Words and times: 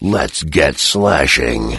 Let's 0.00 0.44
get 0.44 0.78
slashing. 0.78 1.70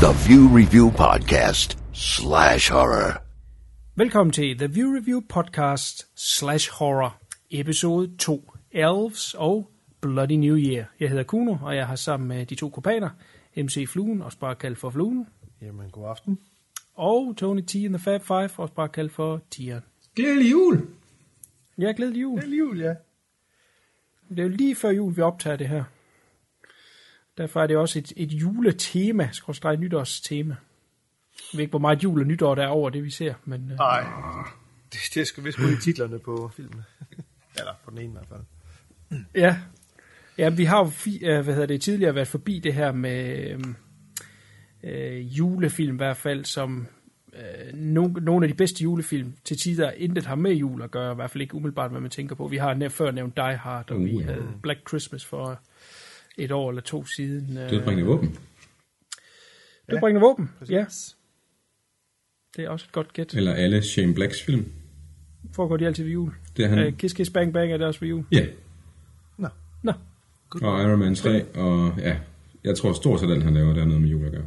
The 0.00 0.12
View 0.26 0.46
Review 0.46 0.90
Podcast 0.90 1.76
slash 1.92 2.70
horror. 2.70 3.22
Velkommen 3.96 4.32
til 4.32 4.58
The 4.58 4.68
View 4.68 4.96
Review 4.96 5.20
Podcast 5.28 6.06
slash 6.14 6.70
horror, 6.78 7.18
episode 7.50 8.16
2, 8.16 8.52
Elves 8.72 9.34
og 9.34 9.70
Bloody 10.00 10.32
New 10.32 10.56
Year. 10.56 10.84
Jeg 11.00 11.08
hedder 11.08 11.22
Kuno, 11.24 11.56
og 11.62 11.76
jeg 11.76 11.86
har 11.86 11.96
sammen 11.96 12.28
med 12.28 12.46
de 12.46 12.54
to 12.54 12.68
kopaner, 12.68 13.10
MC 13.56 13.88
Fluen, 13.88 14.22
også 14.22 14.38
bare 14.38 14.54
kaldt 14.54 14.78
for 14.78 14.90
Fluen, 14.90 15.26
Jamen, 15.62 15.90
god 15.90 16.08
aften. 16.08 16.38
Og 16.96 17.34
Tony 17.36 17.60
T 17.60 17.74
and 17.74 17.94
the 17.94 17.98
Fab 17.98 18.22
Five, 18.22 18.50
også 18.56 18.74
bare 18.74 18.88
kaldt 18.88 19.12
for 19.12 19.42
Tieren. 19.50 19.82
Glædelig 20.16 20.50
jul! 20.50 20.88
Ja, 21.78 21.92
glædelig 21.96 22.22
jul. 22.22 22.38
Glædelig 22.38 22.58
jul, 22.58 22.80
ja. 22.80 22.94
Det 24.28 24.38
er 24.38 24.42
jo 24.42 24.48
lige 24.48 24.76
før 24.76 24.90
jul, 24.90 25.16
vi 25.16 25.22
optager 25.22 25.56
det 25.56 25.68
her. 25.68 25.84
Derfor 27.38 27.62
er 27.62 27.66
det 27.66 27.76
også 27.76 27.98
et, 27.98 28.12
et 28.16 28.32
juletema, 28.32 29.28
skråstrej 29.32 29.76
nytårstema. 29.76 30.56
Jeg 31.34 31.58
ved 31.58 31.60
ikke, 31.60 31.70
hvor 31.70 31.78
meget 31.78 32.04
jul 32.04 32.20
og 32.20 32.26
nytår 32.26 32.54
der 32.54 32.62
er 32.62 32.68
over 32.68 32.90
det, 32.90 33.04
vi 33.04 33.10
ser, 33.10 33.34
men 33.44 33.70
øh, 33.70 33.76
Nej, 33.76 34.06
det, 34.92 35.00
det 35.14 35.26
skal 35.26 35.44
vist 35.44 35.58
gå 35.58 35.64
i 35.64 35.76
titlerne 35.82 36.18
på 36.18 36.50
filmen. 36.56 36.82
Eller 37.58 37.72
på 37.84 37.90
den 37.90 37.98
ene 37.98 38.08
i 38.08 38.12
hvert 38.12 38.26
fald. 38.28 38.40
Ja. 39.34 39.58
Ja, 40.38 40.48
vi 40.48 40.64
har 40.64 40.78
jo 40.78 40.90
fi, 40.90 41.24
øh, 41.24 41.44
hvad 41.44 41.54
hedder 41.54 41.66
det, 41.66 41.82
tidligere 41.82 42.14
været 42.14 42.28
forbi 42.28 42.58
det 42.58 42.74
her 42.74 42.92
med 42.92 43.50
øhm, 43.50 43.76
øh, 44.86 45.38
julefilm 45.38 45.94
i 45.94 45.96
hvert 45.96 46.16
fald, 46.16 46.44
som 46.44 46.86
øh, 47.32 47.74
no, 47.74 48.06
nogle 48.08 48.46
af 48.46 48.48
de 48.52 48.56
bedste 48.56 48.82
julefilm 48.82 49.32
til 49.44 49.56
tider 49.58 49.90
intet 49.90 50.26
har 50.26 50.34
med 50.34 50.52
jul 50.52 50.82
at 50.82 50.90
gøre, 50.90 51.12
i 51.12 51.14
hvert 51.14 51.30
fald 51.30 51.42
ikke 51.42 51.54
umiddelbart, 51.54 51.90
hvad 51.90 52.00
man 52.00 52.10
tænker 52.10 52.34
på. 52.34 52.46
Vi 52.48 52.56
har 52.56 52.74
næ- 52.74 52.88
før 52.88 53.10
nævnt 53.10 53.36
Die 53.36 53.56
Hard, 53.56 53.90
og 53.90 53.96
Uh, 53.96 54.04
vi 54.04 54.10
ja. 54.18 54.22
havde 54.24 54.46
Black 54.62 54.88
Christmas 54.88 55.24
for 55.24 55.60
et 56.38 56.52
år 56.52 56.68
eller 56.70 56.82
to 56.82 57.04
siden. 57.06 57.56
Øh, 57.58 57.70
Dødbringende 57.70 58.06
våben. 58.10 58.38
Dødbringende 59.90 60.20
våben, 60.20 60.50
Præcis. 60.58 60.72
ja. 60.72 60.84
Det 62.56 62.64
er 62.64 62.68
også 62.68 62.86
et 62.88 62.92
godt 62.92 63.12
gæt. 63.12 63.34
Eller 63.34 63.54
alle 63.54 63.82
Shane 63.82 64.14
Blacks 64.14 64.42
film. 64.42 64.72
Foregår 65.52 65.76
de 65.76 65.86
altid 65.86 66.04
ved 66.04 66.12
jul? 66.12 66.32
Det 66.56 66.64
er 66.64 66.68
han. 66.68 66.78
Øh, 66.78 66.92
Kiss 66.96 67.14
Kiss 67.14 67.30
Bang 67.30 67.52
Bang 67.52 67.72
er 67.72 67.76
det 67.76 67.86
også 67.86 68.00
ved 68.00 68.08
jul? 68.08 68.24
Ja, 68.32 68.46
Nå, 69.38 69.48
Nå, 69.82 69.92
og 70.62 70.82
Iron 70.82 70.98
Man 70.98 71.14
3, 71.14 71.44
og 71.44 71.92
ja, 71.98 72.16
jeg 72.64 72.76
tror 72.76 72.92
stort 72.92 73.20
set 73.20 73.30
alt, 73.30 73.42
han 73.42 73.54
laver, 73.54 73.74
der 73.74 73.80
er 73.82 73.86
noget 73.86 74.02
med 74.02 74.10
jul 74.10 74.26
at 74.26 74.32
gøre. 74.32 74.44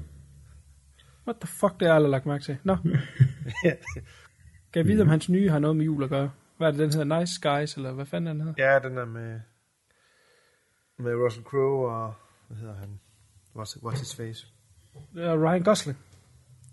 What 1.29 1.39
the 1.39 1.47
fuck, 1.47 1.73
det 1.73 1.81
har 1.81 1.87
jeg 1.87 1.95
aldrig 1.95 2.11
lagt 2.11 2.25
mærke 2.25 2.43
til. 2.43 2.57
Nå, 2.63 2.75
kan 4.71 4.79
jeg 4.79 4.87
vide, 4.87 5.01
om 5.01 5.07
hans 5.07 5.29
nye 5.29 5.49
har 5.49 5.59
noget 5.59 5.77
med 5.77 5.85
jul 5.85 6.03
at 6.03 6.09
gøre? 6.09 6.31
Hvad 6.57 6.67
er 6.67 6.71
det, 6.71 6.79
den 6.79 6.93
hedder? 6.93 7.19
Nice 7.19 7.41
Guys, 7.49 7.75
eller 7.75 7.91
hvad 7.91 8.05
fanden 8.05 8.27
er 8.27 8.33
den 8.33 8.41
hedder? 8.41 8.73
ja, 8.73 8.79
den 8.79 8.97
er 8.97 9.05
med, 9.05 9.39
med 10.97 11.15
Russell 11.15 11.45
Crowe 11.45 11.91
og, 11.91 12.13
hvad 12.47 12.57
hedder 12.57 12.75
han? 12.75 12.99
What's, 13.55 13.77
what's 13.83 13.99
his 13.99 14.15
face? 14.15 14.47
Det 15.13 15.23
er 15.23 15.49
Ryan 15.49 15.63
Gosling. 15.63 15.97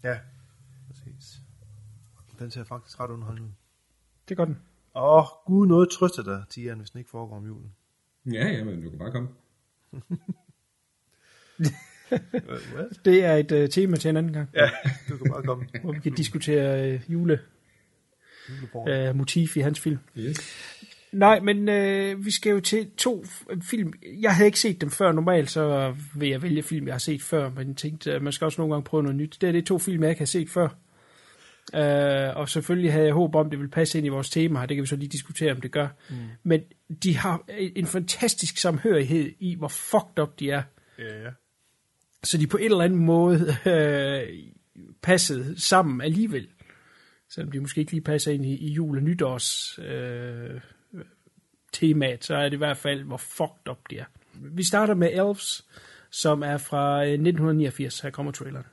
Ja, 0.02 0.18
præcis. 0.86 1.40
Den 2.38 2.50
ser 2.50 2.64
faktisk 2.64 3.00
ret 3.00 3.10
underholdende 3.10 3.48
ud. 3.48 3.52
Det 4.28 4.36
gør 4.36 4.44
den. 4.44 4.58
Åh, 4.94 5.18
oh, 5.18 5.24
gud, 5.46 5.66
noget 5.66 5.90
trøster 5.90 6.22
dig, 6.22 6.44
Tian, 6.50 6.78
hvis 6.78 6.90
den 6.90 6.98
ikke 6.98 7.10
foregår 7.10 7.36
om 7.36 7.46
julen. 7.46 7.74
Ja, 8.32 8.48
ja, 8.48 8.64
men 8.64 8.82
du 8.82 8.90
kan 8.90 8.98
bare 8.98 9.12
komme. 9.12 9.28
Det 13.04 13.24
er 13.24 13.34
et 13.34 13.52
uh, 13.52 13.68
tema 13.68 13.96
til 13.96 14.08
en 14.08 14.16
anden 14.16 14.32
gang, 14.32 14.48
Ja, 14.54 14.70
du 15.08 15.16
kan 15.16 15.30
bare 15.32 15.42
komme. 15.42 15.66
hvor 15.82 15.92
vi 15.92 16.00
kan 16.00 16.12
diskutere 16.12 16.94
uh, 16.94 17.12
jule 17.12 17.40
uh, 18.74 19.16
motiv 19.16 19.48
i 19.56 19.60
hans 19.60 19.80
film. 19.80 19.98
Yes. 20.18 20.36
Nej, 21.12 21.40
men 21.40 21.68
øh, 21.68 22.24
vi 22.24 22.30
skal 22.30 22.50
jo 22.50 22.60
til 22.60 22.90
to 22.96 23.24
film. 23.62 23.92
Jeg 24.20 24.34
havde 24.34 24.46
ikke 24.46 24.60
set 24.60 24.80
dem 24.80 24.90
før. 24.90 25.12
Normalt 25.12 25.50
så 25.50 25.94
vil 26.14 26.28
jeg 26.28 26.42
vælge 26.42 26.62
film, 26.62 26.86
jeg 26.86 26.94
har 26.94 26.98
set 26.98 27.22
før, 27.22 27.50
men 27.50 27.68
jeg 27.68 27.76
tænkte, 27.76 28.12
at 28.12 28.22
man 28.22 28.32
skal 28.32 28.44
også 28.44 28.60
nogle 28.60 28.74
gange 28.74 28.84
prøve 28.84 29.02
noget 29.02 29.16
nyt. 29.16 29.38
Det 29.40 29.48
er 29.48 29.52
det 29.52 29.66
to 29.66 29.78
film, 29.78 30.02
jeg 30.02 30.10
ikke 30.10 30.20
har 30.20 30.26
set 30.26 30.50
før. 30.50 30.68
Øh, 31.74 32.36
og 32.36 32.48
selvfølgelig 32.48 32.92
havde 32.92 33.04
jeg 33.06 33.14
håb 33.14 33.34
om, 33.34 33.50
det 33.50 33.58
ville 33.58 33.70
passe 33.70 33.98
ind 33.98 34.06
i 34.06 34.10
vores 34.10 34.30
tema 34.30 34.58
her. 34.58 34.66
Det 34.66 34.76
kan 34.76 34.82
vi 34.82 34.86
så 34.86 34.96
lige 34.96 35.08
diskutere, 35.08 35.52
om 35.52 35.60
det 35.60 35.72
gør. 35.72 35.88
Mm. 36.10 36.16
Men 36.42 36.60
de 37.02 37.16
har 37.16 37.44
en 37.76 37.86
fantastisk 37.86 38.58
samhørighed 38.58 39.32
i, 39.40 39.54
hvor 39.58 39.68
fucked 39.68 40.18
up 40.22 40.38
de 40.40 40.50
er. 40.50 40.62
Ja, 40.98 41.22
ja. 41.22 41.30
Så 42.26 42.38
de 42.38 42.46
på 42.46 42.56
en 42.56 42.64
eller 42.64 42.84
anden 42.84 43.04
måde 43.04 43.56
øh, 43.66 44.22
passede 45.02 45.60
sammen 45.60 46.00
alligevel. 46.00 46.48
Selvom 47.30 47.52
de 47.52 47.60
måske 47.60 47.80
ikke 47.80 47.92
lige 47.92 48.02
passer 48.02 48.32
ind 48.32 48.46
i, 48.46 48.56
i 48.56 48.72
jul- 48.72 48.96
og 48.96 49.02
nytårs 49.02 49.78
øh, 49.78 50.60
temaet, 51.72 52.24
så 52.24 52.34
er 52.34 52.42
det 52.42 52.52
i 52.52 52.56
hvert 52.56 52.76
fald, 52.76 53.02
hvor 53.02 53.16
fucked 53.16 53.68
up 53.70 53.78
det 53.90 53.98
er. 54.00 54.04
Vi 54.34 54.64
starter 54.64 54.94
med 54.94 55.10
Elves, 55.12 55.64
som 56.10 56.42
er 56.42 56.56
fra 56.58 57.04
øh, 57.04 57.12
1989. 57.12 58.00
Her 58.00 58.10
kommer 58.10 58.32
traileren. 58.32 58.66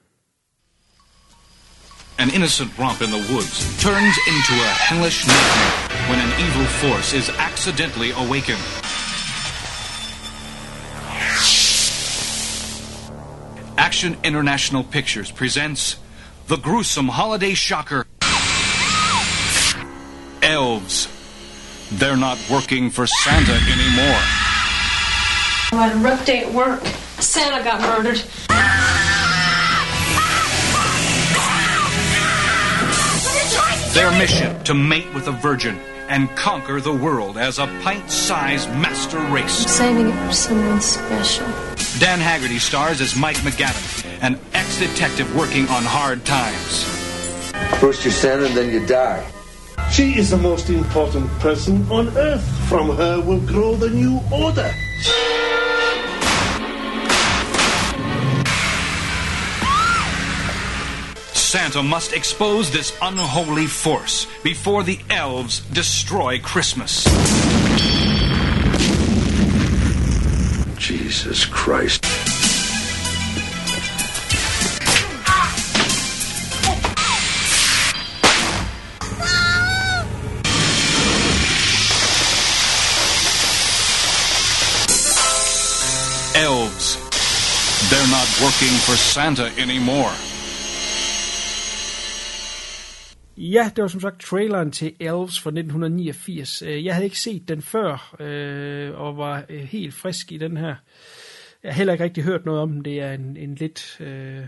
An 2.19 2.30
innocent 2.36 2.72
romp 2.80 3.02
in 3.02 3.09
the 3.18 3.24
woods 3.34 3.53
turns 3.86 4.18
into 4.31 4.53
a 4.69 4.72
hellish 4.90 5.19
nightmare 5.28 5.74
when 6.09 6.19
an 6.25 6.31
evil 6.46 6.68
force 6.81 7.18
is 7.18 7.30
accidentally 7.50 8.12
awakened. 8.24 8.83
Action 14.03 14.19
International 14.25 14.84
Pictures 14.84 15.31
presents 15.31 15.96
the 16.47 16.58
gruesome 16.58 17.08
holiday 17.08 17.53
shocker 17.53 18.06
Elves. 20.41 21.08
They're 21.90 22.18
not 22.18 22.38
working 22.52 22.90
for 22.90 23.08
Santa 23.08 23.53
anymore. 23.53 24.19
I 25.72 25.88
had 25.88 25.96
a 25.96 26.00
rough 26.00 26.25
day 26.25 26.40
at 26.40 26.53
work. 26.53 26.86
Santa 27.22 27.63
got 27.63 27.80
murdered. 27.80 28.18
Their 33.94 34.12
mission 34.19 34.62
to 34.66 34.74
mate 34.74 35.13
with 35.13 35.30
a 35.30 35.31
virgin 35.31 35.78
and 36.09 36.30
conquer 36.36 36.81
the 36.81 36.94
world 36.94 37.38
as 37.38 37.58
a 37.58 37.68
pint-sized 37.81 38.68
master 38.72 39.19
race. 39.31 39.63
I'm 39.63 39.69
Saving 39.69 40.09
it 40.09 40.28
for 40.28 40.34
someone 40.34 40.81
special. 40.81 41.73
Dan 42.00 42.20
Haggerty 42.20 42.59
stars 42.59 43.02
as 43.02 43.16
Mike 43.16 43.38
McGavin, 43.38 44.06
an 44.22 44.40
ex-detective 44.54 45.36
working 45.36 45.68
on 45.68 45.84
hard 45.84 46.26
times. 46.26 46.84
First 47.80 48.04
you're 48.04 48.12
Santa, 48.12 48.48
then 48.50 48.74
you 48.74 48.86
die. 48.86 49.24
She 49.92 50.18
is 50.18 50.31
the 50.31 50.38
most 50.38 50.70
important 50.70 51.30
person 51.40 51.86
on 51.92 52.09
earth. 52.18 52.44
From 52.68 52.96
her 52.98 53.22
will 53.22 53.40
grow 53.42 53.76
the 53.76 53.90
new 53.90 54.20
order. 54.31 54.72
Santa 61.34 61.84
must 61.84 62.14
expose 62.14 62.72
this 62.72 62.98
unholy 63.04 63.68
force 63.68 64.25
before 64.42 64.81
the 64.81 65.00
elves 65.12 65.60
destroy 65.72 66.40
Christmas. 66.40 67.06
Jesus 70.84 71.46
Christ. 71.46 72.04
Elves. 86.36 86.98
They're 87.90 88.06
not 88.08 88.28
working 88.42 88.68
for 88.84 88.98
Santa 88.98 89.54
anymore. 89.58 90.12
Ja, 93.52 93.72
det 93.76 93.81
var 93.81 93.88
som 93.88 94.01
sagt 94.01 94.22
traileren 94.22 94.72
til 94.72 94.95
Elves 95.00 95.40
fra 95.42 95.50
1989. 95.50 96.62
Øh, 96.62 96.86
Jeg 96.86 96.94
havde 96.94 97.06
ikke 97.06 97.19
set 97.19 97.48
den 97.48 97.62
før, 97.62 98.16
øh, 98.19 99.00
og 99.00 99.18
var 99.18 99.45
øh, 99.50 99.60
helt 99.60 99.94
frisk 99.94 100.31
i 100.31 100.38
den 100.38 100.57
her. 100.57 100.75
Jeg 101.63 101.72
har 101.72 101.78
heller 101.78 101.94
ikke 101.94 102.04
rigtig 102.04 102.24
hørt 102.24 102.45
noget 102.45 102.62
om 102.62 102.72
den. 102.72 102.86
Det 102.86 103.00
er 103.00 103.13
en, 103.13 103.38
en 103.38 103.56
lidt 103.56 104.01
øh, 104.01 104.45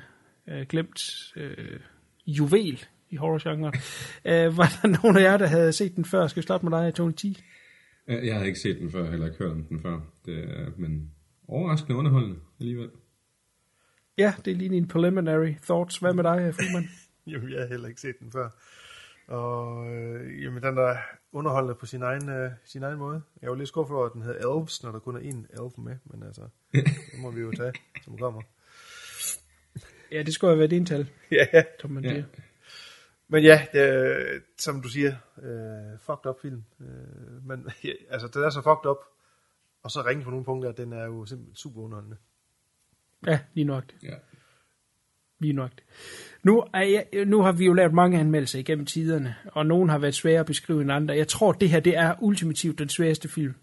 glemt 0.69 1.33
øh, 1.36 1.80
juvel 2.27 2.86
i 3.09 3.15
horrorgenren. 3.15 3.74
øh, 4.31 4.57
var 4.57 4.80
der 4.81 5.01
nogen 5.03 5.18
af 5.18 5.21
jer, 5.21 5.38
der 5.38 5.47
havde 5.47 5.74
set 5.74 5.95
den 5.95 6.06
før? 6.06 6.27
Skal 6.27 6.42
vi 6.42 6.45
starte 6.45 6.65
med 6.65 6.80
dig, 6.80 6.94
Tony 6.94 7.12
T? 7.12 7.24
Jeg 8.07 8.25
jeg 8.25 8.33
havde 8.33 8.47
ikke 8.47 8.59
set 8.59 8.77
den 8.80 8.92
før, 8.92 9.09
heller 9.09 9.25
ikke 9.25 9.38
hørt 9.38 9.51
om 9.51 9.63
den 9.63 9.81
før. 9.81 10.00
Det 10.25 10.38
er, 10.38 10.71
men 10.77 11.12
overraskende 11.47 11.95
underholdende 11.97 12.39
alligevel. 12.59 12.89
Ja, 14.18 14.33
det 14.45 14.51
er 14.51 14.56
lige 14.56 14.75
en 14.75 14.88
preliminary 14.88 15.53
thoughts. 15.63 15.97
Hvad 15.97 16.13
med 16.13 16.24
dig, 16.24 16.56
Friedman? 16.56 16.89
Jamen, 17.31 17.51
jeg 17.51 17.59
har 17.59 17.68
heller 17.68 17.88
ikke 17.88 18.01
set 18.01 18.19
den 18.19 18.31
før. 18.31 18.50
Og 19.27 19.88
øh, 19.94 20.44
jamen, 20.44 20.63
den 20.63 20.77
er 20.77 20.98
underholdende 21.31 21.75
på 21.75 21.86
sin 21.86 22.01
egen, 22.01 22.30
øh, 22.30 22.51
sin 22.63 22.83
egen 22.83 22.98
måde. 22.98 23.22
Jeg 23.42 23.50
var 23.50 23.56
lidt 23.56 23.68
skuffet 23.68 23.98
over, 23.98 24.06
at 24.06 24.13
den 24.13 24.22
hedder 24.22 24.56
Elves, 24.56 24.83
når 24.83 24.92
der 24.92 25.00
kun 25.00 25.16
er 25.16 25.19
én 25.19 25.63
elf 25.63 25.77
med, 25.77 25.98
men 26.04 26.24
altså, 26.24 26.42
det 26.74 27.19
må 27.19 27.31
vi 27.31 27.42
jo 27.42 27.51
tage, 27.51 27.74
som 28.04 28.18
kommer. 28.18 28.42
ja, 30.12 30.24
det 30.24 30.33
skulle 30.33 30.51
have 30.51 30.60
været 30.60 30.74
et 30.74 30.75
indtal, 30.75 31.10
Ja, 31.31 31.45
ja. 31.54 31.88
man 31.88 32.04
Ja. 32.04 32.24
Men 33.27 33.44
ja, 33.44 33.68
det, 33.74 33.81
er, 33.81 34.39
som 34.57 34.81
du 34.81 34.89
siger, 34.89 35.16
øh, 35.42 36.00
fucked 36.00 36.25
up 36.25 36.42
film. 36.42 36.63
Øh, 36.81 37.45
men 37.45 37.69
ja, 37.83 37.94
altså, 38.10 38.28
den 38.28 38.44
er 38.44 38.50
så 38.50 38.62
fucked 38.62 38.89
up, 38.89 38.98
og 39.83 39.92
så 39.92 40.01
ringe 40.06 40.24
på 40.24 40.30
nogle 40.30 40.45
punkter, 40.45 40.69
at 40.69 40.78
den 40.78 40.94
er 40.94 41.06
jo 41.06 41.25
simpelthen 41.25 41.56
super 41.56 41.81
underholdende. 41.81 42.18
Ja, 43.28 43.39
lige 43.54 43.66
nok. 43.66 43.83
Ja. 44.04 44.16
Lige 45.39 45.53
nok. 45.53 45.71
Nu, 46.43 46.63
er 46.73 46.81
jeg, 46.81 47.25
nu 47.25 47.41
har 47.41 47.51
vi 47.51 47.65
jo 47.65 47.73
lavet 47.73 47.93
mange 47.93 48.19
anmeldelser 48.19 48.59
igennem 48.59 48.85
tiderne, 48.85 49.35
og 49.45 49.65
nogle 49.65 49.91
har 49.91 49.97
været 49.97 50.15
svære 50.15 50.39
at 50.39 50.45
beskrive 50.45 50.81
end 50.81 50.91
andre. 50.91 51.15
Jeg 51.15 51.27
tror, 51.27 51.51
det 51.51 51.69
her 51.69 51.79
det 51.79 51.97
er 51.97 52.15
ultimativt 52.21 52.79
den 52.79 52.89
sværeste 52.89 53.29
film 53.29 53.53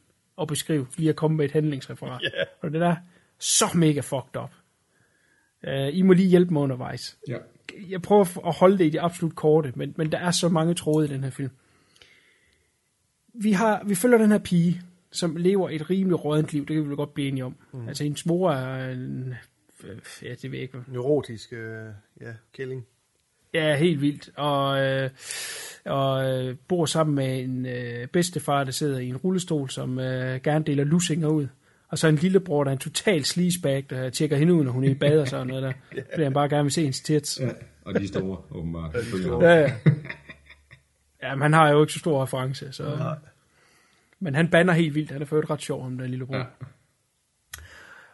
at 0.41 0.49
beskrive, 0.49 0.87
lige 0.97 1.09
at 1.09 1.17
komme 1.17 1.37
med 1.37 1.45
et 1.45 1.53
handlingsreferat. 1.53 2.23
Ja. 2.23 2.29
Og 2.61 2.71
den 2.71 2.83
er 2.83 2.97
så 3.39 3.65
mega 3.75 4.01
fucked 4.01 4.37
up. 4.43 4.51
Uh, 5.69 5.97
I 5.97 6.03
må 6.03 6.13
lige 6.13 6.29
hjælpe 6.29 6.53
mig 6.53 6.63
undervejs. 6.63 7.19
ja. 7.29 7.37
Jeg 7.89 8.03
prøver 8.03 8.47
at 8.47 8.55
holde 8.55 8.79
det 8.79 8.85
i 8.85 8.91
det 8.91 8.99
absolut 9.03 9.37
korte, 9.37 9.73
men, 9.77 9.95
men 9.97 10.13
der 10.13 10.19
er 10.19 10.31
så 10.31 10.49
mange 10.49 10.75
tråde 10.75 11.07
i 11.07 11.11
den 11.11 11.25
her 11.25 11.31
film. 11.31 11.51
Vi, 13.35 13.53
har, 13.53 13.83
vi 13.87 13.95
følger 13.95 14.19
den 14.19 14.31
her 14.31 14.39
pige, 14.39 14.83
som 15.11 15.37
lever 15.37 15.71
et 15.71 15.91
rimelig 15.91 16.25
rådent 16.25 16.53
liv, 16.53 16.67
det 16.67 16.75
kan 16.75 16.85
vi 16.85 16.89
vel 16.89 16.97
godt 16.97 17.15
blive 17.15 17.29
enige 17.29 17.45
om. 17.45 17.57
Mm. 17.73 17.89
Altså 17.89 18.05
hendes 18.05 18.27
mor 18.27 18.53
er 18.53 18.91
en, 18.91 19.35
ja, 20.23 20.29
det 20.29 20.43
ved 20.43 20.59
jeg 20.59 20.63
ikke, 20.63 20.79
Neurotisk, 20.89 21.53
øh, 21.53 21.87
ja, 22.21 22.33
killing. 22.53 22.87
Ja, 23.55 23.77
helt 23.77 24.01
vildt. 24.01 24.31
Og, 24.37 24.85
øh, 24.85 25.11
og 25.85 26.31
øh, 26.31 26.57
bor 26.69 26.87
sammen 26.87 27.15
med 27.15 27.41
en 27.41 27.67
øh, 27.67 28.07
bedstefar, 28.07 28.65
der 28.65 28.71
sidder 28.73 28.99
i 28.99 29.09
en 29.09 29.17
rullestol, 29.17 29.71
som 29.71 29.99
øh, 29.99 30.41
gerne 30.41 30.65
deler 30.65 30.85
lussinger 30.85 31.29
ud. 31.29 31.47
Og 31.89 31.99
så 31.99 32.09
en 32.09 32.17
lillebror, 32.17 32.65
der 32.65 32.71
er 32.71 32.73
en 32.73 32.79
total 32.79 33.25
sleazebag, 33.25 33.85
der 33.91 34.11
tjekker 34.11 34.37
hende 34.37 34.55
ud, 34.55 34.65
når 34.65 34.73
hun 34.73 34.85
er 34.85 34.89
i 34.89 34.95
bad 34.95 35.19
og 35.19 35.29
sådan 35.29 35.47
noget 35.47 35.63
der. 35.63 35.73
Fordi 36.13 36.23
han 36.23 36.33
bare 36.33 36.49
gerne 36.49 36.63
vil 36.63 36.73
se 36.73 36.81
hendes 36.81 37.01
tits. 37.01 37.41
ja. 37.41 37.49
Og 37.85 37.95
de 37.95 38.05
er 38.05 38.09
store, 38.09 38.39
åbenbart. 38.51 38.97
store. 39.21 39.45
Ja, 39.45 39.61
ja. 39.61 39.73
ja, 41.23 41.35
men 41.35 41.43
han 41.43 41.53
har 41.53 41.71
jo 41.71 41.83
ikke 41.83 41.93
så 41.93 41.99
stor 41.99 42.23
reference, 42.23 42.73
så... 42.73 42.97
Nej. 42.97 43.17
Men 44.21 44.35
han 44.35 44.49
banner 44.49 44.73
helt 44.73 44.95
vildt. 44.95 45.11
Han 45.11 45.23
er 45.23 45.27
for 45.27 45.51
ret 45.51 45.63
sjov, 45.63 45.87
om 45.87 45.99
den 45.99 46.11
lillebror. 46.11 46.37
Ja. 46.37 46.45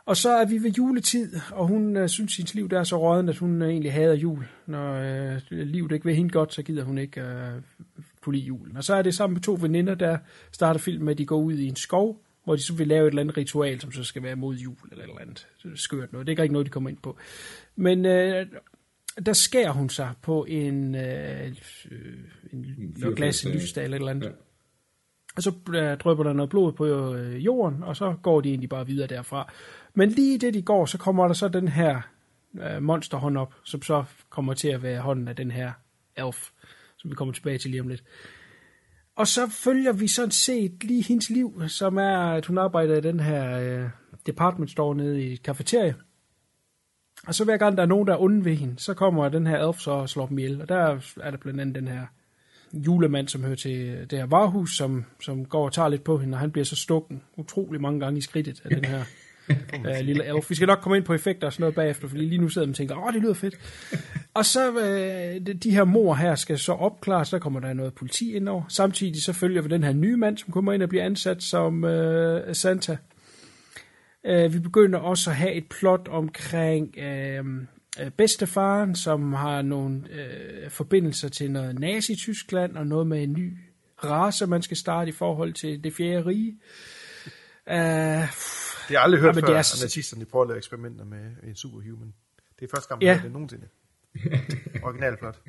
Og 0.08 0.16
så 0.16 0.30
er 0.30 0.44
vi 0.44 0.62
ved 0.62 0.70
juletid, 0.70 1.40
og 1.52 1.66
hun 1.66 1.96
øh, 1.96 2.08
synes, 2.08 2.36
hendes 2.36 2.54
liv 2.54 2.68
der 2.68 2.78
er 2.78 2.84
så 2.84 2.96
rådent, 2.96 3.30
at 3.30 3.36
hun 3.36 3.62
øh, 3.62 3.68
egentlig 3.68 3.92
hader 3.92 4.14
jul. 4.14 4.44
Når 4.66 4.94
øh, 4.94 5.40
livet 5.50 5.92
ikke 5.92 6.04
vil 6.04 6.14
hende 6.14 6.30
godt, 6.30 6.54
så 6.54 6.62
gider 6.62 6.84
hun 6.84 6.98
ikke 6.98 7.20
øh, 7.20 7.52
kunne 8.20 8.36
lide 8.36 8.46
julen. 8.46 8.76
Og 8.76 8.84
så 8.84 8.94
er 8.94 9.02
det 9.02 9.14
sammen 9.14 9.34
med 9.34 9.42
to 9.42 9.58
veninder, 9.60 9.94
der 9.94 10.18
starter 10.52 10.80
film 10.80 11.04
med, 11.04 11.12
at 11.12 11.18
de 11.18 11.26
går 11.26 11.36
ud 11.36 11.52
i 11.52 11.66
en 11.66 11.76
skov, 11.76 12.20
hvor 12.44 12.56
de 12.56 12.62
så 12.62 12.74
vil 12.74 12.88
lave 12.88 13.06
et 13.06 13.10
eller 13.10 13.22
andet 13.22 13.36
ritual, 13.36 13.80
som 13.80 13.92
så 13.92 14.04
skal 14.04 14.22
være 14.22 14.36
mod 14.36 14.56
jul, 14.56 14.76
eller 14.90 15.04
et 15.04 15.08
eller 15.08 15.20
andet 15.20 15.46
det 15.62 15.72
er 15.72 15.76
skørt 15.76 16.12
noget. 16.12 16.26
Det 16.26 16.30
er 16.30 16.32
ikke 16.32 16.42
rigtig 16.42 16.52
noget, 16.52 16.66
de 16.66 16.70
kommer 16.70 16.90
ind 16.90 16.98
på. 17.02 17.16
Men 17.76 18.06
øh, 18.06 18.46
der 19.26 19.32
skærer 19.32 19.72
hun 19.72 19.88
sig 19.88 20.10
på 20.22 20.44
en, 20.48 20.94
øh, 20.94 21.54
øh, 21.90 22.00
en 22.52 23.14
glas, 23.16 23.44
en 23.44 23.52
lysdag 23.52 23.84
eller 23.84 23.96
et 23.96 24.00
eller 24.00 24.10
andet. 24.10 24.26
Ja. 24.26 24.32
Og 25.38 25.42
så 25.42 25.50
øh, 25.50 25.74
drøber 25.74 25.94
drypper 25.94 26.24
der 26.24 26.32
noget 26.32 26.50
blod 26.50 26.72
på 26.72 27.14
øh, 27.14 27.44
jorden, 27.44 27.82
og 27.82 27.96
så 27.96 28.16
går 28.22 28.40
de 28.40 28.48
egentlig 28.48 28.68
bare 28.68 28.86
videre 28.86 29.06
derfra. 29.06 29.52
Men 29.94 30.08
lige 30.08 30.38
det, 30.38 30.54
de 30.54 30.62
går, 30.62 30.86
så 30.86 30.98
kommer 30.98 31.26
der 31.26 31.34
så 31.34 31.48
den 31.48 31.68
her 31.68 32.00
øh, 32.60 32.82
monsterhånd 32.82 33.38
op, 33.38 33.54
som 33.64 33.82
så 33.82 34.04
kommer 34.30 34.54
til 34.54 34.68
at 34.68 34.82
være 34.82 35.00
hånden 35.00 35.28
af 35.28 35.36
den 35.36 35.50
her 35.50 35.72
elf, 36.16 36.50
som 36.96 37.10
vi 37.10 37.14
kommer 37.14 37.34
tilbage 37.34 37.58
til 37.58 37.70
lige 37.70 37.80
om 37.80 37.88
lidt. 37.88 38.04
Og 39.16 39.26
så 39.26 39.50
følger 39.50 39.92
vi 39.92 40.08
sådan 40.08 40.30
set 40.30 40.84
lige 40.84 41.02
hendes 41.02 41.30
liv, 41.30 41.62
som 41.68 41.96
er, 41.96 42.18
at 42.18 42.46
hun 42.46 42.58
arbejder 42.58 42.96
i 42.96 43.00
den 43.00 43.20
her 43.20 43.58
øh, 43.60 43.90
department 44.26 44.70
store 44.70 44.96
nede 44.96 45.22
i 45.22 45.36
kafeteria. 45.36 45.94
Og 47.26 47.34
så 47.34 47.44
hver 47.44 47.56
gang 47.56 47.76
der 47.76 47.82
er 47.82 47.86
nogen, 47.86 48.06
der 48.06 48.12
er 48.12 48.20
onde 48.20 48.44
ved 48.44 48.54
hende, 48.54 48.78
så 48.78 48.94
kommer 48.94 49.28
den 49.28 49.46
her 49.46 49.68
elf 49.68 49.78
så 49.78 49.90
og 49.90 50.08
slår 50.08 50.26
dem 50.26 50.38
ihjel. 50.38 50.62
Og 50.62 50.68
der 50.68 51.00
er 51.20 51.30
der 51.30 51.38
blandt 51.38 51.60
andet 51.60 51.74
den 51.74 51.88
her 51.88 52.06
julemand, 52.72 53.28
som 53.28 53.44
hører 53.44 53.56
til 53.56 54.06
det 54.10 54.18
her 54.18 54.26
varehus, 54.26 54.76
som, 54.76 55.04
som 55.20 55.44
går 55.44 55.64
og 55.64 55.72
tager 55.72 55.88
lidt 55.88 56.04
på 56.04 56.18
hende, 56.18 56.34
og 56.34 56.38
han 56.38 56.50
bliver 56.50 56.64
så 56.64 56.76
stukken 56.76 57.22
utrolig 57.36 57.80
mange 57.80 58.00
gange 58.00 58.18
i 58.18 58.20
skridtet 58.20 58.62
af 58.64 58.70
den 58.70 58.84
her 58.84 59.04
uh, 59.98 60.06
lille 60.06 60.24
elf. 60.24 60.50
Vi 60.50 60.54
skal 60.54 60.66
nok 60.66 60.78
komme 60.82 60.96
ind 60.96 61.04
på 61.04 61.14
effekter 61.14 61.46
og 61.46 61.52
sådan 61.52 61.62
noget 61.62 61.74
bagefter, 61.74 62.08
fordi 62.08 62.24
lige 62.24 62.40
nu 62.40 62.48
sidder 62.48 62.66
man 62.66 62.72
og 62.72 62.76
tænker, 62.76 63.06
åh, 63.06 63.12
det 63.12 63.22
lyder 63.22 63.34
fedt. 63.34 63.54
Og 64.34 64.44
så 64.44 64.70
uh, 64.70 65.46
de, 65.46 65.54
de 65.54 65.70
her 65.70 65.84
mor 65.84 66.14
her 66.14 66.34
skal 66.34 66.58
så 66.58 66.72
opklares, 66.72 67.28
så 67.28 67.38
kommer 67.38 67.60
der 67.60 67.72
noget 67.72 67.94
politi 67.94 68.36
ind 68.36 68.48
over. 68.48 68.62
Samtidig 68.68 69.22
så 69.22 69.32
følger 69.32 69.62
vi 69.62 69.68
den 69.68 69.84
her 69.84 69.92
nye 69.92 70.16
mand, 70.16 70.38
som 70.38 70.52
kommer 70.52 70.72
ind 70.72 70.82
og 70.82 70.88
bliver 70.88 71.04
ansat 71.04 71.42
som 71.42 71.84
uh, 71.84 72.40
Santa. 72.52 72.96
Uh, 74.30 74.54
vi 74.54 74.58
begynder 74.58 74.98
også 74.98 75.30
at 75.30 75.36
have 75.36 75.52
et 75.52 75.64
plot 75.68 76.08
omkring 76.08 76.94
uh, 76.98 77.46
uh, 78.02 78.08
bedstefaren, 78.10 78.94
som 78.96 79.32
har 79.32 79.62
nogle 79.62 79.96
uh, 80.64 80.70
forbindelser 80.70 81.28
til 81.28 81.50
noget 81.50 81.80
nazi-Tyskland, 81.80 82.76
og 82.76 82.86
noget 82.86 83.06
med 83.06 83.22
en 83.22 83.32
ny 83.32 83.58
race, 84.04 84.46
man 84.46 84.62
skal 84.62 84.76
starte 84.76 85.08
i 85.08 85.12
forhold 85.12 85.52
til 85.52 85.84
det 85.84 85.94
fjerde 85.94 86.26
rige. 86.26 86.58
Uh, 87.66 87.74
Det 87.74 87.76
har 87.76 88.28
jeg 88.90 89.02
aldrig 89.02 89.20
hørt 89.20 89.34
men 89.34 89.44
før, 89.44 89.54
er 89.54 89.58
at 89.58 89.78
nazisterne 89.82 90.24
prøver 90.24 90.44
at 90.44 90.48
lave 90.48 90.56
eksperimenter 90.58 91.04
med 91.04 91.20
en 91.42 91.56
superhuman. 91.56 92.14
Det 92.60 92.64
er 92.64 92.70
første 92.76 92.88
gang, 92.88 93.02
Ja. 93.02 93.12
ja. 93.12 93.20
det 93.22 93.32
nogensinde. 93.32 93.68
Originalplot. 94.84 95.40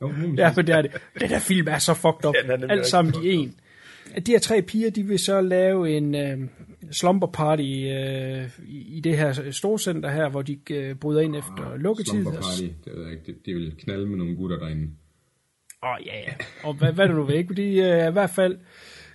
Man 0.00 0.34
Ja, 0.34 0.48
for 0.48 0.62
det 0.62 0.74
er 0.74 0.82
det. 0.82 0.92
Den 1.20 1.30
der 1.30 1.38
film 1.38 1.68
er 1.68 1.78
så 1.78 1.94
fucked 1.94 2.24
up. 2.24 2.34
Ja, 2.48 2.66
Alt 2.68 2.86
sammen 2.86 3.14
i 3.24 3.28
en. 3.28 3.60
De 4.16 4.32
her 4.32 4.38
tre 4.38 4.62
piger, 4.62 4.90
de 4.90 5.02
vil 5.02 5.18
så 5.18 5.40
lave 5.40 5.90
en 5.96 6.14
øh, 6.14 6.38
slumber 6.90 7.26
party 7.26 7.62
øh, 7.62 8.50
i, 8.66 8.96
i 8.96 9.00
det 9.00 9.16
her 9.16 9.50
storcenter 9.50 10.10
her, 10.10 10.28
hvor 10.28 10.42
de 10.42 10.58
øh, 10.70 10.94
bryder 10.94 11.20
ind 11.20 11.36
efter 11.36 11.76
lukketid. 11.76 12.22
Slumber 12.22 12.32
party, 12.32 12.62
det 12.84 12.92
ved 12.96 13.02
jeg 13.02 13.12
ikke. 13.12 13.24
Det, 13.26 13.46
de 13.46 13.54
vil 13.54 13.74
knalde 13.78 14.06
med 14.06 14.16
nogle 14.16 14.36
gutter 14.36 14.58
derinde. 14.58 14.92
Åh, 15.82 15.90
oh, 15.90 16.06
ja, 16.06 16.18
ja. 16.18 16.32
Og 16.64 16.74
hvad, 16.74 16.92
hvad 16.92 17.08
er 17.08 17.12
nu 17.12 17.22
ved, 17.22 17.34
ikke? 17.34 17.54
De 17.54 17.62
øh, 17.62 18.08
i 18.08 18.12
hvert 18.12 18.30
fald 18.30 18.58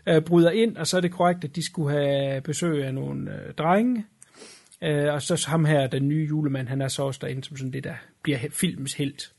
øh, 0.08 0.22
bryder 0.22 0.52
ind, 0.52 0.78
og 0.78 0.88
så 0.88 0.98
er 0.98 1.02
det 1.02 1.12
korrekt, 1.12 1.44
at 1.44 1.56
de 1.56 1.66
skulle 1.66 1.92
have 1.92 2.42
besøg 2.42 2.86
af 2.86 2.94
nogle 2.94 3.32
øh, 3.32 3.54
drenge. 3.54 4.06
Øh, 4.84 5.14
og 5.14 5.22
så 5.22 5.46
ham 5.48 5.66
her, 5.66 5.88
den 5.88 6.08
nye 6.08 6.28
julemand, 6.30 6.68
han 6.68 6.82
er 6.82 6.88
så 6.88 7.04
også 7.04 7.20
derinde 7.24 7.44
som 7.44 7.58
sådan 7.58 7.74
det, 7.74 7.84
der 7.84 7.96
bliver 8.24 8.40
filmens 8.52 8.94
held. 8.94 9.32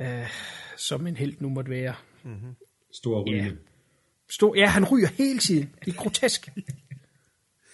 Øh, 0.00 0.26
som 0.76 1.06
en 1.06 1.16
held 1.16 1.34
nu 1.40 1.48
måtte 1.48 1.70
være. 1.70 1.94
Stor 2.92 3.22
ryge. 3.30 3.44
Ja. 3.44 3.50
Stor, 4.30 4.56
ja, 4.56 4.66
han 4.66 4.84
ryger 4.84 5.08
hele 5.08 5.38
tiden. 5.38 5.70
Det 5.84 5.92
er 5.92 5.96
grotesk. 5.96 6.48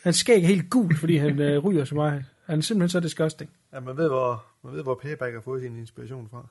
Han 0.02 0.12
skæg 0.12 0.43
er 0.43 0.46
helt 0.46 0.70
gul, 0.70 0.96
fordi 0.96 1.16
han 1.16 1.38
øh, 1.40 1.58
ryger 1.64 1.84
så 1.84 1.94
meget. 1.94 2.25
Han 2.46 2.58
er 2.58 2.62
simpelthen 2.62 2.88
så 2.88 3.00
disgusting. 3.00 3.50
Ja, 3.72 3.81
man 3.81 3.96
ved, 3.96 4.08
hvor, 4.08 4.44
man 4.64 4.72
ved, 4.75 4.82
hvor 4.82 4.94
Payback 5.02 5.34
har 5.34 5.40
fået 5.40 5.62
sin 5.62 5.78
inspiration 5.78 6.28
fra. 6.31 6.46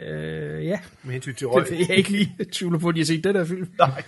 Øh, 0.00 0.64
ja, 0.64 0.80
Med 1.02 1.12
hensyn 1.12 1.34
til 1.34 1.46
røg. 1.46 1.66
det 1.68 1.80
er 1.80 1.84
jeg 1.88 1.96
ikke 1.96 2.10
lige 2.10 2.36
tvivler 2.52 2.78
på, 2.78 2.88
at 2.88 2.94
de 2.94 3.00
har 3.00 3.04
set 3.04 3.24
den 3.24 3.34
der 3.34 3.44
film. 3.44 3.68
Nej, 3.78 4.02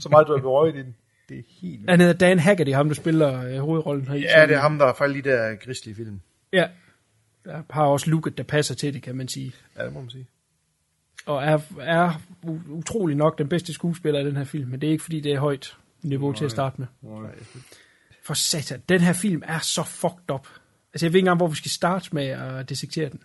så 0.00 0.08
meget 0.08 0.26
du 0.26 0.32
har 0.32 0.40
berøvet 0.42 0.74
i 0.74 0.78
den. 0.78 0.94
Det 1.28 1.38
er 1.38 1.42
helt. 1.60 1.90
Han 1.90 2.00
hedder 2.00 2.14
Dan 2.14 2.38
Haggerty, 2.38 2.70
ham 2.70 2.88
der 2.88 2.94
spiller 2.94 3.44
øh, 3.48 3.58
hovedrollen 3.58 4.08
her. 4.08 4.14
i 4.14 4.20
Ja, 4.20 4.46
det 4.46 4.54
er 4.56 4.60
ham, 4.60 4.78
der 4.78 4.86
er 4.86 4.94
faktisk 4.94 5.24
de 5.24 5.30
der 5.30 5.54
grislige 5.54 5.94
film. 5.94 6.20
Ja. 6.52 6.68
Der 7.44 7.62
har 7.70 7.84
også 7.84 8.10
looket, 8.10 8.38
der 8.38 8.44
passer 8.44 8.74
til 8.74 8.94
det, 8.94 9.02
kan 9.02 9.16
man 9.16 9.28
sige. 9.28 9.52
Ja, 9.78 9.84
det 9.84 9.92
må 9.92 10.00
man 10.00 10.10
sige. 10.10 10.26
Og 11.26 11.44
er, 11.44 11.58
er 11.80 12.20
utrolig 12.70 13.16
nok 13.16 13.38
den 13.38 13.48
bedste 13.48 13.72
skuespiller 13.72 14.20
i 14.20 14.24
den 14.24 14.36
her 14.36 14.44
film, 14.44 14.70
men 14.70 14.80
det 14.80 14.86
er 14.86 14.90
ikke 14.90 15.04
fordi, 15.04 15.20
det 15.20 15.32
er 15.32 15.40
højt 15.40 15.76
niveau 16.02 16.32
til 16.32 16.44
at 16.44 16.50
starte 16.50 16.76
med. 16.78 16.86
For 18.22 18.34
satan, 18.34 18.82
den 18.88 19.00
her 19.00 19.12
film 19.12 19.42
er 19.46 19.58
så 19.58 19.82
fucked 19.82 20.30
up. 20.34 20.48
Altså, 20.92 21.06
jeg 21.06 21.12
ved 21.12 21.18
ikke 21.18 21.18
engang, 21.18 21.36
hvor 21.36 21.46
vi 21.46 21.56
skal 21.56 21.70
starte 21.70 22.08
med 22.12 22.26
at 22.26 22.68
dissektere 22.68 23.08
den. 23.08 23.22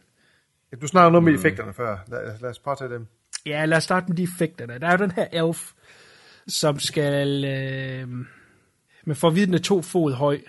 Ja, 0.72 0.78
Du 0.78 0.88
snakker 0.88 1.10
noget 1.12 1.24
med 1.24 1.34
effekterne 1.34 1.74
før. 1.74 1.98
Lad, 2.08 2.40
lad 2.42 2.50
os 2.50 2.60
prøve 2.60 2.72
at 2.72 2.78
tage 2.78 2.94
dem. 2.94 3.08
Ja, 3.46 3.66
lad 3.66 3.78
os 3.78 3.84
starte 3.84 4.08
med 4.08 4.18
de 4.18 4.24
effekter 4.24 4.66
der. 4.66 4.88
Er 4.88 4.92
jo 4.92 4.98
den 4.98 5.12
her 5.12 5.28
elf, 5.32 5.72
som 6.48 6.80
skal... 6.80 7.46
Øh, 7.46 8.08
man 9.06 9.16
får 9.16 9.28
at 9.28 9.36
vide, 9.36 9.46
den 9.46 9.54
er 9.54 9.60
to 9.60 9.82
fod 9.82 10.14
høj. 10.14 10.42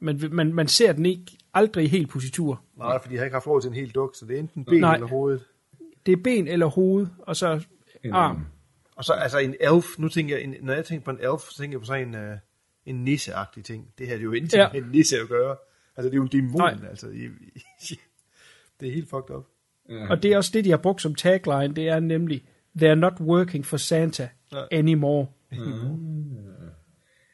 Men 0.00 0.22
man, 0.30 0.54
man 0.54 0.68
ser 0.68 0.92
den 0.92 1.06
ikke 1.06 1.38
aldrig 1.54 1.84
i 1.84 1.88
helt 1.88 2.08
positur. 2.10 2.62
Nej, 2.76 2.98
fordi 3.02 3.14
jeg 3.14 3.20
har 3.20 3.24
ikke 3.24 3.34
haft 3.34 3.46
råd 3.46 3.60
til 3.60 3.68
en 3.68 3.74
hel 3.74 3.90
duk, 3.90 4.14
så 4.14 4.26
det 4.26 4.34
er 4.34 4.38
enten 4.40 4.64
ben 4.64 4.80
Nej. 4.80 4.94
eller 4.94 5.08
hovedet. 5.08 5.44
Det 6.06 6.12
er 6.12 6.16
ben 6.24 6.48
eller 6.48 6.66
hoved, 6.66 7.06
og 7.18 7.36
så 7.36 7.64
En 8.04 8.12
arm. 8.12 8.46
Og 8.96 9.04
så 9.04 9.12
altså 9.12 9.38
en 9.38 9.54
elf, 9.60 9.98
nu 9.98 10.08
tænker 10.08 10.36
jeg, 10.36 10.44
en, 10.44 10.54
når 10.62 10.72
jeg 10.72 10.84
tænker 10.84 11.04
på 11.04 11.10
en 11.10 11.18
elf, 11.20 11.40
så 11.40 11.58
tænker 11.58 11.74
jeg 11.74 11.80
på 11.80 11.86
sådan 11.86 12.08
en, 12.08 12.14
uh, 12.14 12.38
en 12.86 13.04
nisseagtig 13.04 13.64
ting. 13.64 13.88
Det 13.98 14.06
her 14.06 14.14
det 14.14 14.20
er 14.20 14.24
jo 14.24 14.32
intet 14.32 14.58
Ja. 14.58 14.62
ja. 14.62 14.68
med 14.72 14.82
en 14.82 14.88
nisse 14.90 15.16
at 15.20 15.28
gøre. 15.28 15.56
Altså 15.96 16.08
det 16.08 16.12
er 16.12 16.16
jo 16.16 16.22
en 16.22 16.28
dæmon, 16.28 16.58
Nej. 16.58 16.76
altså. 16.90 17.08
I, 17.08 17.24
i, 17.24 17.60
det 18.80 18.88
er 18.88 18.92
helt 18.92 19.10
fucked 19.10 19.36
up. 19.36 19.44
Ja. 19.88 20.10
Og 20.10 20.22
det 20.22 20.32
er 20.32 20.36
også 20.36 20.50
det, 20.54 20.64
de 20.64 20.70
har 20.70 20.76
brugt 20.76 21.02
som 21.02 21.14
tagline. 21.14 21.74
Det 21.74 21.88
er 21.88 22.00
nemlig, 22.00 22.44
they're 22.82 22.94
not 22.94 23.20
working 23.20 23.66
for 23.66 23.76
Santa 23.76 24.28
anymore. 24.70 25.26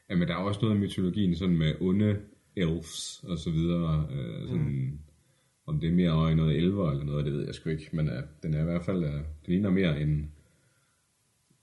Ja, 0.09 0.15
men 0.15 0.27
der 0.27 0.33
er 0.33 0.37
også 0.37 0.59
noget 0.61 0.75
i 0.75 0.79
mytologien 0.79 1.35
sådan 1.35 1.57
med 1.57 1.75
onde 1.81 2.17
elves 2.55 3.23
og 3.23 3.37
så 3.37 3.51
videre. 3.51 4.07
Øh, 4.11 4.47
sådan, 4.47 4.63
mm. 4.63 4.99
Om 5.67 5.79
det 5.79 5.89
er 5.89 5.93
mere 5.93 6.09
øje 6.11 6.35
noget 6.35 6.57
elver 6.57 6.91
eller 6.91 7.03
noget, 7.03 7.25
det 7.25 7.33
ved 7.33 7.45
jeg 7.45 7.55
sgu 7.55 7.69
ikke. 7.69 7.89
Men 7.93 8.07
uh, 8.07 8.13
den 8.43 8.53
er 8.53 8.61
i 8.61 8.63
hvert 8.63 8.85
fald, 8.85 9.03
uh, 9.03 9.11
den 9.13 9.25
ligner 9.45 9.69
mere 9.69 10.01
en, 10.01 10.31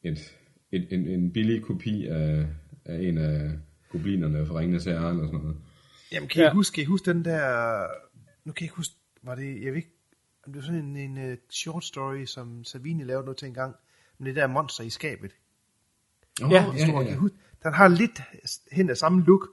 et, 0.03 0.39
et, 0.73 0.87
en, 0.91 1.09
en 1.09 1.33
billig 1.33 1.63
kopi 1.63 2.07
af, 2.07 2.47
af 2.85 3.03
en 3.03 3.19
af 3.19 3.51
goblinerne 3.89 4.47
fra 4.47 4.59
Ringenes 4.59 4.85
Herre 4.85 5.11
eller 5.11 5.27
sådan 5.27 5.41
noget. 5.41 5.57
Jamen 6.13 6.29
kan, 6.29 6.43
ja. 6.43 6.51
I 6.51 6.55
huske, 6.55 6.75
kan 6.75 6.83
I 6.83 6.87
huske 6.87 7.13
den 7.13 7.25
der, 7.25 7.87
nu 8.45 8.53
kan 8.53 8.63
jeg 8.63 8.67
ikke 8.67 8.77
huske, 8.77 8.95
var 9.23 9.35
det, 9.35 9.63
jeg 9.63 9.73
ved 9.73 9.77
ikke, 9.77 9.97
Det 10.47 10.55
var 10.55 10.61
sådan 10.61 10.97
en, 10.97 10.97
en 10.97 11.33
uh, 11.33 11.39
short 11.51 11.85
story, 11.85 12.25
som 12.25 12.65
Savini 12.65 13.05
lavede 13.05 13.25
noget 13.25 13.39
til 13.39 13.49
en 13.49 13.55
gang. 13.55 13.75
Men 14.19 14.27
det 14.27 14.37
der 14.37 14.47
monster 14.47 14.85
i 14.85 14.91
skabet. 14.91 15.33
Oh, 16.43 16.53
Ja. 16.53 16.63
Ja, 16.63 16.87
ja, 16.87 17.01
ja. 17.03 17.17
Den 17.63 17.73
har 17.73 17.89
lidt 17.89 18.21
hen 18.73 18.91
af 18.91 18.97
samme 18.97 19.25
look, 19.25 19.49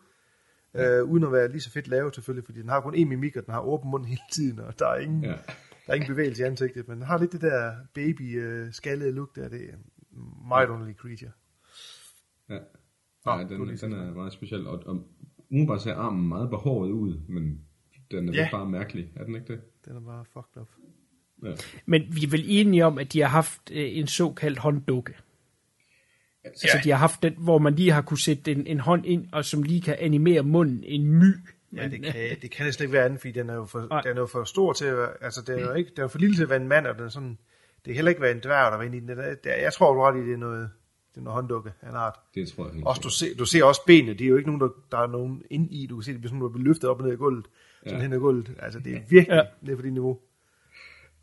øh, 0.73 1.03
uden 1.03 1.23
at 1.23 1.31
være 1.31 1.51
lige 1.51 1.61
så 1.61 1.71
fedt 1.71 1.88
lavet 1.88 2.15
selvfølgelig, 2.15 2.45
fordi 2.45 2.61
den 2.61 2.69
har 2.69 2.81
kun 2.81 2.95
én 2.95 3.05
mimik, 3.05 3.35
og 3.38 3.45
den 3.45 3.53
har 3.53 3.61
åben 3.61 3.91
mund 3.91 4.05
hele 4.05 4.21
tiden, 4.31 4.59
og 4.59 4.79
der 4.79 4.88
er 4.88 4.97
ingen, 4.99 5.23
Ja. 5.23 5.29
der 5.29 5.35
er 5.88 5.93
ingen 5.93 6.07
bevægelse 6.07 6.43
i 6.43 6.45
ansigtet, 6.45 6.88
men 6.88 6.97
den 6.97 7.05
har 7.05 7.17
lidt 7.19 7.31
det 7.31 7.41
der 7.41 7.73
baby 7.93 8.41
øh, 8.43 8.73
skaldede 8.73 9.11
look 9.11 9.35
der, 9.35 9.49
det 9.49 9.61
er 9.69 9.75
meget 10.47 10.69
underlig 10.69 10.95
creature. 10.95 11.31
Ja. 12.49 12.57
Nå, 13.25 13.31
Ja, 13.31 13.43
den, 13.43 13.77
den 13.77 13.93
er 13.93 14.13
meget 14.13 14.33
speciel, 14.33 14.67
og, 14.67 14.83
og 14.85 15.07
umiddelbart 15.49 15.81
ser 15.81 15.95
armen 15.95 16.27
meget 16.27 16.49
behåret 16.49 16.91
ud, 16.91 17.19
men 17.27 17.61
den 18.11 18.29
er 18.29 18.33
ja. 18.33 18.47
bare 18.51 18.69
mærkelig, 18.69 19.11
er 19.15 19.23
den 19.25 19.35
ikke 19.35 19.53
det? 19.53 19.61
Den 19.85 19.95
er 19.95 19.99
bare 20.01 20.25
fucked 20.33 20.61
up. 20.61 20.67
Ja. 21.43 21.53
Men 21.85 22.01
vi 22.15 22.23
er 22.23 22.29
vel 22.29 22.43
enige 22.47 22.85
om, 22.85 22.97
at 22.97 23.13
de 23.13 23.21
har 23.21 23.27
haft 23.27 23.61
øh, 23.71 23.97
en 23.97 24.07
såkaldt 24.07 24.59
hånddukke. 24.59 25.13
Altså, 26.50 26.79
de 26.84 26.89
har 26.89 26.98
haft 26.98 27.24
den, 27.24 27.34
hvor 27.38 27.58
man 27.58 27.75
lige 27.75 27.91
har 27.91 28.01
kunne 28.01 28.20
sætte 28.22 28.51
en, 28.51 28.68
en 28.68 28.79
hånd 28.79 29.06
ind, 29.06 29.27
og 29.32 29.46
som 29.46 29.63
lige 29.63 29.82
kan 29.82 29.96
animere 30.00 30.41
munden 30.44 30.84
en 30.84 31.06
my. 31.20 31.34
Ja, 31.75 31.88
det 31.88 32.03
kan, 32.03 32.13
det 32.41 32.51
kan 32.51 32.65
næsten 32.65 32.84
ikke 32.84 32.94
være 32.94 33.06
andet, 33.06 33.20
fordi 33.20 33.32
den 33.32 33.50
er 33.50 33.53
jo 33.53 33.65
for, 33.65 33.79
den 33.79 34.18
er 34.18 34.22
jo 34.22 34.25
for 34.25 34.44
stor 34.44 34.74
til 34.74 34.86
at 34.86 34.98
være, 34.98 35.10
altså 35.22 35.41
den 35.48 35.60
er 35.60 35.63
jo 35.63 35.74
ikke, 35.74 35.91
den 35.96 36.03
er 36.03 36.08
for 36.08 36.20
lille 36.20 36.36
til 36.36 36.44
at 36.44 36.50
være 36.50 36.62
en 36.62 36.68
mand, 36.68 36.88
og 36.88 36.96
den 36.96 37.03
er 37.06 37.10
sådan, 37.10 37.38
det 37.75 37.86
kan 37.86 37.96
heller 37.96 38.10
ikke 38.10 38.22
være 38.22 38.32
en 38.32 38.39
dværg, 38.39 38.72
der 38.72 38.77
var 38.77 38.84
inde 38.84 38.98
i 38.98 39.00
den. 39.00 39.08
Det 39.08 39.18
er, 39.20 39.36
det 39.44 39.58
er, 39.58 39.62
jeg 39.62 39.74
tror 39.74 39.94
du 39.94 40.00
er 40.00 40.12
ret 40.12 40.18
i, 40.24 40.25
det 40.27 40.34
er 40.34 40.38
noget, 40.38 40.70
det 41.13 41.18
er 41.18 41.22
noget 41.24 41.36
hånddukke 41.36 41.72
af 41.82 41.89
en 41.89 41.96
art. 41.96 42.15
Det 42.36 42.48
tror 42.48 42.65
jeg 42.65 42.74
helt 42.74 42.86
Også, 42.88 43.01
du, 43.01 43.10
ser, 43.10 43.36
du 43.39 43.46
ser 43.46 43.63
også 43.63 43.82
benene, 43.88 44.13
de 44.13 44.24
er 44.24 44.27
jo 44.27 44.38
ikke 44.38 44.50
nogen, 44.50 44.62
der, 44.62 44.70
der 44.91 44.98
er 44.98 45.08
nogen 45.08 45.41
ind 45.50 45.72
i. 45.74 45.88
Du 45.88 45.96
kan 45.96 46.03
se, 46.03 46.12
det 46.12 46.20
bliver 46.22 46.29
sådan, 46.29 46.41
du 46.41 46.50
bliver 46.50 46.65
løftet 46.65 46.89
op 46.89 47.00
og 47.00 47.06
ned 47.06 47.13
i 47.13 47.15
gulvet. 47.18 47.46
Sådan 47.84 47.98
Ja. 47.98 48.03
hen 48.03 48.13
ad 48.13 48.20
gulvet. 48.20 48.51
Altså, 48.60 48.79
det 48.79 48.94
er 48.96 49.00
virkelig 49.10 49.27
Ja. 49.29 49.36
ja. 49.36 49.41
ned 49.62 49.75
på 49.75 49.82
dit 49.82 49.94
niveau. 49.94 50.20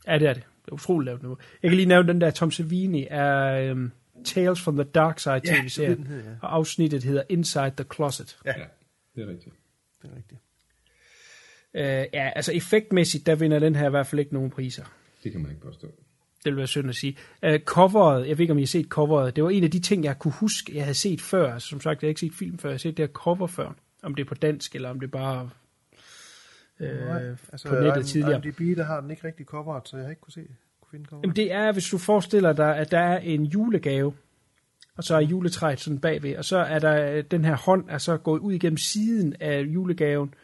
Ja, 0.07 0.19
det 0.19 0.29
er 0.29 0.33
det. 0.35 0.43
Det 0.65 0.71
er 0.71 0.75
utroligt 0.75 1.07
lavt 1.07 1.23
niveau. 1.23 1.37
Jeg 1.63 1.71
kan 1.71 1.77
lige 1.77 1.87
nævne 1.89 2.09
den 2.09 2.21
der 2.21 2.31
Tom 2.31 2.51
Savini 2.51 3.07
af 3.11 3.73
um, 3.73 3.93
Tales 4.25 4.61
from 4.61 4.77
the 4.77 4.85
Dark 4.85 5.19
Side 5.19 5.35
Ja, 5.35 5.41
tv-serie. 5.63 5.91
det 5.91 5.99
ved 5.99 6.05
den 6.05 6.13
hed, 6.15 6.25
ja. 6.25 6.31
Og 6.43 6.55
afsnittet 6.55 7.05
hedder 7.05 7.23
Inside 7.29 7.73
the 7.77 7.85
Closet. 7.95 8.39
Ja, 8.45 8.53
Ja, 8.59 8.65
det 9.17 9.23
er 9.25 9.29
rigtigt. 9.29 9.55
det 10.03 10.11
er 10.11 10.17
rigtigt. 10.17 10.41
Uh, 11.75 11.81
ja, 12.15 12.31
altså 12.37 12.53
effektmæssigt, 12.53 13.27
der 13.27 13.35
vinder 13.35 13.59
den 13.59 13.77
her 13.77 13.87
i 13.87 13.91
hvert 13.91 14.07
fald 14.07 14.19
ikke 14.21 14.35
nogen 14.35 14.51
priser. 14.51 14.85
Det 15.25 15.33
kan 15.33 15.41
man 15.41 15.51
ikke 15.51 15.63
påstå. 15.63 15.87
Det 16.45 16.53
vil 16.53 16.57
være 16.57 16.67
synd 16.67 16.89
at 16.89 16.95
sige. 16.97 17.17
Uh, 17.47 17.55
coveret, 17.65 18.29
jeg 18.29 18.39
ved 18.39 18.43
ikke, 18.43 18.53
om 18.53 18.59
I 18.59 18.63
har 18.63 18.67
set 18.67 18.87
coveret, 18.87 19.37
det 19.37 19.45
var 19.45 19.51
en 19.51 19.65
af 19.65 19.71
de 19.71 19.81
ting, 19.81 20.05
jeg 20.05 20.19
kunne 20.19 20.33
huske, 20.33 20.77
jeg 20.77 20.85
havde 20.85 20.95
set 20.95 21.21
før. 21.21 21.53
Altså, 21.55 21.69
som 21.69 21.81
sagt, 21.81 22.03
jeg 22.03 22.07
har 22.07 22.11
ikke 22.11 22.21
set 22.21 22.35
film 22.35 22.59
før, 22.59 22.69
jeg 22.69 22.75
har 22.75 22.79
set 22.79 22.97
det 22.97 23.03
her 23.03 23.13
cover 23.13 23.47
før. 23.47 23.73
Om 24.03 24.15
det 24.15 24.23
er 24.25 24.29
på 24.29 24.35
dansk, 24.35 24.75
eller 24.75 24.91
om 24.91 25.01
det 25.01 25.07
er 25.07 25.11
bare 25.11 25.51
uh, 26.81 26.87
Altså, 27.53 27.69
på 27.69 27.75
nettet 27.75 28.03
IM- 28.03 28.07
tidligere. 28.07 28.43
IMDb, 28.47 28.77
der 28.79 28.85
har 28.85 29.01
den 29.01 29.11
ikke 29.11 29.25
rigtig 29.27 29.47
coveret, 29.47 29.89
så 29.89 29.97
jeg 29.97 30.05
har 30.05 30.11
ikke 30.11 30.21
kunne 30.21 30.33
se 30.33 30.41
kunne 30.41 30.57
coveret. 30.91 31.23
Jamen 31.23 31.37
det 31.37 31.53
er, 31.53 31.73
hvis 31.73 31.89
du 31.89 31.99
forestiller 31.99 32.53
dig, 32.53 32.77
at 32.77 32.91
der 32.91 32.99
er 32.99 33.19
en 33.19 33.45
julegave, 33.45 34.13
og 34.97 35.05
så 35.05 35.15
er 35.15 35.21
juletræet 35.21 35.81
sådan 35.81 35.99
bagved, 35.99 36.37
og 36.37 36.45
så 36.45 36.57
er 36.57 36.79
der 36.79 37.13
øh, 37.13 37.25
den 37.31 37.45
her 37.45 37.57
hånd, 37.57 37.85
er 37.89 37.99
så 37.99 38.17
gået 38.17 38.41
ud 38.41 38.53
igennem 38.53 38.77
siden 38.77 39.35
af 39.41 39.63
julegaven, 39.63 40.35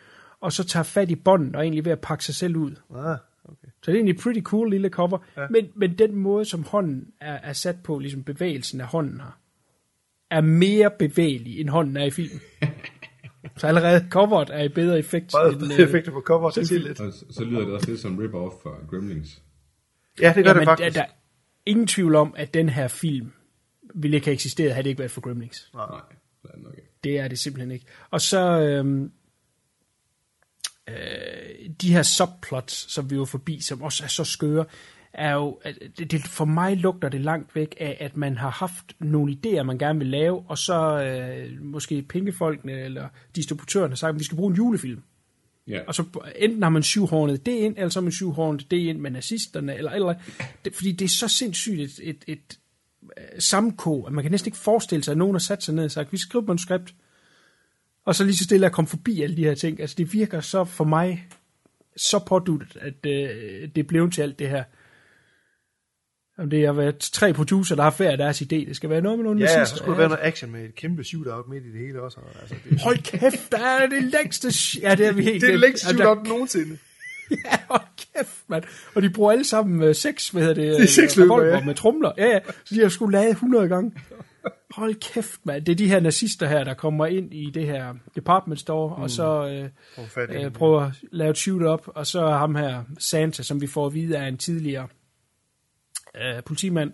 og 0.40 0.52
så 0.52 0.64
tager 0.64 0.84
fat 0.84 1.10
i 1.10 1.14
bånden 1.14 1.54
og 1.54 1.58
er 1.58 1.62
egentlig 1.62 1.84
ved 1.84 1.92
at 1.92 2.00
pakke 2.00 2.24
sig 2.24 2.34
selv 2.34 2.56
ud. 2.56 2.70
Ah, 2.94 3.16
okay. 3.44 3.68
Så 3.82 3.86
det 3.86 3.88
er 3.88 3.94
egentlig 3.94 4.14
et 4.14 4.20
pretty 4.20 4.40
cool 4.40 4.70
lille 4.70 4.88
cover, 4.88 5.18
ja. 5.36 5.46
men, 5.50 5.68
men 5.74 5.98
den 5.98 6.16
måde, 6.16 6.44
som 6.44 6.62
hånden 6.62 7.06
er, 7.20 7.34
er 7.34 7.52
sat 7.52 7.76
på, 7.84 7.98
ligesom 7.98 8.22
bevægelsen 8.22 8.80
af 8.80 8.86
hånden 8.86 9.20
her, 9.20 9.38
er 10.30 10.40
mere 10.40 10.90
bevægelig, 10.98 11.60
end 11.60 11.68
hånden 11.68 11.96
er 11.96 12.04
i 12.04 12.10
filmen. 12.10 12.40
så 13.56 13.66
allerede 13.66 14.06
coveret 14.10 14.50
er 14.52 14.62
i 14.62 14.68
bedre 14.68 14.98
effekt. 14.98 15.34
End, 15.50 15.58
bedre 15.58 15.74
øh, 15.74 15.80
effekter 15.80 16.12
på 16.12 16.20
coveret, 16.20 16.54
det 16.54 16.68
siger 16.68 16.80
lidt. 16.80 17.00
Og 17.00 17.12
så, 17.12 17.24
så 17.30 17.44
lyder 17.44 17.60
det 17.60 17.74
også 17.74 17.90
lidt 17.90 18.00
som 18.00 18.18
rip-off 18.18 18.62
fra 18.62 18.70
Gremlings. 18.90 19.42
Ja, 20.20 20.32
det 20.36 20.44
gør 20.44 20.50
Jamen, 20.50 20.60
det 20.60 20.68
faktisk. 20.68 20.94
Der, 20.94 21.02
der 21.02 21.08
er 21.08 21.12
ingen 21.66 21.86
tvivl 21.86 22.14
om, 22.14 22.34
at 22.36 22.54
den 22.54 22.68
her 22.68 22.88
film 22.88 23.32
ville 23.94 24.16
ikke 24.16 24.26
have 24.26 24.34
eksisteret, 24.34 24.72
havde 24.72 24.84
det 24.84 24.90
ikke 24.90 24.98
været 24.98 25.10
for 25.10 25.20
Gremlings. 25.20 25.70
Nej, 25.74 25.86
det 26.42 26.50
er 26.50 26.54
det 26.54 26.62
nok 26.62 26.74
ikke. 26.76 26.88
Det 27.04 27.18
er 27.18 27.28
det 27.28 27.38
simpelthen 27.38 27.70
ikke. 27.70 27.86
Og 28.10 28.20
så 28.20 28.60
øhm, 28.60 29.12
øh, 30.88 31.70
de 31.82 31.92
her 31.92 32.02
subplots, 32.02 32.92
som 32.92 33.10
vi 33.10 33.18
var 33.18 33.24
forbi, 33.24 33.60
som 33.60 33.82
også 33.82 34.04
er 34.04 34.08
så 34.08 34.24
skøre, 34.24 34.64
er 35.12 35.32
jo, 35.32 35.60
det, 35.98 36.10
det, 36.10 36.22
for 36.22 36.44
mig 36.44 36.76
lugter 36.76 37.08
det 37.08 37.20
langt 37.20 37.54
væk 37.54 37.76
af, 37.80 37.96
at 38.00 38.16
man 38.16 38.36
har 38.36 38.50
haft 38.50 38.84
nogle 38.98 39.36
idéer, 39.36 39.62
man 39.62 39.78
gerne 39.78 39.98
vil 39.98 40.08
lave, 40.08 40.44
og 40.48 40.58
så 40.58 41.02
øh, 41.02 41.62
måske 41.62 42.02
pengefolkene 42.02 42.72
eller 42.72 43.08
distributøren 43.36 43.90
har 43.90 43.96
sagt, 43.96 44.14
at 44.14 44.18
vi 44.18 44.24
skal 44.24 44.36
bruge 44.36 44.50
en 44.50 44.56
julefilm. 44.56 45.02
Ja, 45.68 45.80
Og 45.86 45.94
så 45.94 46.04
enten 46.36 46.62
har 46.62 46.70
man 46.70 46.82
syvhornet 46.82 47.46
det 47.46 47.52
ind, 47.52 47.76
eller 47.76 47.88
så 47.88 48.00
har 48.00 48.02
man 48.02 48.12
syvhornet 48.12 48.70
det 48.70 48.76
ind 48.76 48.98
med 48.98 49.10
nazisterne, 49.10 49.76
eller, 49.76 49.90
eller 49.90 50.14
det, 50.64 50.74
fordi 50.74 50.92
det 50.92 51.04
er 51.04 51.08
så 51.08 51.28
sindssygt 51.28 51.80
et, 51.80 52.00
et, 52.02 52.24
et 52.26 52.58
øh, 53.02 53.24
sammenkog, 53.38 54.06
at 54.06 54.12
man 54.12 54.24
kan 54.24 54.30
næsten 54.30 54.48
ikke 54.48 54.58
forestille 54.58 55.04
sig, 55.04 55.12
at 55.12 55.18
nogen 55.18 55.34
har 55.34 55.38
sat 55.38 55.62
sig 55.62 55.74
ned 55.74 55.84
og 55.84 55.90
sagt, 55.90 56.12
vi 56.12 56.18
skriver 56.18 56.44
manuskript, 56.44 56.94
og 58.04 58.14
så 58.14 58.24
lige 58.24 58.36
så 58.36 58.44
stille 58.44 58.66
at 58.66 58.72
komme 58.72 58.88
forbi 58.88 59.22
alle 59.22 59.36
de 59.36 59.44
her 59.44 59.54
ting. 59.54 59.80
Altså 59.80 59.96
det 59.98 60.12
virker 60.12 60.40
så 60.40 60.64
for 60.64 60.84
mig 60.84 61.28
så 61.96 62.18
påduttet, 62.18 62.76
at 62.80 63.06
øh, 63.06 63.68
det 63.74 63.86
blev 63.86 64.10
til 64.10 64.22
alt 64.22 64.38
det 64.38 64.48
her. 64.48 64.64
Om 66.38 66.50
det 66.50 66.66
har 66.66 66.72
været 66.72 66.98
tre 66.98 67.32
producer, 67.32 67.76
der 67.76 67.82
har 67.82 67.94
hver 67.96 68.16
deres 68.16 68.42
idé. 68.42 68.46
Det 68.68 68.76
skal 68.76 68.90
være 68.90 69.00
noget 69.00 69.18
med 69.18 69.24
nogle 69.24 69.40
Ja, 69.40 69.58
ja, 69.58 69.64
så 69.64 69.76
skulle 69.76 69.90
der 69.92 69.98
være 69.98 70.08
noget 70.08 70.22
action 70.22 70.52
med 70.52 70.64
et 70.64 70.74
kæmpe 70.74 71.04
shootout 71.04 71.48
midt 71.48 71.64
i 71.64 71.72
det 71.72 71.86
hele 71.86 72.02
også. 72.02 72.18
Altså, 72.40 72.54
det, 72.70 72.80
Hold 72.80 72.98
kæft, 72.98 73.52
der 73.52 73.58
er 73.58 73.86
det 73.86 74.02
længste... 74.02 74.48
sh- 74.48 74.80
Ja, 74.82 74.94
det 74.94 75.06
er 75.06 75.12
vi 75.12 75.22
helt 75.22 75.40
det 75.40 75.48
er 75.48 75.50
det 75.52 75.58
glemt. 75.58 75.60
længste 75.60 75.86
Ja, 75.86 75.92
der- 75.92 75.96
shootout 76.04 76.28
nogensinde. 76.28 76.78
Ja, 77.30 77.56
hold 77.70 77.82
kæft, 78.14 78.42
mand. 78.48 78.64
Og 78.94 79.02
de 79.02 79.10
bruger 79.10 79.32
alle 79.32 79.44
sammen 79.44 79.88
uh, 79.88 79.94
seks, 79.94 80.28
hvad 80.28 80.42
hedder 80.42 80.54
det? 80.54 80.76
Det 80.76 80.82
er 80.82 80.86
seksløber, 80.86 81.34
revolver 81.34 81.56
ja. 81.58 81.64
med 81.64 81.74
trumler. 81.74 82.12
Ja, 82.18 82.26
ja. 82.26 82.38
Så 82.64 82.74
de 82.74 82.80
har 82.80 82.88
skulle 82.88 83.18
lade 83.18 83.30
100 83.30 83.68
gange. 83.68 83.92
Hold 84.70 84.94
kæft, 84.94 85.40
mand. 85.44 85.64
Det 85.64 85.72
er 85.72 85.76
de 85.76 85.88
her 85.88 86.00
nazister 86.00 86.46
her, 86.48 86.64
der 86.64 86.74
kommer 86.74 87.06
ind 87.06 87.34
i 87.34 87.50
det 87.54 87.66
her 87.66 87.94
department 88.16 88.60
store, 88.60 88.96
mm. 88.96 89.02
og 89.02 89.10
så 89.10 89.46
øh, 89.98 90.04
fat 90.08 90.30
i 90.30 90.34
øh, 90.34 90.40
den. 90.44 90.52
prøver 90.52 90.80
at 90.82 90.92
lave 91.12 91.30
et 91.30 91.36
shoot-up, 91.38 91.82
og 91.86 92.06
så 92.06 92.24
er 92.24 92.36
ham 92.36 92.54
her, 92.54 92.82
Santa, 92.98 93.42
som 93.42 93.60
vi 93.60 93.66
får 93.66 93.86
at 93.86 93.94
vide 93.94 94.16
er 94.16 94.26
en 94.26 94.36
tidligere 94.38 94.86
øh, 96.16 96.42
politimand, 96.46 96.92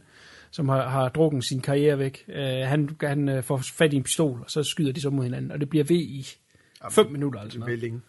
som 0.50 0.68
har, 0.68 0.88
har 0.88 1.08
drukket 1.08 1.44
sin 1.44 1.60
karriere 1.60 1.98
væk. 1.98 2.24
Øh, 2.28 2.42
han 2.44 2.96
han 3.00 3.28
øh, 3.28 3.42
får 3.42 3.56
fat 3.56 3.92
i 3.92 3.96
en 3.96 4.02
pistol, 4.02 4.40
og 4.44 4.50
så 4.50 4.62
skyder 4.62 4.92
de 4.92 5.00
så 5.00 5.10
mod 5.10 5.24
hinanden, 5.24 5.52
og 5.52 5.60
det 5.60 5.68
bliver 5.70 5.84
ved 5.84 5.96
i 5.96 6.26
5 6.90 7.06
minutter. 7.12 7.40
Altså 7.40 7.58
Det 7.58 7.62
er. 7.64 7.70
Velling. 7.70 8.02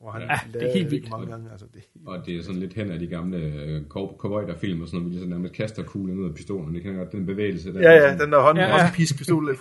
Hvor 0.00 0.10
han 0.10 0.22
Ja, 0.22 0.38
det 0.52 0.62
er 0.68 0.72
helt 0.72 0.90
vildt. 0.90 1.10
mange 1.10 1.26
gange. 1.26 1.50
Altså, 1.50 1.66
det, 1.74 1.82
og 2.06 2.26
det 2.26 2.36
er 2.36 2.42
sådan 2.42 2.60
lidt 2.60 2.74
hen 2.74 2.90
af 2.90 2.98
de 2.98 3.06
gamle 3.06 3.36
øh, 3.38 3.80
cow- 3.82 4.16
cowboyder-film 4.16 4.80
og 4.82 4.88
sådan 4.88 5.00
noget, 5.00 5.12
hvor 5.12 5.18
de 5.20 5.24
så 5.24 5.30
nærmest 5.30 5.54
kaster 5.54 5.82
kuglen 5.82 6.18
ud 6.18 6.28
af 6.28 6.34
pistolen. 6.34 6.74
Det 6.74 6.82
kan 6.82 6.94
godt, 6.94 7.12
den 7.12 7.26
bevægelse 7.26 7.72
der. 7.74 7.80
ja, 7.80 7.92
ja, 8.08 8.18
den 8.18 8.32
der 8.32 8.40
hånd, 8.40 8.58
Ja, 8.58 8.66
ja, 8.68 8.74
også 8.74 8.94
piskpistol. 8.94 9.56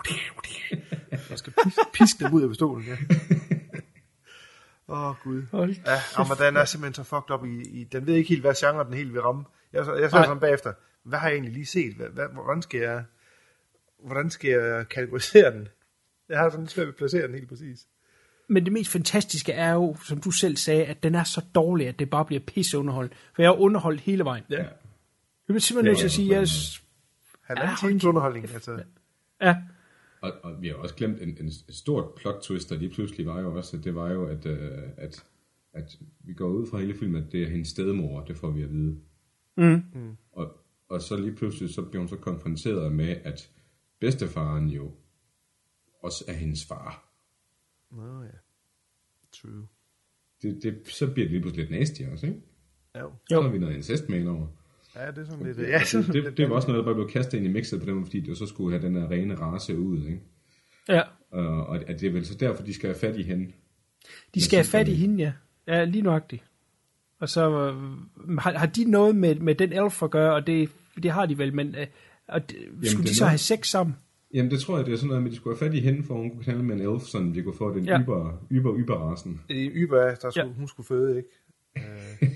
Jeg 1.30 1.38
skal 1.38 1.54
piske, 1.64 1.82
piske 1.94 2.20
dem 2.26 2.34
ud 2.34 2.42
af 2.44 2.50
pistolen, 2.50 2.86
ja. 2.88 2.96
Åh, 4.90 5.10
oh, 5.10 5.16
Gud. 5.24 5.42
Hold 5.52 5.76
Ja, 5.86 6.24
men 6.24 6.38
den 6.48 6.58
er 6.58 6.66
simpelthen 6.66 6.94
så 6.94 7.04
fucked 7.04 7.32
up 7.36 7.46
i, 7.46 7.80
i, 7.82 7.84
den 7.84 8.08
ved 8.08 8.16
ikke 8.16 8.30
helt, 8.30 8.42
hvad 8.42 8.54
genre 8.56 8.86
den 8.86 8.94
helt 8.94 9.14
vil 9.14 9.22
ramme. 9.22 9.44
Jeg, 9.74 9.86
så- 9.86 9.94
jeg 9.96 10.10
så 10.10 10.22
sådan 10.26 10.40
bagefter, 10.40 10.74
hvad 11.10 11.20
har 11.20 11.28
jeg 11.28 11.36
egentlig 11.36 11.54
lige 11.54 11.66
set? 11.66 11.94
Hvad, 11.94 12.08
hvad, 12.08 12.26
hvordan, 12.34 12.62
skal 12.62 12.82
jeg, 12.82 13.04
hvordan 14.04 14.30
skal 14.30 14.50
jeg 14.50 14.90
kategorisere 14.90 15.52
den? 15.52 15.68
Jeg 16.30 16.40
har 16.40 16.50
sådan 16.50 16.64
lidt 16.64 16.72
svært 16.72 16.88
ved 16.88 16.94
at 16.94 16.98
placere 16.98 17.28
den 17.28 17.36
helt 17.36 17.50
præcis. 17.50 17.88
Men 18.48 18.64
det 18.66 18.74
mest 18.74 18.92
fantastiske 18.92 19.52
er 19.52 19.74
jo, 19.74 19.96
som 20.04 20.22
du 20.22 20.32
selv 20.32 20.56
sagde, 20.56 20.86
at 20.86 21.04
den 21.04 21.16
er 21.16 21.24
så 21.24 21.42
dårlig, 21.56 21.88
at 21.88 22.00
det 22.00 22.10
bare 22.10 22.26
bliver 22.26 22.42
pisseunderholdt. 22.48 23.14
For 23.36 23.42
jeg 23.42 23.50
har 23.50 23.56
underholdt 23.56 24.02
hele 24.02 24.24
vejen. 24.24 24.44
Ja. 24.50 24.58
Jeg 24.58 25.54
vil 25.54 25.62
simpelthen 25.62 25.90
nødt 25.90 25.98
til 25.98 26.06
at 26.06 26.12
sige, 26.12 26.36
at 26.36 26.40
jeg... 26.40 26.48
Halvanden 27.44 27.78
Ja, 27.84 27.88
times 27.88 28.06
underholdning. 28.06 28.54
Altså. 28.54 28.84
Ja, 29.42 29.56
Og, 30.22 30.32
og 30.44 30.62
vi 30.62 30.68
har 30.68 30.76
også 30.76 30.96
glemt 30.96 31.22
en, 31.22 31.38
en 31.40 31.52
stort 31.70 32.06
plot 32.18 32.42
twist, 32.42 32.70
der 32.70 32.76
lige 32.76 32.90
pludselig 32.94 33.26
var 33.26 33.40
jo 33.40 33.56
også, 33.58 33.78
at 33.78 33.84
det 33.84 33.96
var 33.96 34.12
jo, 34.12 34.26
at, 34.26 34.46
øh, 34.46 34.72
at, 34.98 35.26
at 35.74 35.98
vi 36.20 36.34
går 36.34 36.48
ud 36.48 36.68
fra 36.72 36.78
hele 36.80 36.98
filmen, 37.00 37.24
at 37.24 37.32
det 37.32 37.44
er 37.44 37.50
hendes 37.50 37.68
stedmor, 37.68 38.24
det 38.24 38.38
får 38.38 38.52
vi 38.52 38.64
at 38.64 38.72
vide. 38.72 38.98
Mm. 39.58 39.84
Og, 40.29 40.29
og 40.90 41.02
så 41.02 41.18
lige 41.18 41.36
pludselig, 41.36 41.74
så 41.74 41.82
bliver 41.82 42.00
hun 42.02 42.10
så 42.10 42.16
konfronteret 42.16 42.92
med, 42.92 43.18
at 43.24 43.50
bedstefaren 44.00 44.70
jo 44.70 44.92
også 46.04 46.24
er 46.28 46.34
hendes 46.34 46.66
far. 46.66 47.10
Nå 47.92 48.24
ja. 48.24 48.38
True. 49.32 49.68
Det, 50.42 50.64
det, 50.64 50.88
så 50.88 51.12
bliver 51.12 51.26
det 51.26 51.32
lige 51.32 51.42
pludselig 51.42 51.70
lidt 51.70 51.80
nasty 51.80 52.02
også, 52.12 52.26
ikke? 52.26 52.42
Jo. 53.00 53.12
Så 53.30 53.42
har 53.42 53.50
vi 53.50 53.58
noget 53.58 53.76
incest 53.76 54.10
med 54.10 54.28
over. 54.28 54.48
Ja, 54.96 55.12
det 55.12 55.18
er 55.18 55.26
sådan 55.26 55.46
lidt... 55.46 55.58
Ja, 55.58 55.84
sådan 55.84 56.06
Det, 56.06 56.14
det, 56.14 56.24
lidt, 56.24 56.38
det 56.38 56.50
var 56.50 56.56
også 56.56 56.68
noget, 56.68 56.80
der 56.80 56.86
bare 56.86 56.96
blev 56.96 57.10
kastet 57.10 57.38
ind 57.38 57.46
i 57.46 57.50
mixet 57.50 57.80
på 57.80 57.86
den 57.86 57.94
måde, 57.94 58.06
fordi 58.06 58.20
det 58.20 58.28
jo 58.28 58.36
så 58.36 58.46
skulle 58.46 58.80
have 58.80 58.88
den 58.88 58.96
her 58.96 59.12
rene 59.12 59.36
race 59.36 59.78
ud, 59.78 60.06
ikke? 60.06 60.22
ja. 60.88 61.02
Og, 61.32 61.68
og 61.68 61.90
at 61.90 62.00
det 62.00 62.08
er 62.08 62.12
vel 62.12 62.26
så 62.26 62.36
derfor, 62.36 62.64
de 62.64 62.74
skal 62.74 62.88
have 62.90 63.00
fat 63.00 63.18
i 63.18 63.24
hende. 63.24 63.54
De 64.36 64.42
skal 64.44 64.58
have 64.58 64.66
fat 64.66 64.88
i 64.88 64.94
hende, 64.94 65.24
ja. 65.24 65.34
Ja, 65.68 65.84
lige 65.84 66.02
nøjagtigt. 66.02 66.44
Og 67.20 67.30
så 67.30 67.50
øh, 67.50 68.38
har, 68.40 68.58
har 68.58 68.66
de 68.66 68.84
noget 68.84 69.16
med, 69.16 69.36
med 69.36 69.56
den 69.56 69.74
elf 69.74 70.04
at 70.04 70.12
gøre, 70.12 70.34
og 70.34 70.48
det, 70.48 70.70
det 71.04 71.12
har 71.12 71.26
de 71.26 71.38
vel, 71.38 71.54
men 71.54 71.76
øh, 71.76 71.88
og 72.28 72.50
det, 72.50 72.58
skulle 72.84 73.04
det 73.04 73.10
de 73.10 73.16
så 73.16 73.24
noget- 73.24 73.30
have 73.32 73.38
sex 73.38 73.68
sammen? 73.68 73.96
Jamen, 74.34 74.52
det 74.52 74.60
tror 74.60 74.78
jeg, 74.78 74.86
det 74.86 74.94
er 74.94 74.98
sådan 74.98 75.08
noget 75.08 75.24
med, 75.24 75.30
at 75.30 75.32
de 75.32 75.38
skulle 75.38 75.58
have 75.60 75.70
fat 75.70 75.78
i 75.78 75.80
hende, 75.82 76.04
for 76.04 76.14
hun 76.16 76.30
kunne 76.32 76.44
knalde 76.44 76.64
med 76.64 76.76
en 76.76 76.94
elf, 76.94 77.02
sådan 77.04 77.36
vi 77.36 77.42
kunne 77.42 77.58
få 77.58 77.74
den 77.74 77.86
Ja. 77.86 78.02
yber, 78.02 78.48
yber, 78.52 78.78
yberrasen. 78.78 79.42
i 79.50 79.54
Yber, 79.70 80.16
der 80.16 80.30
skulle, 80.30 80.48
Ja. 80.48 80.54
hun 80.54 80.68
skulle 80.68 80.88
føde, 80.88 81.18
ikke? 81.18 81.30
Øh, 81.78 82.30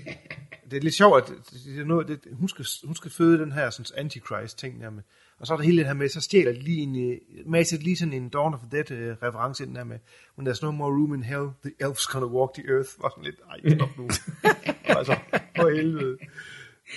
det 0.70 0.76
er 0.76 0.80
lidt 0.80 0.94
sjovt, 0.94 1.22
at 1.22 1.28
det 1.66 1.80
er 1.80 1.84
noget, 1.84 2.08
det, 2.08 2.18
hun, 2.32 2.48
skal, 2.48 2.64
hun 2.84 2.94
skal 2.94 3.10
føde 3.10 3.38
den 3.38 3.52
her 3.52 3.70
sådan, 3.70 3.98
antichrist-ting 4.04 4.80
der 4.80 4.90
med. 4.90 5.02
Og 5.44 5.48
så 5.48 5.52
er 5.52 5.56
der 5.56 5.64
hele 5.64 5.78
det 5.78 5.86
her 5.86 5.94
med, 5.94 6.08
så 6.08 6.20
stjæler 6.20 6.52
de 6.52 6.58
lige 6.58 6.80
en, 6.80 7.10
øh, 7.10 7.18
masser 7.46 7.78
lige 7.78 7.96
sådan 7.96 8.12
en 8.12 8.28
Dawn 8.28 8.54
of 8.54 8.60
the 8.60 8.68
Dead-reference 8.78 9.64
ind 9.64 9.74
der 9.74 9.84
med, 9.84 9.98
when 10.38 10.48
there's 10.48 10.62
no 10.62 10.70
more 10.70 10.92
room 10.92 11.14
in 11.14 11.22
hell, 11.22 11.48
the 11.64 11.72
elves 11.80 12.06
gonna 12.06 12.26
walk 12.26 12.54
the 12.54 12.62
earth. 12.68 12.90
Var 13.02 13.08
sådan 13.08 13.24
lidt, 13.24 13.40
ej, 13.50 13.76
stop 13.76 13.98
nu. 13.98 14.04
altså, 14.98 15.16
for 15.56 15.76
helvede. 15.76 16.16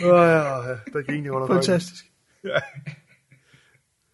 Åh, 0.03 0.07
ja, 0.07 0.69
ja, 0.69 0.77
der 0.93 1.01
griner 1.05 1.23
jeg 1.23 1.31
under 1.31 1.47
Fantastisk. 1.47 2.11
Ja. 2.43 2.59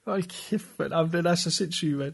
Hold 0.05 0.23
kæft, 0.23 0.79
mand. 0.79 1.11
Den 1.11 1.25
er 1.25 1.35
så 1.35 1.51
sindssyg, 1.51 1.95
mand. 1.97 2.13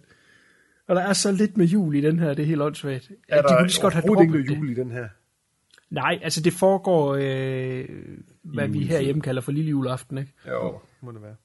Og 0.87 0.95
der 0.95 1.01
er 1.01 1.13
så 1.13 1.31
lidt 1.31 1.57
med 1.57 1.65
jul 1.65 1.95
i 1.95 2.01
den 2.01 2.19
her, 2.19 2.33
det 2.33 2.43
er 2.43 2.47
helt 2.47 2.61
åndssvagt. 2.61 3.11
Er 3.27 3.41
de 3.41 3.47
kunne 3.47 3.67
lige 3.67 3.81
godt 3.81 3.93
have 3.93 4.07
droppet 4.07 4.37
ikke 4.37 4.49
det. 4.49 4.57
jul 4.57 4.69
i 4.69 4.73
den 4.73 4.91
her? 4.91 5.07
Nej, 5.89 6.19
altså 6.21 6.41
det 6.41 6.53
foregår, 6.53 7.15
øh, 7.15 7.85
hvad 8.43 8.67
vi 8.67 8.73
Juletid. 8.73 8.89
herhjemme 8.89 9.21
kalder 9.21 9.41
for 9.41 9.51
lille 9.51 9.69
juleaften, 9.69 10.17
ikke? 10.17 10.33
Jo, 10.47 10.79
må 11.01 11.11
det 11.11 11.21
være. 11.21 11.35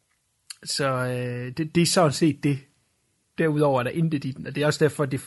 Så 0.64 0.88
øh, 0.88 1.56
det, 1.56 1.74
det 1.74 1.82
er 1.82 1.86
sådan 1.86 2.12
set 2.12 2.44
det. 2.44 2.58
Derudover 3.38 3.78
er 3.80 3.82
der 3.82 3.90
intet 3.90 4.24
i 4.24 4.30
den, 4.30 4.46
og 4.46 4.54
det 4.54 4.62
er 4.62 4.66
også 4.66 4.84
derfor, 4.84 5.04
det, 5.04 5.20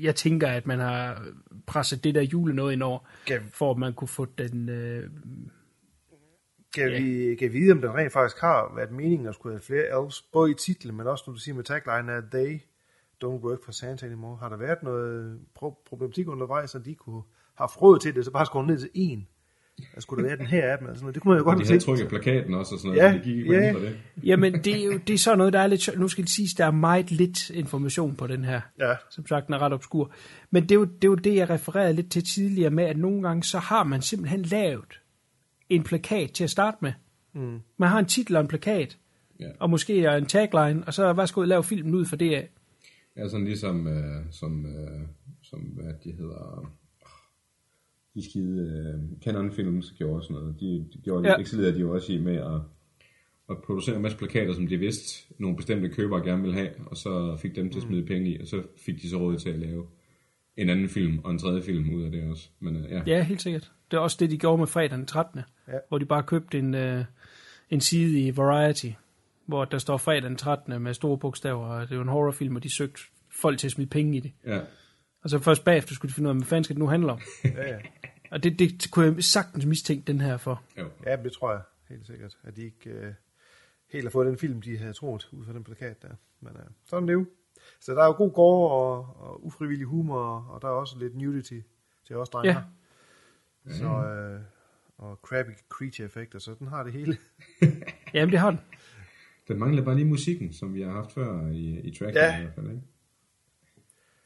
jeg 0.00 0.14
tænker, 0.14 0.48
at 0.48 0.66
man 0.66 0.78
har 0.78 1.26
presset 1.66 2.04
det 2.04 2.14
der 2.14 2.22
jule 2.22 2.54
noget 2.54 2.72
ind 2.72 2.82
over, 2.82 2.98
Gav, 3.24 3.40
for 3.52 3.70
at 3.70 3.78
man 3.78 3.92
kunne 3.92 4.08
få 4.08 4.24
den... 4.38 4.68
Øh, 4.68 5.10
gav, 6.72 6.88
Ja. 6.88 7.00
vi, 7.02 7.34
gav 7.34 7.52
vide, 7.52 7.72
om 7.72 7.80
det 7.80 7.94
rent 7.94 8.12
faktisk 8.12 8.40
har 8.40 8.72
været 8.76 8.92
meningen 8.92 9.28
at 9.28 9.34
skulle 9.34 9.54
have 9.54 9.62
flere 9.62 10.00
elves, 10.00 10.22
både 10.32 10.50
i 10.50 10.54
titlen, 10.54 10.96
men 10.96 11.06
også 11.06 11.24
når 11.26 11.34
du 11.34 11.40
siger 11.40 11.54
med 11.54 11.64
tagline, 11.64 12.12
at 12.12 12.24
they 12.32 12.60
don't 13.24 13.26
work 13.44 13.64
for 13.64 13.72
Santa 13.72 14.06
anymore. 14.06 14.36
Har 14.36 14.48
der 14.48 14.56
været 14.56 14.82
noget 14.82 15.40
pro- 15.58 15.84
problematik 15.88 16.28
undervejs, 16.28 16.70
så 16.70 16.78
de 16.78 16.94
kunne 16.94 17.22
have 17.54 17.68
råd 17.68 17.98
til 17.98 18.14
det, 18.14 18.24
så 18.24 18.30
bare 18.30 18.46
skåret 18.46 18.66
ned 18.66 18.78
til 18.78 18.90
en? 18.94 19.28
Der 19.94 20.00
skulle 20.00 20.22
der 20.22 20.28
være 20.28 20.38
den 20.38 20.46
her 20.46 20.72
af 20.72 20.78
dem, 20.78 20.88
altså 20.88 21.02
noget. 21.04 21.14
det 21.14 21.22
kunne 21.22 21.30
man 21.30 21.38
jo 21.38 21.44
godt 21.44 21.58
de 21.58 21.62
have 21.64 21.68
tænkt. 21.68 21.84
trykket 21.84 22.08
plakaten 22.08 22.54
også 22.54 22.74
og 22.74 22.80
sådan 22.80 22.96
noget, 22.96 23.12
Ja, 23.12 23.12
så 23.12 23.18
de 23.18 23.24
gik 23.24 23.36
ikke 23.36 23.54
ja. 23.54 23.72
det. 23.72 23.98
jamen, 24.24 24.52
det 24.64 24.80
er 24.80 24.84
jo 24.84 24.98
det 25.06 25.14
er 25.14 25.18
sådan 25.18 25.38
noget, 25.38 25.52
der 25.52 25.58
er 25.60 25.66
lidt... 25.66 25.90
Nu 25.98 26.08
skal 26.08 26.24
det 26.24 26.30
siges, 26.30 26.54
der 26.54 26.64
er 26.66 26.70
meget 26.70 27.10
lidt 27.10 27.50
information 27.50 28.16
på 28.16 28.26
den 28.26 28.44
her. 28.44 28.60
Ja, 28.80 28.94
som 29.10 29.26
sagt, 29.26 29.46
den 29.46 29.54
er 29.54 29.58
ret 29.58 29.72
obskur. 29.72 30.12
Men 30.50 30.62
det 30.62 30.70
er, 30.70 30.74
jo, 30.74 30.84
det 30.84 31.04
er 31.04 31.08
jo 31.08 31.14
det, 31.14 31.34
jeg 31.34 31.50
refererede 31.50 31.92
lidt 31.92 32.10
til 32.10 32.24
tidligere 32.34 32.70
med, 32.70 32.84
at 32.84 32.96
nogle 32.96 33.22
gange, 33.22 33.42
så 33.42 33.58
har 33.58 33.84
man 33.84 34.02
simpelthen 34.02 34.42
lavet 34.42 35.00
en 35.68 35.82
plakat 35.82 36.30
til 36.30 36.44
at 36.44 36.50
starte 36.50 36.76
med. 36.80 36.92
Mm. 37.34 37.58
Man 37.76 37.88
har 37.88 37.98
en 37.98 38.06
titel 38.06 38.36
og 38.36 38.42
en 38.42 38.48
plakat, 38.48 38.98
Ja. 39.40 39.46
og 39.60 39.70
måske 39.70 40.16
en 40.16 40.26
tagline, 40.26 40.82
og 40.86 40.94
så 40.94 41.12
værsgo 41.12 41.42
lave 41.42 41.64
filmen 41.64 41.94
ud 41.94 42.04
for 42.04 42.16
det 42.16 42.34
af. 42.34 42.48
Ja, 43.16 43.28
sådan 43.28 43.44
ligesom, 43.46 43.86
øh, 43.88 44.24
som, 44.30 44.66
øh, 44.66 45.00
som, 45.42 45.60
hvad 45.60 45.92
de 46.04 46.12
hedder, 46.12 46.72
de 48.18 48.30
skide 48.30 48.60
øh, 48.62 49.18
Canon 49.24 49.52
Films 49.52 49.94
gjorde 49.98 50.22
sådan 50.22 50.36
noget. 50.36 50.60
De, 50.60 50.86
de 50.92 50.98
gjorde 51.04 51.28
Ja. 51.28 51.36
excellerede 51.40 51.74
de 51.74 51.80
jo 51.80 51.94
også 51.94 52.12
i 52.12 52.18
med 52.18 52.36
at, 52.36 52.60
at 53.50 53.56
producere 53.66 53.96
en 53.96 54.02
masse 54.02 54.18
plakater, 54.18 54.54
som 54.54 54.66
de 54.66 54.76
vidste, 54.76 55.34
nogle 55.38 55.56
bestemte 55.56 55.88
købere 55.88 56.24
gerne 56.24 56.42
ville 56.42 56.56
have, 56.56 56.70
og 56.86 56.96
så 56.96 57.36
fik 57.42 57.56
dem 57.56 57.70
til 57.70 57.78
at 57.78 57.82
smide 57.82 58.06
penge 58.06 58.30
i, 58.30 58.40
og 58.40 58.46
så 58.46 58.62
fik 58.86 59.02
de 59.02 59.10
så 59.10 59.16
råd 59.16 59.36
til 59.38 59.50
at 59.50 59.58
lave 59.58 59.86
en 60.56 60.68
anden 60.70 60.88
film 60.88 61.18
og 61.24 61.30
en 61.30 61.38
tredje 61.38 61.62
film 61.62 61.94
ud 61.94 62.02
af 62.02 62.10
det 62.10 62.30
også. 62.30 62.48
Men 62.60 62.76
øh, 62.76 62.90
ja, 62.90 63.02
Ja, 63.06 63.22
helt 63.22 63.42
sikkert. 63.42 63.72
Det 63.90 63.96
er 63.96 64.00
også 64.00 64.16
det, 64.20 64.30
de 64.30 64.38
gjorde 64.38 64.58
med 64.58 64.66
fredag 64.66 64.98
den 64.98 65.06
13. 65.06 65.40
Ja. 65.68 65.72
Hvor 65.88 65.98
de 65.98 66.04
bare 66.04 66.22
købte 66.22 66.58
en, 66.58 66.74
øh, 66.74 67.04
en 67.70 67.80
side 67.80 68.20
i 68.20 68.36
Variety, 68.36 68.86
hvor 69.46 69.64
der 69.64 69.78
står 69.78 69.96
fredag 69.96 70.22
den 70.22 70.36
13. 70.36 70.82
med 70.82 70.94
store 70.94 71.18
bogstaver, 71.18 71.66
og 71.66 71.82
det 71.86 71.92
er 71.92 71.96
jo 71.96 72.02
en 72.02 72.08
horrorfilm, 72.08 72.56
og 72.56 72.62
de 72.62 72.74
søgte 72.76 73.00
folk 73.42 73.58
til 73.58 73.68
at 73.68 73.72
smide 73.72 73.88
penge 73.90 74.16
i 74.16 74.20
det. 74.20 74.32
ja. 74.46 74.60
Og 75.22 75.30
så 75.30 75.38
først 75.38 75.64
bagefter 75.64 75.94
skulle 75.94 76.08
de 76.08 76.14
finde 76.14 76.26
ud 76.28 76.30
af, 76.30 76.36
hvad 76.36 76.46
fanden 76.46 76.64
skal 76.64 76.76
det 76.76 76.80
nu 76.80 76.86
handle 76.86 77.12
om. 77.12 77.20
ja, 77.44 77.68
ja. 77.68 77.78
Og 78.30 78.42
det, 78.42 78.58
det 78.58 78.90
kunne 78.90 79.04
jeg 79.14 79.24
sagtens 79.24 79.66
mistænke 79.66 80.04
den 80.06 80.20
her 80.20 80.36
for. 80.36 80.62
Jo. 80.78 80.88
ja 81.06 81.16
det 81.16 81.32
tror 81.32 81.52
jeg 81.52 81.60
helt 81.88 82.06
sikkert, 82.06 82.38
at 82.44 82.56
de 82.56 82.62
ikke 82.64 82.90
øh, 82.90 83.12
helt 83.92 84.04
har 84.04 84.10
fået 84.10 84.26
den 84.26 84.38
film, 84.38 84.62
de 84.62 84.78
havde 84.78 84.92
troet, 84.92 85.28
ud 85.32 85.44
fra 85.44 85.52
den 85.52 85.64
plakat 85.64 86.02
der. 86.02 86.14
Men 86.40 86.52
øh, 86.56 86.62
sådan 86.84 87.02
er 87.02 87.06
det 87.06 87.12
jo. 87.12 87.26
Så 87.80 87.92
der 87.94 88.02
er 88.02 88.06
jo 88.06 88.12
god 88.12 88.32
gore 88.32 88.70
og, 88.70 89.16
og 89.20 89.46
ufrivillig 89.46 89.86
humor, 89.86 90.46
og 90.50 90.62
der 90.62 90.68
er 90.68 90.72
også 90.72 90.98
lidt 90.98 91.16
nudity 91.16 91.60
til 92.06 92.16
os 92.16 92.28
drenge. 92.28 92.52
Ja. 92.52 92.62
Så, 93.72 93.84
øh, 93.84 94.40
og 94.98 95.18
crappy 95.22 95.50
creature 95.68 96.06
effekter, 96.06 96.38
så 96.38 96.54
den 96.58 96.66
har 96.68 96.82
det 96.82 96.92
hele. 96.92 97.16
Jamen, 98.14 98.30
det 98.32 98.38
har 98.38 98.50
den. 98.50 98.60
Den 99.48 99.58
mangler 99.58 99.84
bare 99.84 99.94
lige 99.94 100.06
musikken, 100.06 100.52
som 100.52 100.74
vi 100.74 100.82
har 100.82 100.90
haft 100.90 101.12
før 101.12 101.48
i, 101.50 101.80
i 101.80 101.94
tracken 101.98 102.14
Ja. 102.16 102.38
i 102.38 102.42
hvert 102.42 102.54
fald, 102.54 102.66
ikke? 102.70 102.82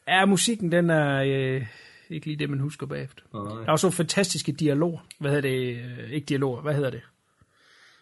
Ja, 0.09 0.25
musikken, 0.25 0.73
den 0.73 0.91
er 0.91 1.23
øh, 1.23 1.67
ikke 2.11 2.27
lige 2.27 2.37
det, 2.37 2.51
man 2.51 2.59
husker 2.59 2.87
bagefter. 2.87 3.23
Nej. 3.35 3.61
Der 3.61 3.67
er 3.67 3.73
også 3.73 3.87
nogle 3.87 3.97
fantastiske 3.97 4.53
dialoger. 4.53 5.07
Hvad 5.19 5.31
hedder 5.31 5.49
det? 5.49 5.77
Øh, 5.77 6.11
Ikke 6.11 6.25
dialoger, 6.25 6.61
hvad 6.61 6.75
hedder 6.75 6.91
det? 6.91 7.03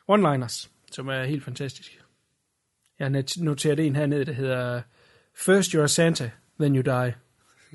One-liners, 0.08 0.70
som 0.92 1.08
er 1.08 1.24
helt 1.24 1.44
fantastiske. 1.44 1.98
Jeg 2.98 3.06
har 3.06 3.42
noteret 3.44 3.80
en 3.80 3.96
hernede, 3.96 4.24
der 4.24 4.32
hedder 4.32 4.82
First 5.34 5.74
you're 5.74 5.86
Santa, 5.86 6.30
then 6.60 6.76
you 6.76 6.82
die. 6.82 7.14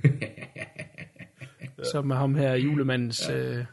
Som 1.92 2.12
er 2.12 2.16
ham 2.16 2.36
her, 2.36 2.54
julemandens... 2.54 3.30
Øh, 3.30 3.66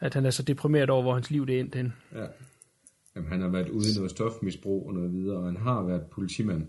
at 0.00 0.14
han 0.14 0.26
er 0.26 0.30
så 0.30 0.42
deprimeret 0.42 0.90
over, 0.90 1.02
hvor 1.02 1.14
hans 1.14 1.30
liv 1.30 1.46
det 1.46 1.56
er 1.56 1.60
endt 1.60 1.74
hen. 1.74 1.92
Ja. 2.14 2.26
Jamen, 3.16 3.30
han 3.30 3.40
har 3.40 3.48
været 3.48 3.68
ude 3.68 3.84
i 3.90 3.94
noget 3.96 4.10
stofmisbrug 4.10 4.88
og 4.88 4.94
noget 4.94 5.12
videre, 5.12 5.36
og 5.36 5.44
han 5.44 5.56
har 5.56 5.82
været 5.82 6.02
politimand. 6.12 6.66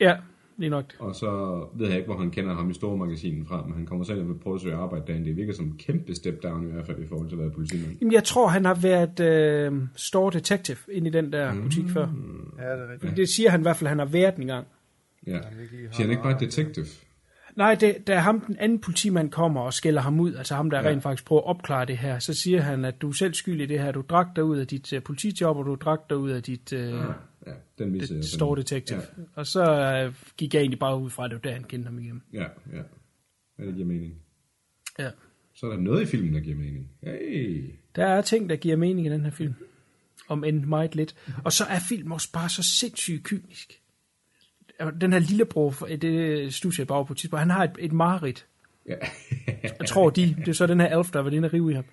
Ja, 0.00 0.16
lige 0.58 0.70
nok. 0.70 0.84
Og 0.98 1.14
så 1.14 1.30
ved 1.74 1.86
jeg 1.86 1.96
ikke, 1.96 2.06
hvor 2.06 2.18
han 2.18 2.30
kender 2.30 2.54
ham 2.54 2.70
i 2.70 2.74
store 2.74 2.96
magasinen 2.96 3.46
fra, 3.46 3.64
men 3.66 3.74
han 3.74 3.86
kommer 3.86 4.04
selv 4.04 4.20
og 4.20 4.28
vil 4.28 4.34
prøve 4.34 4.54
at 4.54 4.60
søge 4.60 4.74
arbejde 4.74 5.04
derinde. 5.06 5.26
Det 5.26 5.36
virker 5.36 5.52
som 5.52 5.64
en 5.64 5.76
kæmpe 5.78 6.14
step 6.14 6.42
down 6.42 6.68
i 6.68 6.72
hvert 6.72 6.86
fald 6.86 6.98
i 7.02 7.06
forhold 7.06 7.28
til 7.28 7.36
at 7.36 7.42
være 7.42 7.50
politimand. 7.50 7.96
Jamen, 8.00 8.12
jeg 8.12 8.24
tror, 8.24 8.48
han 8.48 8.64
har 8.64 8.74
været 8.74 9.20
øh, 9.20 9.72
store 9.96 10.32
detective 10.32 10.78
ind 10.92 11.06
i 11.06 11.10
den 11.10 11.32
der 11.32 11.54
butik 11.62 11.88
før. 11.88 12.08
Ja, 12.58 12.72
det 12.72 12.80
er 12.80 12.92
rigtigt. 12.92 13.16
Det 13.16 13.28
siger 13.28 13.50
han 13.50 13.60
i 13.60 13.62
hvert 13.62 13.76
fald, 13.76 13.88
han 13.88 13.98
har 13.98 14.06
været 14.06 14.36
en 14.36 14.46
gang. 14.46 14.66
Ja. 15.26 15.32
lige 15.32 15.88
Siger 15.92 16.02
han 16.02 16.10
ikke 16.10 16.22
bare 16.22 16.36
detective? 16.40 16.86
Nej, 17.58 17.74
det, 17.74 18.06
da 18.06 18.18
ham, 18.18 18.40
den 18.40 18.56
anden 18.58 18.78
politimand 18.80 19.30
kommer 19.30 19.60
og 19.60 19.74
skælder 19.74 20.00
ham 20.00 20.20
ud, 20.20 20.34
altså 20.34 20.54
ham, 20.54 20.70
der 20.70 20.78
ja. 20.78 20.88
Rent 20.88 21.02
faktisk 21.02 21.24
prøver 21.24 21.42
at 21.42 21.46
opklare 21.46 21.86
det 21.86 21.98
her, 21.98 22.18
så 22.18 22.34
siger 22.34 22.60
han, 22.60 22.84
at 22.84 23.02
du 23.02 23.08
er 23.08 23.12
selv 23.12 23.34
skyld 23.34 23.60
i 23.60 23.66
det 23.66 23.80
her. 23.80 23.92
Du 23.92 24.04
drak 24.08 24.26
dig 24.36 24.44
ud 24.44 24.58
af 24.58 24.66
dit 24.66 24.92
uh, 24.92 25.02
politijob, 25.02 25.56
og 25.56 25.66
du 25.66 25.74
drak 25.74 26.00
dig 26.10 26.16
ud 26.16 26.30
af 26.30 26.42
dit 26.42 26.72
uh, 26.72 26.78
Ja, 26.78 26.96
ja 27.46 27.52
den 27.78 27.92
viser 27.92 28.14
jeg. 28.14 28.22
det 28.22 28.30
store 28.30 28.58
detektiv. 28.58 28.96
Ja. 28.96 29.02
Og 29.34 29.46
så 29.46 30.04
uh, 30.06 30.14
gik 30.36 30.54
jeg 30.54 30.60
egentlig 30.60 30.78
bare 30.78 30.98
ud 31.00 31.10
fra, 31.10 31.24
at 31.24 31.30
det 31.30 31.34
var 31.36 31.40
der, 31.40 31.52
han 31.52 31.64
kendte 31.64 31.86
ham 31.86 31.98
igen. 31.98 32.22
Ja, 32.32 32.44
ja. 32.72 32.82
Ja, 33.58 33.66
det 33.66 33.74
giver 33.74 33.86
mening. 33.86 34.14
Ja. 34.98 35.10
Så 35.54 35.66
er 35.66 35.70
der 35.70 35.80
noget 35.80 36.02
i 36.02 36.06
filmen, 36.06 36.34
der 36.34 36.40
giver 36.40 36.56
mening. 36.56 36.90
Hey! 37.02 37.74
Der 37.96 38.06
er 38.06 38.22
ting, 38.22 38.50
der 38.50 38.56
giver 38.56 38.76
mening 38.76 39.06
i 39.06 39.10
den 39.10 39.24
her 39.24 39.30
film. 39.30 39.54
Om 40.28 40.44
end 40.44 40.64
meget 40.64 40.94
lidt. 40.94 41.14
Og 41.44 41.52
så 41.52 41.64
er 41.64 41.78
film 41.88 42.12
også 42.12 42.32
bare 42.32 42.48
så 42.48 42.62
sindssygt 42.62 43.24
kynisk. 43.24 43.80
Den 45.00 45.12
her 45.12 45.18
lillebror, 45.20 45.70
det 46.02 46.54
studier 46.54 46.82
jeg 46.82 46.86
bare 46.86 47.04
på 47.06 47.14
tidspunkt, 47.14 47.40
han 47.40 47.50
har 47.50 47.64
et, 47.64 47.70
et 47.78 47.92
mareridt. 47.92 48.46
Ja. 48.88 48.94
Jeg 49.78 49.86
tror, 49.88 50.10
de, 50.10 50.36
det 50.38 50.48
er 50.48 50.52
så 50.52 50.66
den 50.66 50.80
her 50.80 50.98
elf, 50.98 51.10
der 51.10 51.20
var 51.20 51.30
inde 51.30 51.46
og 51.48 51.52
rive 51.52 51.70
i 51.70 51.74
ham. 51.74 51.84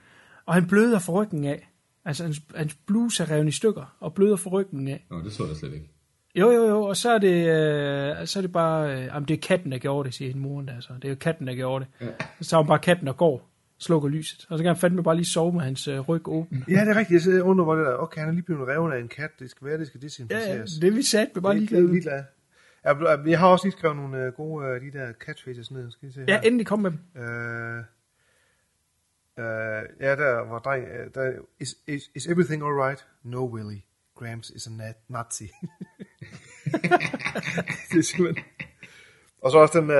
Og 0.45 0.53
han 0.53 0.67
bløder 0.67 0.99
for 0.99 1.21
ryggen 1.21 1.45
af. 1.45 1.69
Altså, 2.05 2.23
hans, 2.23 2.41
hans 2.55 2.75
bluse 2.87 3.23
er 3.23 3.31
revet 3.31 3.47
i 3.47 3.51
stykker, 3.51 3.95
og 3.99 4.13
bløder 4.13 4.35
for 4.35 4.49
ryggen 4.49 4.87
af. 4.87 5.05
Nå, 5.11 5.21
det 5.23 5.31
så 5.33 5.45
jeg 5.47 5.55
slet 5.55 5.73
ikke. 5.73 5.89
Jo, 6.35 6.51
jo, 6.51 6.63
jo, 6.69 6.81
og 6.81 6.97
så 6.97 7.11
er 7.13 7.17
det, 7.17 7.35
øh, 7.47 8.27
så 8.27 8.39
er 8.39 8.41
det 8.41 8.51
bare, 8.51 8.93
øh, 8.97 9.03
jamen, 9.05 9.27
det 9.27 9.33
er 9.33 9.41
katten, 9.41 9.71
der 9.71 9.77
gjorde 9.77 10.07
det, 10.07 10.15
siger 10.15 10.27
hende 10.29 10.41
moren 10.41 10.67
der 10.67 10.79
så. 10.79 10.93
Det 10.95 11.05
er 11.05 11.09
jo 11.09 11.15
katten, 11.15 11.47
der 11.47 11.55
gjorde 11.55 11.85
det. 11.99 12.07
Ja. 12.07 12.25
Så 12.41 12.49
tager 12.49 12.61
hun 12.61 12.67
bare 12.67 12.79
katten 12.79 13.07
og 13.07 13.17
går, 13.17 13.49
slukker 13.79 14.09
lyset. 14.09 14.45
Og 14.49 14.57
så 14.57 14.63
kan 14.63 14.67
han 14.69 14.77
fandme 14.77 15.03
bare 15.03 15.15
lige 15.15 15.25
sove 15.25 15.53
med 15.53 15.61
hans 15.61 15.87
øh, 15.87 15.99
ryg 15.99 16.27
åben. 16.27 16.63
Ja, 16.67 16.73
det 16.81 16.89
er 16.89 16.95
rigtigt. 16.95 17.27
Jeg 17.27 17.41
undrer, 17.43 17.63
hvor 17.65 17.75
det 17.75 17.85
der. 17.85 17.93
Okay, 17.93 18.19
han 18.19 18.29
er 18.29 18.33
lige 18.33 18.43
blevet 18.43 18.67
revet 18.67 18.93
af 18.93 18.99
en 18.99 19.07
kat. 19.07 19.29
Det 19.39 19.49
skal 19.49 19.67
være, 19.67 19.77
det 19.79 19.87
skal 19.87 19.99
Ja, 19.99 20.03
ja, 20.03 20.07
desinficeres. 20.07 20.71
det 20.81 20.87
er 20.87 20.91
vi 20.95 21.01
sat, 21.03 21.27
vi 21.35 21.39
bare 21.39 21.55
lige 21.57 21.67
glad. 21.67 22.01
glade. 22.01 22.23
Ja, 22.85 23.15
Jeg 23.25 23.39
har 23.39 23.47
også 23.47 23.65
lige 23.65 23.71
skrevet 23.77 23.95
nogle 23.97 24.27
uh, 24.27 24.33
gode 24.33 24.65
uh, 24.65 24.81
de 24.81 24.91
der 24.97 25.13
catchphrases 25.13 25.71
ned. 25.71 25.91
Skal 25.91 26.13
se 26.13 26.25
Ja, 26.27 26.33
her? 26.33 26.41
endelig 26.41 26.67
kom 26.67 26.79
med 26.79 26.91
dem. 26.91 26.99
Uh, 27.15 27.79
uh, 29.37 30.01
ja, 30.05 30.15
der 30.15 30.49
var 30.49 30.59
dreng. 30.59 30.83
Uh, 30.85 31.13
der, 31.13 31.31
is, 31.59 31.75
is, 31.87 32.03
is 32.15 32.27
everything 32.27 32.63
alright? 32.63 33.05
No, 33.23 33.45
Willie. 33.45 33.83
Gramps 34.15 34.49
is 34.49 34.67
a 34.67 34.69
nat, 34.69 34.95
Nazi. 35.07 35.43
det 37.91 37.97
er 37.99 38.01
simpelthen... 38.03 38.45
Og 39.41 39.51
så 39.51 39.57
også 39.57 39.79
den, 39.79 39.89
uh, 39.89 39.95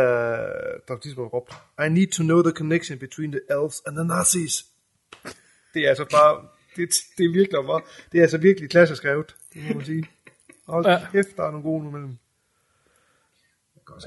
der 0.87 0.97
tidspunkt 1.01 1.33
råbt, 1.33 1.53
I 1.85 1.89
need 1.89 2.07
to 2.07 2.23
know 2.23 2.41
the 2.41 2.51
connection 2.51 2.99
between 2.99 3.31
the 3.31 3.41
elves 3.49 3.81
and 3.87 3.95
the 3.95 4.07
Nazis. 4.07 4.65
Det 5.73 5.85
er 5.85 5.89
altså 5.89 6.05
bare, 6.11 6.47
det, 6.75 6.89
det 7.17 7.25
er 7.25 7.31
virkelig 7.33 7.65
bare, 7.65 7.81
det 8.11 8.17
er 8.17 8.21
altså 8.21 8.37
virkelig 8.37 8.69
klasseskrevet, 8.69 9.35
det 9.53 9.63
må 9.67 9.73
man 9.75 9.85
sige. 9.85 10.09
Hold 10.67 10.85
Ja. 10.85 11.07
kæft, 11.11 11.37
der 11.37 11.43
er 11.43 11.51
nogle 11.51 11.63
gode 11.63 11.83
nu 11.83 11.91
mellem. 11.91 12.17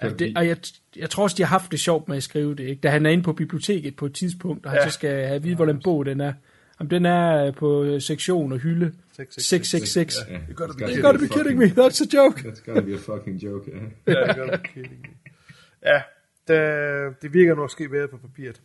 Ja, 0.02 0.08
det, 0.08 0.36
og 0.38 0.46
jeg, 0.48 0.56
jeg 0.96 1.10
tror 1.10 1.22
også, 1.22 1.36
de 1.36 1.42
har 1.42 1.48
haft 1.48 1.70
det 1.72 1.80
sjovt 1.80 2.08
med 2.08 2.16
at 2.16 2.22
skrive 2.22 2.54
det. 2.54 2.64
Ikke? 2.64 2.80
Da 2.80 2.88
han 2.90 3.06
er 3.06 3.10
inde 3.10 3.24
på 3.24 3.32
biblioteket 3.32 3.96
på 3.96 4.06
et 4.06 4.14
tidspunkt, 4.14 4.64
og 4.66 4.70
han 4.72 4.80
Ja. 4.80 4.88
så 4.88 4.94
skal 4.94 5.10
have 5.10 5.26
at 5.26 5.44
vide, 5.44 5.54
hvordan 5.56 5.80
bog 5.84 6.06
den 6.06 6.20
er. 6.20 6.32
Om 6.78 6.88
den 6.88 7.06
er 7.06 7.46
øh, 7.46 7.54
på 7.54 8.00
sektion 8.00 8.52
og 8.52 8.58
hylde 8.58 8.92
666. 9.38 10.16
Ja, 10.28 10.32
You 10.34 10.54
gotta 10.54 10.72
be 10.78 10.84
it's 10.84 10.96
You 10.96 11.02
gotta 11.02 11.18
be 11.18 11.28
kidding 11.28 11.58
me, 11.58 11.64
that's 11.66 12.02
a 12.02 12.06
joke. 12.16 12.40
That's 12.48 12.64
gotta 12.66 12.80
be 12.80 12.94
a 12.94 12.98
fucking 12.98 13.36
joke, 13.44 13.70
ja. 14.06 14.12
Ja, 14.12 14.26
you 14.34 14.40
gotta 14.44 14.56
be 14.56 14.68
kidding 14.74 15.00
me. 15.00 15.08
Ja, 15.86 16.02
det, 16.48 17.22
det 17.22 17.32
virker 17.32 17.54
nok 17.54 17.70
ske 17.70 17.88
bedre 17.88 18.08
på 18.08 18.16
papiret. 18.16 18.60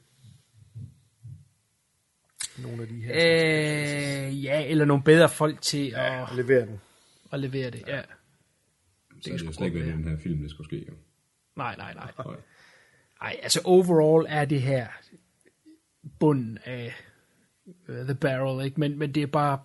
nogle 2.57 2.81
af 2.81 2.87
de 2.87 2.95
her. 2.95 3.13
Øh, 4.27 4.43
ja, 4.43 4.65
eller 4.69 4.85
nogle 4.85 5.03
bedre 5.03 5.29
folk 5.29 5.61
til 5.61 5.85
Ja, 5.87 6.21
at, 6.23 6.35
levere 6.35 6.61
den. 6.65 6.81
at 7.31 7.39
levere 7.39 7.69
det. 7.69 7.83
Ja. 7.87 8.01
Så 9.23 9.33
er 9.33 9.37
det 9.37 9.45
jo 9.45 9.51
slet 9.51 9.65
ikke, 9.65 9.79
hvad 9.79 9.87
i 9.89 9.91
den 9.91 10.07
her 10.07 10.17
film, 10.17 10.41
det 10.41 10.49
skulle 10.49 10.67
ske. 10.67 10.85
Jo. 10.89 10.93
Nej, 11.57 11.75
nej, 11.77 11.93
nej. 11.93 12.11
Nej. 13.21 13.39
Altså 13.43 13.61
overall 13.63 14.25
er 14.29 14.45
det 14.45 14.61
her 14.61 14.87
bunden 16.19 16.57
af 16.65 16.93
uh, 17.89 17.95
The 17.95 18.15
Barrel, 18.15 18.65
ikke? 18.65 18.79
Men, 18.79 18.99
men 18.99 19.11
det 19.15 19.23
er 19.23 19.27
bare 19.27 19.59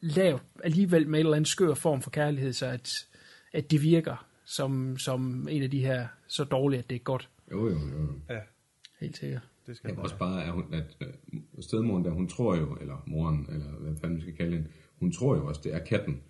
lavet 0.00 0.40
alligevel 0.64 1.08
med 1.08 1.20
en 1.20 1.26
eller 1.26 1.36
anden 1.36 1.44
skør 1.44 1.74
form 1.74 2.02
for 2.02 2.10
kærlighed, 2.10 2.52
så 2.52 2.66
at, 2.66 2.90
at 3.52 3.70
det 3.70 3.82
virker 3.82 4.26
som, 4.44 4.98
som 4.98 5.48
en 5.50 5.62
af 5.62 5.70
de 5.70 5.80
her 5.80 6.06
så 6.26 6.44
dårlige, 6.44 6.78
at 6.78 6.90
det 6.90 6.96
er 6.96 7.00
godt. 7.00 7.28
Jo, 7.50 7.68
jo, 7.68 7.78
jo. 7.78 8.08
Ja, 8.30 8.40
Helt 9.00 9.16
sikkert. 9.16 9.42
det 9.66 9.76
skal 9.76 9.88
Ja, 9.88 9.94
man 9.94 10.02
også 10.02 10.18
bare, 10.18 10.44
at, 10.44 10.52
hun, 10.52 10.74
at 10.74 10.96
øh, 11.00 11.08
stedmoren 11.60 12.04
der, 12.04 12.10
hun 12.10 12.28
tror 12.28 12.56
jo, 12.56 12.76
eller 12.80 13.02
moren, 13.06 13.46
eller 13.52 13.70
hvad 13.70 13.96
fanden 14.00 14.16
vi 14.16 14.22
skal 14.22 14.36
kalde 14.36 14.56
hende, 14.56 14.68
hun 14.98 15.12
tror 15.12 15.36
jo 15.36 15.46
også, 15.46 15.60
det 15.64 15.74
er 15.74 15.78
katten. 15.84 16.22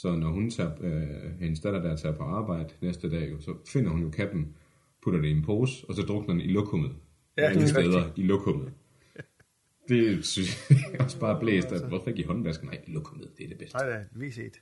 Så 0.00 0.16
når 0.16 0.28
hun 0.28 0.50
tager, 0.50 0.70
øh, 0.80 1.40
hendes 1.40 1.60
datter 1.60 1.82
der 1.82 1.96
tager 1.96 2.16
på 2.16 2.22
arbejde 2.22 2.74
næste 2.80 3.10
dag, 3.10 3.36
så 3.40 3.54
finder 3.66 3.90
hun 3.90 4.02
jo 4.02 4.10
katten, 4.10 4.56
putter 5.02 5.20
det 5.20 5.28
i 5.28 5.30
en 5.30 5.42
pose, 5.42 5.86
og 5.88 5.94
så 5.94 6.02
drukner 6.02 6.34
den 6.34 6.40
i 6.40 6.52
lokummet. 6.52 6.96
Ja, 7.36 7.48
det 7.54 7.62
er 7.62 7.66
steder 7.66 7.98
rigtigt. 7.98 8.18
i 8.18 8.22
lokummet. 8.22 8.72
Det 9.88 10.26
synes 10.26 10.70
jeg 10.70 11.00
også 11.00 11.20
bare 11.20 11.40
blæst, 11.40 11.72
at 11.72 11.88
hvorfor 11.88 12.08
ikke 12.08 12.22
i 12.22 12.24
håndvasken? 12.24 12.68
Nej, 12.68 12.84
lokummet, 12.86 13.30
det 13.38 13.44
er 13.44 13.48
det 13.48 13.58
bedste. 13.58 13.78
Nej, 13.78 13.88
da, 13.88 14.04
vi 14.12 14.30
set. 14.30 14.60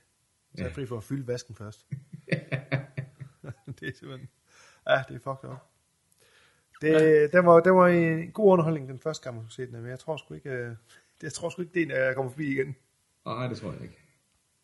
Så 0.55 0.65
er 0.65 0.69
fri 0.69 0.85
for 0.85 0.97
at 0.97 1.03
fylde 1.03 1.27
vasken 1.27 1.55
først. 1.55 1.85
det 3.79 3.87
er 3.87 3.93
simpelthen... 3.99 4.29
Ja, 4.89 5.03
det 5.07 5.15
er 5.15 5.19
fucked 5.19 5.49
up. 5.49 5.57
Det, 6.81 7.31
den, 7.31 7.45
var, 7.45 7.59
den 7.59 7.75
var 7.75 7.87
en 7.87 8.31
god 8.31 8.51
underholdning 8.51 8.89
den 8.89 8.99
første 8.99 9.23
gang, 9.23 9.35
man 9.35 9.45
skulle 9.49 9.67
se 9.67 9.71
den, 9.71 9.81
men 9.81 9.91
jeg 9.91 9.99
tror 9.99 10.17
sgu 10.17 10.33
ikke, 10.33 10.49
øh, 10.49 10.69
det, 10.69 11.23
jeg 11.23 11.33
tror 11.33 11.49
sgu 11.49 11.61
ikke, 11.61 11.73
det 11.73 11.91
er 11.91 12.05
jeg 12.05 12.15
kommer 12.15 12.31
forbi 12.31 12.51
igen. 12.51 12.75
Nej, 13.25 13.47
det 13.47 13.57
tror 13.57 13.71
jeg 13.71 13.81
ikke. 13.81 14.06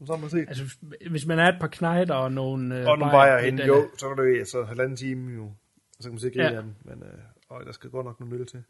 Så 0.05 0.13
har 0.13 0.21
man 0.21 0.29
set. 0.29 0.45
Altså, 0.47 0.63
hvis- 1.09 1.25
man 1.25 1.39
er 1.39 1.49
et 1.49 1.57
par 1.59 1.67
knejder 1.67 2.13
og 2.15 2.31
nogle... 2.31 2.79
Øh, 2.79 2.87
og 2.87 2.97
lidt 2.97 3.45
hende, 3.45 3.63
af 3.63 3.67
jo, 3.67 3.89
så 3.97 4.07
kan 4.07 4.17
du 4.17 4.23
jo, 4.23 4.45
så 4.45 4.63
halvanden 4.63 4.97
time 4.97 5.33
jo, 5.33 5.43
og 5.43 5.53
så 5.99 6.03
kan 6.03 6.11
man 6.11 6.19
se 6.19 6.29
grine 6.29 6.43
Ja. 6.43 6.55
af 6.55 6.63
dem, 6.63 6.73
men 6.85 7.03
øh, 7.03 7.19
øj, 7.49 7.63
der 7.63 7.71
skal 7.71 7.89
godt 7.89 8.05
nok 8.05 8.19
nogle 8.19 8.35
øl 8.35 8.45
til. 8.45 8.63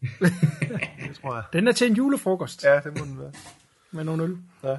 det 1.06 1.14
tror 1.22 1.34
jeg. 1.34 1.44
Den 1.52 1.68
er 1.68 1.72
til 1.72 1.86
en 1.90 1.96
julefrokost 1.96 2.64
Ja, 2.64 2.74
det 2.84 2.98
må 2.98 3.04
den 3.04 3.18
være. 3.20 3.32
med 3.92 4.04
nogle 4.04 4.22
øl. 4.22 4.36
Ja. 4.64 4.76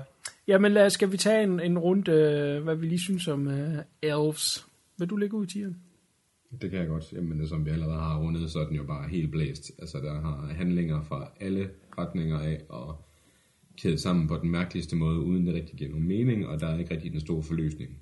Jamen, 0.48 0.72
lad, 0.72 0.90
skal 0.90 1.12
vi 1.12 1.18
tage 1.18 1.44
en, 1.44 1.60
en 1.60 1.80
runde, 1.80 2.12
øh, 2.12 2.64
hvad 2.64 2.76
vi 2.76 2.86
lige 2.86 3.00
synes 3.00 3.28
om 3.28 3.48
uh, 3.48 3.54
Elves? 4.02 4.68
Vil 4.98 5.08
du 5.10 5.16
lægge 5.16 5.36
ud, 5.38 5.46
Tieren? 5.46 5.78
Det 6.62 6.70
kan 6.72 6.80
jeg 6.80 6.88
godt. 6.88 7.14
Jamen, 7.14 7.40
det, 7.40 7.50
som 7.50 7.66
vi 7.66 7.70
allerede 7.70 8.00
har 8.00 8.18
rundet, 8.20 8.52
så 8.52 8.60
er 8.60 8.66
den 8.68 8.76
jo 8.76 8.84
bare 8.84 9.08
helt 9.10 9.32
blæst. 9.32 9.72
Altså, 9.80 9.98
der 9.98 10.22
har 10.22 10.54
handlinger 10.54 11.02
fra 11.04 11.28
alle 11.40 11.70
retninger 11.98 12.40
af, 12.40 12.62
og 12.70 13.06
kædet 13.82 14.00
sammen 14.00 14.28
på 14.28 14.38
den 14.38 14.52
mærkeligste 14.52 14.96
måde, 14.96 15.20
uden 15.20 15.48
det 15.48 15.54
rigtig 15.54 15.76
giver 15.76 15.90
nogen 15.90 16.08
mening, 16.08 16.48
og 16.48 16.60
der 16.60 16.68
er 16.68 16.80
ikke 16.80 16.94
rigtig 16.94 17.12
den 17.12 17.20
store 17.20 17.44
forløsning. 17.44 17.98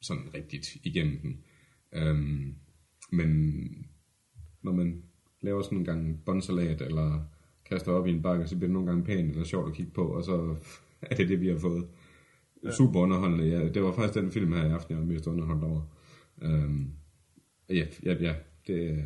Sådan 0.00 0.34
rigtigt 0.34 0.76
igennem 0.84 1.18
den. 1.20 1.44
Øhm, 1.94 2.54
men 3.12 3.66
når 4.62 4.72
man 4.72 5.02
laver 5.40 5.62
sådan 5.62 5.78
en 5.78 5.84
gang 5.84 6.24
båndsalat, 6.24 6.82
eller 6.82 7.24
kaster 7.64 7.92
op 7.92 8.06
i 8.06 8.10
en 8.10 8.22
bakke, 8.22 8.46
så 8.46 8.56
bliver 8.56 8.68
det 8.68 8.72
nogle 8.72 8.88
gange 8.88 9.04
pænt 9.04 9.30
eller 9.30 9.44
sjovt 9.44 9.68
at 9.68 9.74
kigge 9.76 9.92
på, 9.92 10.06
og 10.06 10.24
så 10.24 10.56
er 11.10 11.16
det 11.16 11.28
det, 11.28 11.40
vi 11.40 11.48
har 11.48 11.58
fået. 11.58 11.88
Super 12.76 13.00
underholdende. 13.00 13.44
Ja, 13.44 13.68
det 13.68 13.82
var 13.82 13.92
faktisk 13.92 14.14
den 14.14 14.32
film 14.32 14.52
her 14.52 14.66
i 14.66 14.70
aften, 14.70 14.94
jeg 14.94 15.00
var 15.00 15.06
mest 15.12 15.26
underholdt 15.26 15.64
over. 15.64 15.96
Øhm, 16.42 16.90
Ja, 17.68 17.86
ja, 18.04 18.14
ja. 18.14 18.34
Det 18.66 18.90
er 18.90 19.04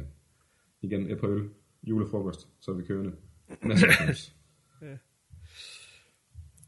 igen 0.83 1.11
et 1.11 1.19
par 1.21 1.29
øl, 1.29 1.49
julefrokost, 1.83 2.49
så 2.61 2.71
er 2.71 2.75
vi 2.75 2.83
kørende. 2.83 3.13
Masser 3.63 3.87
af 3.87 3.95
films. 4.01 4.35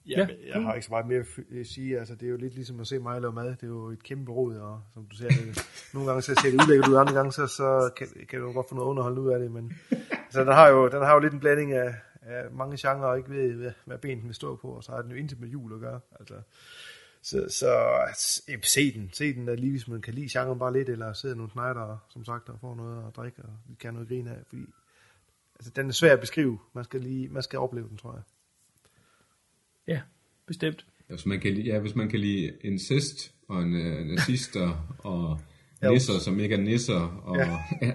Ja, 0.09 0.27
men 0.27 0.37
jeg 0.47 0.63
har 0.63 0.75
ikke 0.75 0.87
så 0.87 0.93
meget 0.93 1.07
mere 1.07 1.25
at 1.61 1.67
sige. 1.67 1.99
Altså, 1.99 2.15
det 2.15 2.27
er 2.27 2.31
jo 2.31 2.37
lidt 2.37 2.55
ligesom 2.55 2.81
at 2.81 2.87
se 2.87 2.99
mig 2.99 3.21
lave 3.21 3.33
mad. 3.33 3.51
Det 3.51 3.63
er 3.63 3.67
jo 3.67 3.91
et 3.91 4.03
kæmpe 4.03 4.33
råd, 4.33 4.57
og 4.57 4.83
som 4.95 5.07
du 5.07 5.17
ser, 5.17 5.29
det, 5.29 5.69
nogle 5.95 6.09
gange 6.09 6.23
så 6.23 6.35
ser 6.35 6.51
det 6.51 6.63
udlægget 6.63 6.89
ud, 6.89 6.97
andre 6.97 7.15
gange 7.15 7.33
så, 7.33 7.47
så 7.47 7.91
kan, 7.97 8.09
kan 8.29 8.41
du 8.41 8.53
godt 8.53 8.69
få 8.69 8.75
noget 8.75 8.89
underholdende 8.89 9.23
ud 9.23 9.33
af 9.33 9.39
det. 9.39 9.51
Men 9.51 9.73
altså, 10.25 10.41
den, 10.41 10.53
har 10.53 10.69
jo, 10.69 10.89
den 10.89 11.03
har 11.03 11.15
jo 11.15 11.21
lidt 11.21 11.33
en 11.33 11.41
blanding 11.41 11.73
af, 11.73 11.95
af 12.23 12.51
mange 12.53 12.77
genrer, 12.77 13.07
og 13.07 13.19
ikke 13.19 13.31
ved, 13.31 13.53
hvad, 13.53 13.73
hvad 13.85 13.99
benen 13.99 14.27
vil 14.27 14.35
stå 14.35 14.57
på, 14.57 14.69
og 14.69 14.85
så 14.85 14.93
har 14.93 15.03
den 15.03 15.11
jo 15.11 15.17
intet 15.17 15.41
med 15.41 15.49
jul 15.49 15.73
at 15.73 15.81
gøre. 15.81 16.01
Altså, 16.21 16.35
så, 17.23 17.47
så 17.49 18.63
se 18.63 18.95
den. 18.95 19.11
Se 19.13 19.35
den, 19.35 19.57
lige 19.57 19.71
hvis 19.71 19.89
man 19.89 20.01
kan 20.01 20.15
lide 20.15 20.29
genren 20.33 20.59
bare 20.59 20.73
lidt, 20.73 20.89
eller 20.89 21.13
sidde 21.13 21.37
nogle 21.37 21.51
snejder, 21.51 22.07
som 22.09 22.25
sagt, 22.25 22.49
og 22.49 22.61
få 22.61 22.75
noget 22.75 23.07
at 23.07 23.17
drikke, 23.17 23.43
og 23.43 23.79
kan 23.81 23.95
noget 23.95 24.09
grine 24.09 24.31
af, 24.31 24.39
fordi 24.47 24.67
altså, 25.55 25.71
den 25.77 25.89
er 25.89 25.93
svær 25.93 26.13
at 26.13 26.21
beskrive. 26.21 26.59
Man 26.73 26.85
skal, 26.85 27.01
lige, 27.01 27.29
man 27.29 27.43
skal 27.43 27.59
opleve 27.59 27.89
den, 27.89 27.97
tror 27.97 28.13
jeg. 28.13 28.23
Ja, 29.89 30.01
bestemt. 30.47 30.87
Hvis 31.09 31.27
man 31.27 31.41
kan, 31.41 31.55
lide- 31.55 31.67
ja, 31.67 31.79
hvis 31.79 31.95
man 31.95 32.09
kan 32.09 32.21
lide 32.21 32.53
incest, 32.61 33.33
og 33.49 33.63
en, 33.63 33.75
uh, 33.75 34.07
nazister, 34.07 34.87
og 34.99 35.41
Ja. 35.83 35.91
nisser, 35.91 36.19
som 36.19 36.41
ikke 36.41 36.55
er 36.55 36.61
nisser, 36.61 37.01
og 37.25 37.37
Ja. 37.37 37.49
ja. 37.51 37.57
ja. 37.83 37.93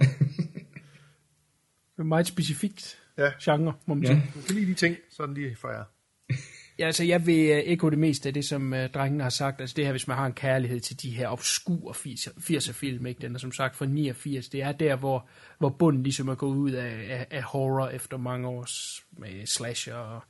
Det 1.96 2.00
er 2.00 2.04
meget 2.04 2.28
specifikt 2.28 2.98
Ja. 3.18 3.32
genre, 3.44 3.74
må 3.86 3.94
man 3.94 4.04
ja. 4.04 4.08
sige. 4.10 4.32
Man 4.36 4.44
kan 4.44 4.56
lide 4.56 4.66
de 4.68 4.74
ting, 4.74 4.98
så 5.12 5.26
den 5.26 5.34
lige 5.34 5.56
for 5.56 5.70
jer. 5.70 5.84
Ja, 6.80 6.86
altså 6.86 7.04
jeg 7.04 7.26
vil 7.26 7.52
uh, 7.52 7.58
ekko 7.58 7.90
det 7.90 8.00
meste 8.00 8.30
af 8.30 8.34
det, 8.34 8.46
som 8.46 8.74
uh, 8.74 8.80
drengene 8.86 9.24
har 9.24 9.30
sagt. 9.30 9.62
Altså 9.62 9.74
det 9.76 9.86
her, 9.86 9.92
hvis 9.92 10.08
man 10.08 10.18
har 10.18 10.26
en 10.26 10.34
kærlighed 10.34 10.80
til 10.80 11.02
de 11.02 11.10
her 11.12 11.28
obskure 11.28 11.94
80'er 12.40 12.72
film, 12.74 13.06
ikke? 13.06 13.22
Den 13.22 13.36
er 13.36 13.40
som 13.40 13.52
sagt 13.52 13.76
fra 13.76 13.86
89. 13.86 14.50
Det 14.50 14.62
er 14.62 14.72
der, 14.72 14.96
hvor, 14.96 15.28
hvor 15.60 15.70
bunden 15.70 16.04
ligesom 16.04 16.28
er 16.28 16.36
gået 16.36 16.56
ud 16.56 16.72
af, 16.72 17.06
af, 17.10 17.28
af 17.32 17.44
horror 17.44 17.90
efter 17.90 18.18
mange 18.18 18.48
års 18.48 19.04
med 19.18 19.46
slasher 19.46 19.96
og 19.96 20.22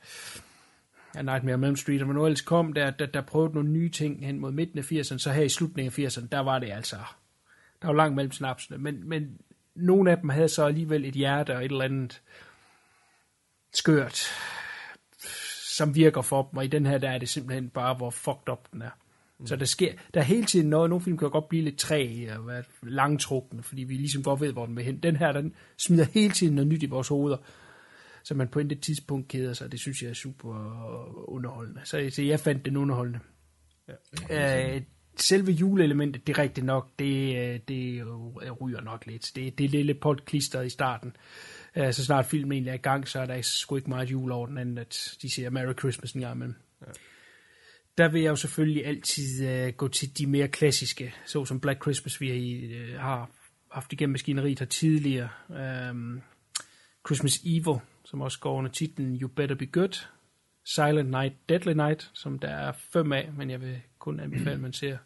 ja, 1.14 1.22
Nightmare 1.22 1.54
on 1.54 1.64
Elm 1.64 1.76
Street, 1.76 2.02
og 2.02 2.08
nu 2.08 2.24
ellers 2.24 2.40
kom, 2.40 2.72
der, 2.72 2.90
der, 2.90 3.06
der 3.06 3.20
prøvede 3.20 3.54
nogle 3.54 3.70
nye 3.70 3.90
ting 3.90 4.26
hen 4.26 4.40
mod 4.40 4.52
midten 4.52 4.78
af 4.78 4.92
80'erne, 4.92 5.18
så 5.18 5.32
her 5.32 5.42
i 5.42 5.48
slutningen 5.48 6.04
af 6.04 6.08
80'erne, 6.08 6.28
der 6.32 6.40
var 6.40 6.58
det 6.58 6.70
altså, 6.70 6.96
der 7.82 7.86
var 7.86 7.94
langt 7.94 8.16
mellem 8.16 8.32
snapsene, 8.32 8.78
men, 8.78 9.08
men 9.08 9.38
nogle 9.74 10.10
af 10.10 10.18
dem 10.18 10.28
havde 10.28 10.48
så 10.48 10.64
alligevel 10.64 11.04
et 11.04 11.14
hjerte 11.14 11.56
og 11.56 11.64
et 11.64 11.70
eller 11.70 11.84
andet 11.84 12.22
skørt, 13.72 14.26
som 15.76 15.94
virker 15.94 16.22
for 16.22 16.48
dem, 16.50 16.56
og 16.56 16.64
i 16.64 16.68
den 16.68 16.86
her, 16.86 16.98
der 16.98 17.10
er 17.10 17.18
det 17.18 17.28
simpelthen 17.28 17.68
bare, 17.68 17.94
hvor 17.94 18.10
fucked 18.10 18.48
up 18.48 18.72
den 18.72 18.82
er. 18.82 18.90
Mm. 19.38 19.46
Så 19.46 19.56
der 19.56 19.64
sker, 19.64 19.92
der 20.14 20.20
er 20.20 20.24
hele 20.24 20.46
tiden 20.46 20.70
noget, 20.70 20.90
nogle 20.90 21.04
film 21.04 21.18
kan 21.18 21.30
godt 21.30 21.48
blive 21.48 21.64
lidt 21.64 21.78
træge 21.78 22.38
og 22.38 22.46
være 22.46 22.62
langtrukne, 22.82 23.62
fordi 23.62 23.84
vi 23.84 23.94
ligesom 23.94 24.22
godt 24.22 24.40
ved, 24.40 24.52
hvor 24.52 24.66
den 24.66 24.76
vil 24.76 24.84
hen. 24.84 24.98
Den 24.98 25.16
her, 25.16 25.32
den 25.32 25.54
smider 25.86 26.04
hele 26.04 26.32
tiden 26.32 26.54
noget 26.54 26.68
nyt 26.68 26.82
i 26.82 26.86
vores 26.86 27.08
hoveder, 27.08 27.36
så 28.24 28.34
man 28.34 28.48
på 28.48 28.60
et 28.60 28.80
tidspunkt 28.80 29.28
keder 29.28 29.52
sig. 29.52 29.72
Det 29.72 29.80
synes 29.80 30.02
jeg 30.02 30.10
er 30.10 30.14
super 30.14 30.54
underholdende. 31.28 31.80
Så, 31.84 32.10
så 32.10 32.22
jeg 32.22 32.40
fandt 32.40 32.64
den 32.64 32.76
underholdende. 32.76 33.20
Ja. 34.30 34.74
Øh, 34.76 34.82
selve 35.16 35.52
juleelementet, 35.52 36.26
det 36.26 36.38
er 36.38 36.42
rigtigt 36.42 36.66
nok, 36.66 36.90
det, 36.98 37.36
øh, 37.36 37.60
det 37.68 38.02
ryger 38.60 38.80
nok 38.80 39.06
lidt. 39.06 39.32
Det, 39.34 39.58
det 39.58 39.74
er 39.74 39.84
lidt 39.84 40.00
potklister 40.00 40.62
i 40.62 40.68
starten. 40.68 41.16
Øh, 41.76 41.92
Så 41.92 42.04
snart 42.04 42.26
filmen 42.26 42.52
egentlig 42.52 42.70
er 42.70 42.74
i 42.74 42.78
gang, 42.78 43.08
så 43.08 43.20
er 43.20 43.26
der 43.26 43.42
sgu 43.42 43.76
ikke 43.76 43.90
meget 43.90 44.10
jul 44.10 44.32
over 44.32 44.46
den 44.46 44.58
anden, 44.58 44.78
at 44.78 45.16
de 45.22 45.30
siger 45.30 45.50
Merry 45.50 45.74
Christmas 45.78 46.12
en 46.12 46.20
gang 46.20 46.34
imellem. 46.34 46.54
Ja. 46.80 46.92
Der 47.98 48.08
vil 48.08 48.22
jeg 48.22 48.30
jo 48.30 48.36
selvfølgelig 48.36 48.86
altid 48.86 49.48
øh, 49.48 49.72
gå 49.72 49.88
til 49.88 50.18
de 50.18 50.26
mere 50.26 50.48
klassiske, 50.48 51.14
såsom 51.26 51.60
Black 51.60 51.82
Christmas, 51.82 52.20
vi 52.20 52.30
øh, 52.30 52.98
har 53.00 53.30
haft 53.72 53.92
igennem 53.92 54.12
maskineriet 54.12 54.58
her 54.58 54.66
tidligere. 54.66 55.28
Um, 55.90 56.22
Christmas 57.06 57.40
Evil, 57.44 57.80
som 58.04 58.20
også 58.20 58.40
går 58.40 58.54
under 58.54 58.70
titlen 58.70 59.20
You 59.20 59.28
Better 59.28 59.56
Be 59.56 59.66
Good. 59.66 60.06
Silent 60.64 61.10
Night, 61.10 61.34
Deadly 61.48 61.72
Night, 61.72 62.10
som 62.12 62.38
der 62.38 62.48
er 62.48 62.72
fem 62.72 63.12
af, 63.12 63.32
men 63.32 63.50
jeg 63.50 63.60
vil 63.60 63.80
kun 63.98 64.20
anbefale, 64.20 64.50
at 64.50 64.60
man 64.60 64.72
ser 64.72 64.98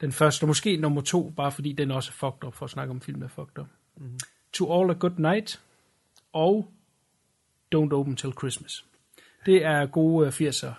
den 0.00 0.12
første, 0.12 0.44
og 0.44 0.48
måske 0.48 0.76
nummer 0.76 1.00
to, 1.00 1.30
bare 1.30 1.52
fordi 1.52 1.72
den 1.72 1.90
også 1.90 2.10
er 2.10 2.12
fucked 2.12 2.44
up, 2.44 2.54
for 2.54 2.64
at 2.64 2.70
snakke 2.70 2.90
om 2.90 3.00
film, 3.00 3.20
der 3.20 3.26
er 3.26 3.30
fucked 3.30 3.58
up. 3.58 3.66
Mm-hmm. 3.96 4.18
To 4.52 4.80
All 4.80 4.90
A 4.90 4.94
Good 4.94 5.18
Night, 5.18 5.60
og 6.32 6.72
Don't 7.74 7.92
Open 7.92 8.16
Till 8.16 8.32
Christmas. 8.32 8.84
Det 9.46 9.64
er 9.64 9.86
gode 9.86 10.26
øh, 10.26 10.32
80'er 10.32 10.72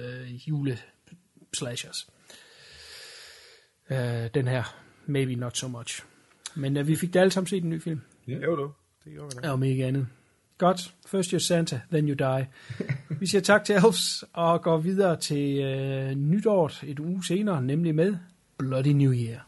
øh, 0.00 0.48
jule 0.48 0.78
slashers. 1.54 2.10
Øh, 3.90 4.30
den 4.34 4.48
her, 4.48 4.76
maybe 5.06 5.34
not 5.34 5.56
so 5.56 5.68
much. 5.68 6.04
Men 6.54 6.76
øh, 6.76 6.88
vi 6.88 6.96
fik 6.96 7.14
da 7.14 7.20
alle 7.20 7.30
sammen 7.30 7.46
set 7.46 7.62
en 7.62 7.70
ny 7.70 7.82
film. 7.82 8.00
Jo, 8.26 8.56
du. 8.56 8.72
Det 9.04 9.12
gjorde 9.12 9.28
vi 9.28 9.34
nok. 9.34 9.44
Ja, 9.44 9.52
om 9.52 9.62
ikke 9.62 9.86
andet. 9.86 10.08
Godt. 10.58 10.94
First 11.06 11.30
you're 11.30 11.38
Santa, 11.38 11.80
then 11.92 12.08
you 12.08 12.14
die. 12.14 12.46
Vi 13.20 13.26
siger 13.26 13.40
tak 13.40 13.64
til 13.64 13.74
Elves 13.74 14.24
og 14.32 14.62
går 14.62 14.78
videre 14.78 15.16
til 15.16 15.58
øh, 15.58 16.14
nytåret 16.14 16.84
et 16.86 16.98
uge 16.98 17.24
senere, 17.24 17.62
nemlig 17.62 17.94
med 17.94 18.16
Bloody 18.58 18.88
New 18.92 19.12
Year. 19.12 19.38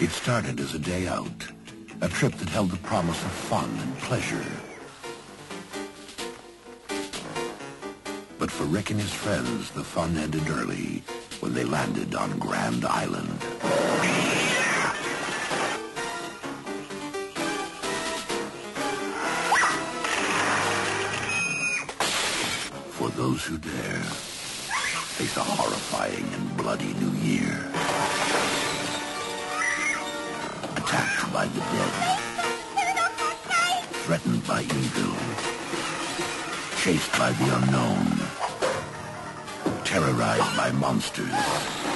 It 0.00 0.10
started 0.10 0.60
as 0.60 0.74
a 0.74 0.78
day 0.78 1.08
out, 1.18 1.52
a 2.00 2.08
trip 2.08 2.32
that 2.32 2.48
held 2.48 2.68
the 2.70 2.82
promise 2.82 3.24
of 3.24 3.30
fun 3.30 3.68
and 3.82 3.92
pleasure. 4.08 4.44
But 8.38 8.50
for 8.50 8.64
Rick 8.76 8.90
and 8.90 9.00
his 9.00 9.12
friends, 9.12 9.70
the 9.70 9.84
fun 9.84 10.16
ended 10.16 10.48
early 10.48 11.02
when 11.42 11.52
they 11.52 11.64
landed 11.64 12.14
on 12.14 12.38
Grand 12.38 12.84
Island. 12.84 14.39
Those 23.20 23.44
who 23.44 23.58
dare 23.58 24.02
face 25.18 25.36
a 25.36 25.40
horrifying 25.40 26.24
and 26.32 26.56
bloody 26.56 26.94
new 26.94 27.12
year. 27.20 27.52
Attacked 30.78 31.30
by 31.30 31.44
the 31.44 31.60
dead. 31.60 31.92
Threatened 34.04 34.46
by 34.46 34.62
evil. 34.62 35.14
Chased 36.80 37.12
by 37.18 37.32
the 37.32 37.56
unknown. 37.58 38.06
Terrorized 39.84 40.56
by 40.56 40.72
monsters. 40.72 41.89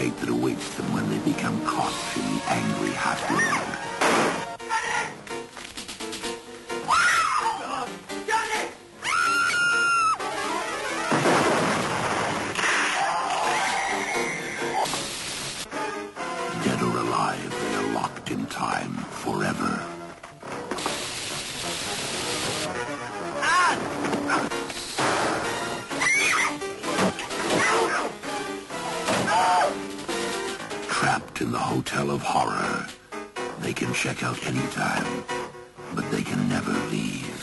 Fate 0.00 0.16
that 0.16 0.30
awaits 0.30 0.76
them 0.76 0.90
when 0.94 1.06
they 1.10 1.18
become 1.30 1.60
caught 1.66 1.92
in 2.16 2.22
the 2.34 2.40
angry 2.48 2.92
half-world. 2.92 3.42
Dead 3.42 3.49
Hotel 31.80 32.10
of 32.10 32.20
Horror. 32.20 32.86
They 33.60 33.72
can 33.72 33.94
check 33.94 34.22
out 34.22 34.38
anytime, 34.46 35.24
but 35.94 36.04
they 36.10 36.22
can 36.22 36.46
never 36.46 36.72
leave. 36.92 37.40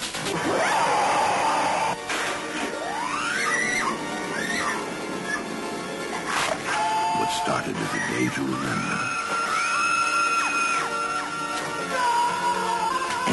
What 7.18 7.32
started 7.42 7.76
as 7.86 7.92
a 8.00 8.02
day 8.14 8.26
to 8.36 8.42
remember 8.54 9.00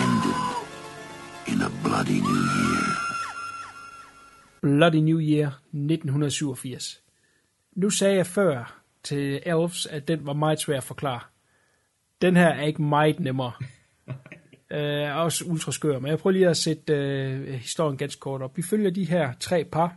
ended 0.05 0.43
in 1.53 1.59
a 1.61 1.71
bloody 1.87 2.21
new 2.23 2.45
year. 2.61 2.87
Bloody 4.63 5.03
New 5.03 5.19
Year 5.19 5.51
1987. 5.73 7.01
Nu 7.75 7.91
sagde 7.91 8.17
jeg 8.17 8.27
før 8.27 8.84
til 9.05 9.43
Elves, 9.47 9.87
at 9.87 10.09
den 10.09 10.27
var 10.27 10.33
meget 10.33 10.61
svær 10.61 10.77
at 10.77 10.85
forklare. 10.85 11.21
Den 12.23 12.37
her 12.37 12.49
er 12.49 12.63
ikke 12.63 12.83
meget 12.83 13.21
nemmere. 13.21 13.53
øh, 14.73 15.17
også 15.17 15.45
ultra 15.45 15.73
skør, 15.73 15.99
men 15.99 16.11
jeg 16.11 16.19
prøver 16.19 16.33
lige 16.33 16.49
at 16.49 16.57
sætte 16.57 16.93
øh, 16.93 17.55
historien 17.55 17.97
ganske 17.97 18.21
kort 18.21 18.43
op. 18.43 18.57
Vi 18.57 18.63
følger 18.63 18.91
de 18.91 19.05
her 19.05 19.33
tre 19.41 19.65
par, 19.65 19.97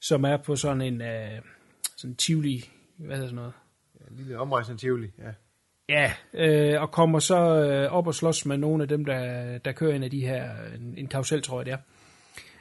som 0.00 0.24
er 0.24 0.36
på 0.36 0.56
sådan 0.56 0.80
en 0.80 1.02
øh, 1.02 1.40
sådan 1.96 2.16
tivoli, 2.16 2.70
hvad 2.96 3.16
hedder 3.16 3.28
sådan 3.28 3.36
noget? 3.36 3.52
Ja, 4.00 4.04
en 4.10 4.16
lille 4.16 4.38
omrejsende 4.38 4.80
Tivoli, 4.80 5.10
ja. 5.18 5.32
Ja, 5.88 6.12
øh, 6.34 6.82
og 6.82 6.90
kommer 6.90 7.18
så 7.18 7.64
øh, 7.64 7.92
op 7.92 8.06
og 8.06 8.14
slås 8.14 8.46
med 8.46 8.56
nogle 8.56 8.82
af 8.82 8.88
dem, 8.88 9.04
der, 9.04 9.58
der 9.58 9.72
kører 9.72 9.94
ind 9.94 10.04
af 10.04 10.10
de 10.10 10.20
her, 10.20 10.50
en, 10.76 10.94
en 10.98 11.06
karusel, 11.06 11.42
tror 11.42 11.58
jeg 11.58 11.66
det 11.66 11.72
er. 11.72 11.78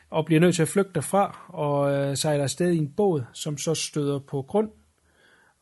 Og 0.10 0.26
bliver 0.26 0.42
nødt 0.42 0.56
til 0.56 0.62
at 0.62 0.68
flygte 0.68 0.92
derfra, 0.96 1.46
og 1.48 1.92
øh, 1.94 2.18
sejler 2.18 2.44
afsted 2.44 2.72
i 2.72 2.78
en 2.78 2.94
båd, 2.98 3.24
som 3.34 3.58
så 3.58 3.76
støder 3.76 4.20
på 4.20 4.42
grund. 4.42 4.70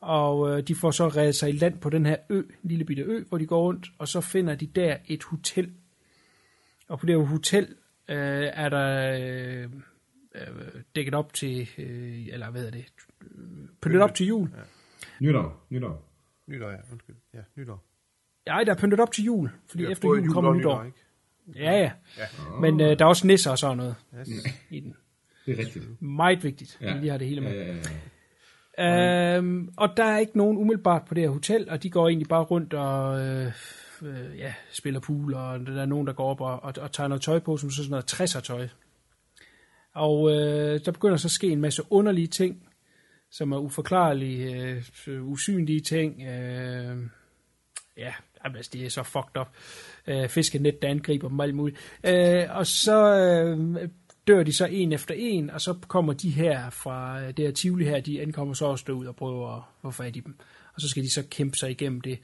Og 0.00 0.50
øh, 0.58 0.62
de 0.68 0.74
får 0.74 0.90
så 0.90 1.08
reddet 1.08 1.34
sig 1.34 1.48
i 1.48 1.52
land 1.52 1.78
på 1.80 1.90
den 1.90 2.06
her 2.06 2.16
ø, 2.30 2.38
en 2.38 2.44
lille 2.62 2.84
bitte 2.84 3.02
ø, 3.02 3.24
hvor 3.28 3.38
de 3.38 3.46
går 3.46 3.62
rundt, 3.62 3.86
og 3.98 4.08
så 4.08 4.20
finder 4.20 4.54
de 4.54 4.66
der 4.66 4.96
et 5.06 5.22
hotel. 5.24 5.72
Og 6.88 6.98
på 7.00 7.06
det 7.06 7.14
her 7.18 7.24
hotel 7.26 7.68
øh, 8.08 8.16
er 8.52 8.68
der 8.68 9.18
øh, 9.20 9.70
øh, 10.34 10.82
dækket 10.96 11.14
op 11.14 11.32
til, 11.34 11.68
øh, 11.78 12.26
eller 12.32 12.50
hvad 12.50 12.66
er 12.66 12.70
det, 12.70 12.84
øh, 13.22 13.68
pyntet 13.82 14.02
op 14.02 14.14
til 14.14 14.26
jul. 14.26 14.48
Nytår, 15.20 15.66
nytår. 15.70 16.06
Nytår, 16.46 16.70
ja. 16.70 16.76
Undskyld. 16.92 17.16
Ja, 17.34 17.38
nytår. 17.56 17.84
Nej, 18.46 18.64
der 18.64 18.72
er 18.74 18.76
pyntet 18.78 19.00
op 19.00 19.12
til 19.12 19.24
jul, 19.24 19.50
fordi 19.70 19.82
Ja, 19.82 19.90
efter 19.90 20.02
både 20.08 20.20
jul 20.22 20.32
kommer 20.32 20.50
og 20.50 20.56
nytår. 20.56 20.84
ikke? 20.84 20.98
Ja, 21.54 21.72
ja. 21.72 21.92
Ja. 22.18 22.24
Men 22.60 22.80
øh, 22.80 22.98
der 22.98 23.04
er 23.04 23.08
også 23.08 23.26
nisser 23.26 23.50
og 23.50 23.58
sådan 23.58 23.76
noget 23.76 23.94
Yes. 24.20 24.28
i 24.70 24.80
den. 24.80 24.94
Det 25.46 25.54
er 25.54 25.58
rigtigt. 25.58 26.02
Meget 26.02 26.44
vigtigt, 26.44 26.78
at 26.80 26.86
Ja. 26.88 26.94
vi 26.94 27.00
lige 27.00 27.10
har 27.10 27.18
det 27.18 27.26
hele 27.28 27.40
med. 27.40 27.52
Ja, 27.52 27.66
ja, 27.66 27.74
ja. 27.74 27.80
Øhm, 28.80 29.72
og 29.76 29.96
der 29.96 30.04
er 30.04 30.18
ikke 30.18 30.38
nogen 30.38 30.58
umiddelbart 30.58 31.04
på 31.04 31.14
det 31.14 31.22
her 31.22 31.30
hotel, 31.30 31.70
og 31.70 31.82
de 31.82 31.90
går 31.90 32.08
egentlig 32.08 32.28
bare 32.28 32.42
rundt 32.42 32.74
og 32.74 33.20
øh, 33.20 33.52
øh, 34.02 34.38
ja, 34.38 34.54
spiller 34.72 35.00
pool, 35.00 35.34
og 35.34 35.60
der 35.66 35.82
er 35.82 35.86
nogen, 35.86 36.06
der 36.06 36.12
går 36.12 36.30
op 36.30 36.40
og, 36.40 36.62
og, 36.62 36.74
og 36.80 36.92
tager 36.92 37.08
noget 37.08 37.22
tøj 37.22 37.38
på, 37.38 37.56
som 37.56 37.70
så 37.70 37.76
sådan 37.76 37.90
noget 37.90 38.12
60'er 38.12 38.40
tøj. 38.40 38.68
Og 39.94 40.30
øh, 40.30 40.80
der 40.84 40.92
begynder 40.92 41.16
så 41.16 41.26
at 41.26 41.32
ske 41.32 41.48
en 41.48 41.60
masse 41.60 41.82
underlige 41.90 42.26
ting, 42.26 42.62
som 43.30 43.52
er 43.52 43.58
uforklarlige, 43.58 44.80
øh, 45.06 45.28
usynlige 45.28 45.80
ting. 45.80 46.22
Øh, 46.22 46.98
ja, 47.96 48.12
altså, 48.40 48.70
det 48.72 48.84
er 48.84 48.90
så 48.90 49.02
fucked 49.02 49.40
up. 49.40 49.48
Øh, 50.06 50.28
fiskenet, 50.28 50.82
der 50.82 50.88
angriber 50.88 51.28
dem 51.28 51.40
alt 51.40 51.54
muligt. 51.54 51.78
Øh, 52.04 52.44
og 52.50 52.66
så 52.66 53.16
øh, 53.16 53.88
dør 54.26 54.42
de 54.42 54.52
så 54.52 54.66
en 54.66 54.92
efter 54.92 55.14
en, 55.14 55.50
og 55.50 55.60
så 55.60 55.74
kommer 55.88 56.12
de 56.12 56.30
her 56.30 56.70
fra 56.70 57.22
øh, 57.22 57.28
det 57.28 57.44
her 57.44 57.52
Tivoli 57.52 57.84
her, 57.84 58.00
de 58.00 58.20
ankommer 58.22 58.54
så 58.54 58.64
også 58.64 58.84
derud 58.86 59.06
og 59.06 59.16
prøver 59.16 59.56
at 59.56 59.62
få 59.82 59.90
fat 59.90 60.16
i 60.16 60.20
dem. 60.20 60.36
Og 60.74 60.80
så 60.80 60.88
skal 60.88 61.02
de 61.02 61.12
så 61.12 61.22
kæmpe 61.30 61.56
sig 61.56 61.70
igennem 61.70 62.00
det. 62.00 62.18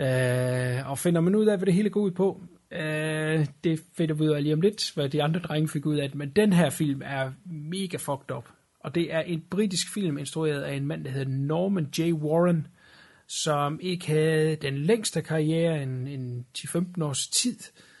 Øh, 0.00 0.90
og 0.90 0.98
finder 0.98 1.20
man 1.20 1.34
ud 1.34 1.46
af, 1.46 1.58
hvad 1.58 1.66
det 1.66 1.74
hele 1.74 1.90
går 1.90 2.00
ud 2.00 2.10
på, 2.10 2.40
øh, 2.72 3.46
det 3.64 3.82
finder 3.96 4.14
vi 4.14 4.22
ud 4.22 4.28
af 4.28 4.42
lige 4.42 4.54
om 4.54 4.60
lidt, 4.60 4.94
hvad 4.94 5.08
de 5.08 5.22
andre 5.22 5.40
drenge 5.40 5.68
fik 5.68 5.86
ud 5.86 5.96
af 5.96 6.08
det. 6.08 6.18
Men 6.18 6.30
den 6.30 6.52
her 6.52 6.70
film 6.70 7.02
er 7.04 7.32
mega 7.44 7.96
fucked 7.96 8.36
up. 8.36 8.48
Og 8.80 8.94
det 8.94 9.14
er 9.14 9.20
en 9.20 9.42
britisk 9.50 9.94
film, 9.94 10.18
instrueret 10.18 10.62
af 10.62 10.74
en 10.74 10.86
mand, 10.86 11.04
der 11.04 11.10
hedder 11.10 11.32
Norman 11.32 11.88
J. 11.98 12.12
Warren, 12.12 12.66
som 13.28 13.80
ikke 13.82 14.06
havde 14.06 14.56
den 14.56 14.78
længste 14.78 15.22
karriere 15.22 15.82
en, 15.82 16.06
en 16.06 16.46
10-15 16.58 17.04
års 17.04 17.28
tid, 17.28 17.58
øh, 17.58 17.91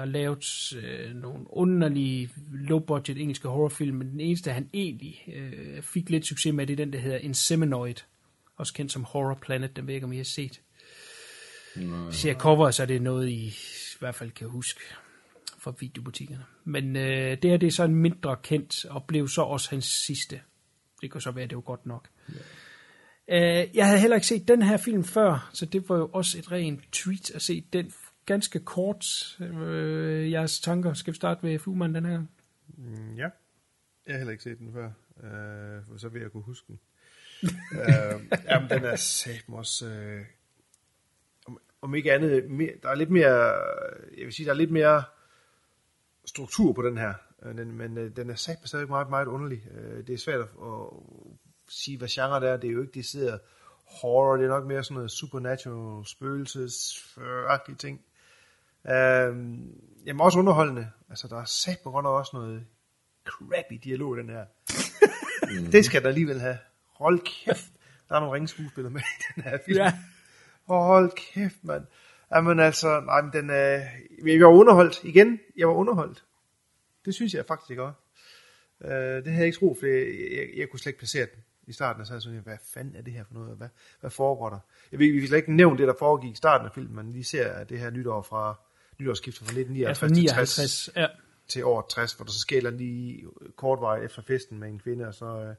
og 0.00 0.08
lavet 0.08 0.72
øh, 0.82 1.14
nogle 1.14 1.44
underlige 1.46 2.30
low-budget 2.52 3.18
engelske 3.18 3.48
horrorfilm, 3.48 3.96
men 3.96 4.10
den 4.10 4.20
eneste, 4.20 4.52
han 4.52 4.68
egentlig 4.72 5.24
øh, 5.34 5.82
fik 5.82 6.10
lidt 6.10 6.26
succes 6.26 6.54
med, 6.54 6.66
det 6.66 6.72
er 6.72 6.84
den, 6.84 6.92
der 6.92 6.98
hedder 6.98 7.18
Inseminoid, 7.18 7.94
også 8.56 8.74
kendt 8.74 8.92
som 8.92 9.04
Horror 9.04 9.38
Planet, 9.42 9.76
den 9.76 9.86
ved 9.86 9.92
jeg 9.92 9.96
ikke, 9.96 10.04
om 10.04 10.12
I 10.12 10.16
har 10.16 10.24
set. 10.24 10.60
Ser 12.10 12.34
cover, 12.34 12.70
så 12.70 12.82
er 12.82 12.86
det 12.86 13.02
noget, 13.02 13.28
I 13.28 13.46
i 13.46 13.96
hvert 13.98 14.14
fald 14.14 14.30
kan 14.30 14.48
huske 14.48 14.80
fra 15.58 15.74
videobutikkerne. 15.80 16.44
Men 16.64 16.96
øh, 16.96 17.42
det 17.42 17.50
her, 17.50 17.56
det 17.56 17.66
er 17.66 17.70
så 17.70 17.84
en 17.84 17.94
mindre 17.94 18.36
kendt, 18.42 18.84
og 18.84 19.04
blev 19.04 19.28
så 19.28 19.42
også 19.42 19.70
hans 19.70 19.84
sidste. 19.84 20.40
Det 21.02 21.12
kan 21.12 21.20
så 21.20 21.30
være, 21.30 21.46
det 21.46 21.56
var 21.56 21.62
godt 21.62 21.86
nok. 21.86 22.08
Øh, 23.28 23.66
jeg 23.74 23.86
havde 23.86 24.00
heller 24.00 24.16
ikke 24.16 24.26
set 24.26 24.48
den 24.48 24.62
her 24.62 24.76
film 24.76 25.04
før, 25.04 25.50
så 25.52 25.66
det 25.66 25.88
var 25.88 25.96
jo 25.96 26.10
også 26.12 26.38
et 26.38 26.52
rent 26.52 26.80
treat 26.92 27.30
at 27.30 27.42
se 27.42 27.64
den 27.72 27.92
ganske 28.26 28.60
kort. 28.60 29.04
Øh, 29.40 30.30
jeres 30.30 30.60
tanker, 30.60 30.94
skal 30.94 31.12
vi 31.12 31.16
starte 31.16 31.42
ved 31.42 31.58
Fugman 31.58 31.94
den 31.94 32.04
her? 32.04 32.24
Mm, 32.68 33.14
ja. 33.16 33.28
Jeg 34.06 34.14
har 34.14 34.16
heller 34.16 34.32
ikke 34.32 34.44
set 34.44 34.58
den 34.58 34.72
før, 34.72 34.86
øh, 35.22 35.86
for 35.86 35.98
så 35.98 36.08
vil 36.08 36.22
jeg 36.22 36.30
kunne 36.30 36.42
huske 36.42 36.66
den. 36.66 36.80
øh, 37.80 38.38
jamen, 38.44 38.70
den 38.70 38.84
er 38.84 38.96
satme 38.96 39.56
også... 39.56 39.88
Øh, 39.88 40.24
om, 41.46 41.58
om 41.82 41.94
ikke 41.94 42.12
andet, 42.12 42.50
mere, 42.50 42.72
der 42.82 42.88
er 42.88 42.94
lidt 42.94 43.10
mere... 43.10 43.34
Jeg 44.18 44.24
vil 44.24 44.32
sige, 44.32 44.46
der 44.46 44.52
er 44.52 44.56
lidt 44.56 44.70
mere 44.70 45.04
struktur 46.24 46.72
på 46.72 46.82
den 46.82 46.98
her. 46.98 47.14
Øh, 47.42 47.58
Den, 47.58 47.72
men 47.72 47.98
øh, 47.98 48.16
den 48.16 48.30
er 48.30 48.34
satme 48.34 48.66
stadig 48.66 48.88
meget, 48.88 49.10
meget 49.10 49.26
underlig. 49.26 49.68
Øh, 49.70 50.06
det 50.06 50.12
er 50.12 50.18
svært 50.18 50.40
at, 50.40 50.48
at 50.62 50.86
sige, 51.68 51.98
hvad 51.98 52.08
genre 52.08 52.40
det 52.40 52.48
er. 52.48 52.56
Det 52.56 52.68
er 52.68 52.72
jo 52.72 52.80
ikke 52.80 52.94
decideret 52.94 53.40
horror. 53.84 54.36
Det 54.36 54.44
er 54.44 54.48
nok 54.48 54.66
mere 54.66 54.84
sådan 54.84 54.94
noget 54.94 55.10
supernatural, 55.10 56.06
spøgelses 56.06 57.08
ting. 57.78 58.00
Øh, 58.86 59.36
jamen 60.06 60.20
også 60.20 60.38
underholdende. 60.38 60.90
Altså, 61.10 61.28
der 61.28 61.40
er 61.40 61.44
satme 61.44 61.92
godt 61.92 62.02
nok 62.02 62.18
også 62.18 62.30
noget 62.34 62.66
crappy 63.24 63.74
dialog 63.84 64.16
i 64.16 64.20
den 64.20 64.28
her. 64.28 64.44
det 65.72 65.84
skal 65.84 66.02
der 66.02 66.08
alligevel 66.08 66.40
have. 66.40 66.58
Hold 66.86 67.20
kæft. 67.20 67.70
Der 68.08 68.14
er 68.14 68.20
nogle 68.20 68.34
ringe 68.34 68.48
skuespillere 68.48 68.92
med 68.92 69.00
i 69.00 69.22
den 69.34 69.42
her 69.42 69.58
film. 69.66 69.78
Ja. 69.78 69.92
Hold 70.66 71.12
kæft, 71.16 71.64
mand. 71.64 71.86
Jamen 72.34 72.60
altså, 72.60 73.00
nej, 73.00 73.20
men 73.20 73.32
den 73.32 73.50
er... 73.50 73.82
Jeg 74.26 74.40
var 74.40 74.52
underholdt. 74.52 75.04
Igen, 75.04 75.40
jeg 75.56 75.68
var 75.68 75.74
underholdt. 75.74 76.24
Det 77.04 77.14
synes 77.14 77.34
jeg 77.34 77.46
faktisk, 77.46 77.76
gør. 77.76 77.92
Uh, 78.80 78.90
det 78.90 79.26
havde 79.26 79.38
jeg 79.38 79.46
ikke 79.46 79.58
troet, 79.58 79.78
for 79.78 79.86
jeg, 79.86 80.06
jeg, 80.36 80.48
jeg, 80.56 80.70
kunne 80.70 80.80
slet 80.80 80.90
ikke 80.90 80.98
placere 80.98 81.26
den 81.34 81.44
i 81.66 81.72
starten. 81.72 82.00
Og 82.00 82.06
så 82.06 82.20
sådan, 82.20 82.40
hvad 82.44 82.56
fanden 82.74 82.96
er 82.96 83.02
det 83.02 83.12
her 83.12 83.24
for 83.24 83.34
noget? 83.34 83.56
Hvad, 83.56 83.68
hvad 84.00 84.10
foregår 84.10 84.50
der? 84.50 84.58
Jeg 84.92 84.98
ved, 84.98 85.12
vi 85.12 85.26
slet 85.26 85.38
ikke 85.38 85.52
nævne 85.52 85.78
det, 85.78 85.88
der 85.88 85.94
foregik 85.98 86.32
i 86.32 86.36
starten 86.36 86.66
af 86.66 86.72
filmen, 86.74 86.96
men 86.96 87.12
lige 87.12 87.24
ser 87.24 87.64
det 87.64 87.78
her 87.78 87.90
nytår 87.90 88.22
fra 88.22 88.54
nytårsskiftet 88.98 89.46
fra 89.48 89.54
Ja, 89.54 89.60
1959 89.60 89.98
fra 89.98 90.08
til 90.08 90.16
59. 90.16 90.54
60 90.54 90.90
Ja. 90.96 91.06
til 91.48 91.64
år 91.64 91.86
60, 91.90 92.12
hvor 92.12 92.24
der 92.24 92.32
så 92.32 92.38
skælder 92.38 92.70
lige 92.70 93.26
kort 93.56 93.80
vej 93.80 94.04
efter 94.04 94.22
festen 94.22 94.58
med 94.58 94.68
en 94.68 94.78
kvinde, 94.78 95.06
og 95.06 95.14
så, 95.14 95.26
øh, 95.26 95.54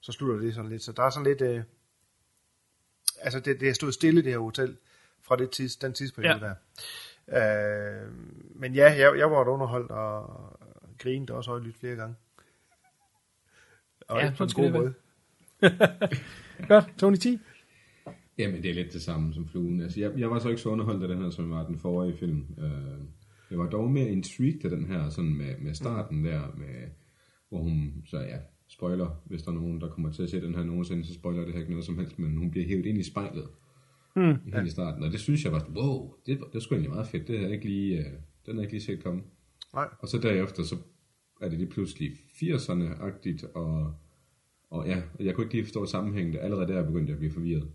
så 0.00 0.12
slutter 0.12 0.40
det 0.44 0.54
sådan 0.54 0.70
lidt. 0.70 0.82
Så 0.82 0.92
der 0.92 1.02
er 1.02 1.10
sådan 1.10 1.26
lidt... 1.26 1.40
Øh, 1.40 1.62
altså, 3.20 3.40
det, 3.40 3.60
det 3.60 3.68
har 3.68 3.74
stået 3.74 3.94
stille, 3.94 4.22
det 4.22 4.32
her 4.32 4.38
hotel, 4.38 4.76
fra 5.22 5.36
det 5.36 5.50
tids, 5.50 5.76
den 5.76 5.92
tidsperiode 5.92 6.46
Ja. 6.46 6.52
der. 7.28 8.02
Øh, 8.02 8.12
men 8.54 8.74
ja, 8.74 8.92
jeg, 8.98 9.18
jeg 9.18 9.30
var 9.30 9.44
underholdt 9.48 9.90
og 9.90 10.58
grinede 10.98 11.32
også 11.32 11.50
højlydt 11.50 11.76
flere 11.76 11.96
gange. 11.96 12.16
Og 14.08 14.18
Ja, 14.20 14.24
ja, 14.26 14.32
på 14.38 14.44
en 14.44 14.50
god 14.50 14.70
måde. 14.70 14.94
Godt, 16.68 16.84
Tony 16.98 17.16
T. 17.16 17.26
Jamen, 18.38 18.62
det 18.62 18.70
er 18.70 18.74
lidt 18.74 18.92
det 18.92 19.02
samme 19.02 19.34
som 19.34 19.48
fluen. 19.48 19.80
Altså, 19.80 20.00
jeg, 20.00 20.12
jeg 20.18 20.30
var 20.30 20.38
så 20.38 20.48
ikke 20.48 20.60
så 20.60 20.68
underholdt 20.68 21.02
af 21.02 21.08
den 21.08 21.18
her, 21.18 21.30
som 21.30 21.50
var 21.50 21.66
den 21.66 21.78
forrige 21.78 22.16
film. 22.16 22.44
Øh, 22.58 23.00
jeg 23.50 23.58
var 23.58 23.70
dog 23.70 23.90
mere 23.90 24.08
intrigued 24.08 24.64
af 24.64 24.70
den 24.70 24.86
her, 24.86 25.08
sådan 25.08 25.34
med, 25.34 25.54
med 25.58 25.74
starten 25.74 26.24
der, 26.24 26.40
med, 26.56 26.88
hvor 27.48 27.58
hun, 27.58 28.02
så 28.06 28.18
ja, 28.18 28.38
spoiler, 28.68 29.22
hvis 29.24 29.42
der 29.42 29.50
er 29.50 29.54
nogen, 29.54 29.80
der 29.80 29.88
kommer 29.88 30.12
til 30.12 30.22
at 30.22 30.30
se 30.30 30.40
den 30.40 30.54
her 30.54 30.64
nogensinde, 30.64 31.04
så 31.04 31.14
spoiler 31.14 31.44
det 31.44 31.52
her 31.52 31.60
ikke 31.60 31.72
noget 31.72 31.86
som 31.86 31.98
helst, 31.98 32.18
men 32.18 32.36
hun 32.36 32.50
bliver 32.50 32.66
hævet 32.66 32.86
ind 32.86 32.98
i 32.98 33.02
spejlet. 33.02 33.48
Mm, 34.16 34.36
helt 34.54 34.66
i 34.66 34.70
starten, 34.70 35.04
og 35.04 35.12
det 35.12 35.20
synes 35.20 35.44
jeg 35.44 35.52
var, 35.52 35.70
wow, 35.76 36.14
det, 36.26 36.38
det 36.38 36.54
var 36.54 36.60
sgu 36.60 36.74
egentlig 36.74 36.90
meget 36.90 37.06
fedt, 37.06 37.28
det 37.28 37.38
havde 37.38 37.52
ikke 37.52 37.68
lige, 37.68 37.98
øh, 37.98 38.04
den 38.46 38.54
havde 38.54 38.62
ikke 38.62 38.72
lige 38.72 38.82
set 38.82 39.02
komme. 39.02 39.22
Nej. 39.74 39.88
Og 39.98 40.08
så 40.08 40.18
derefter, 40.18 40.62
så 40.62 40.76
er 41.40 41.48
det 41.48 41.58
lige 41.58 41.70
pludselig 41.70 42.10
80'erne-agtigt, 42.12 43.52
og, 43.54 43.94
og 44.70 44.86
ja, 44.86 45.02
jeg 45.20 45.34
kunne 45.34 45.44
ikke 45.44 45.54
lige 45.54 45.64
forstå 45.64 45.86
sammenhængen, 45.86 46.36
allerede 46.36 46.72
der 46.72 46.86
begyndte 46.86 47.10
jeg 47.10 47.14
at 47.14 47.18
blive 47.18 47.32
forvirret. 47.32 47.68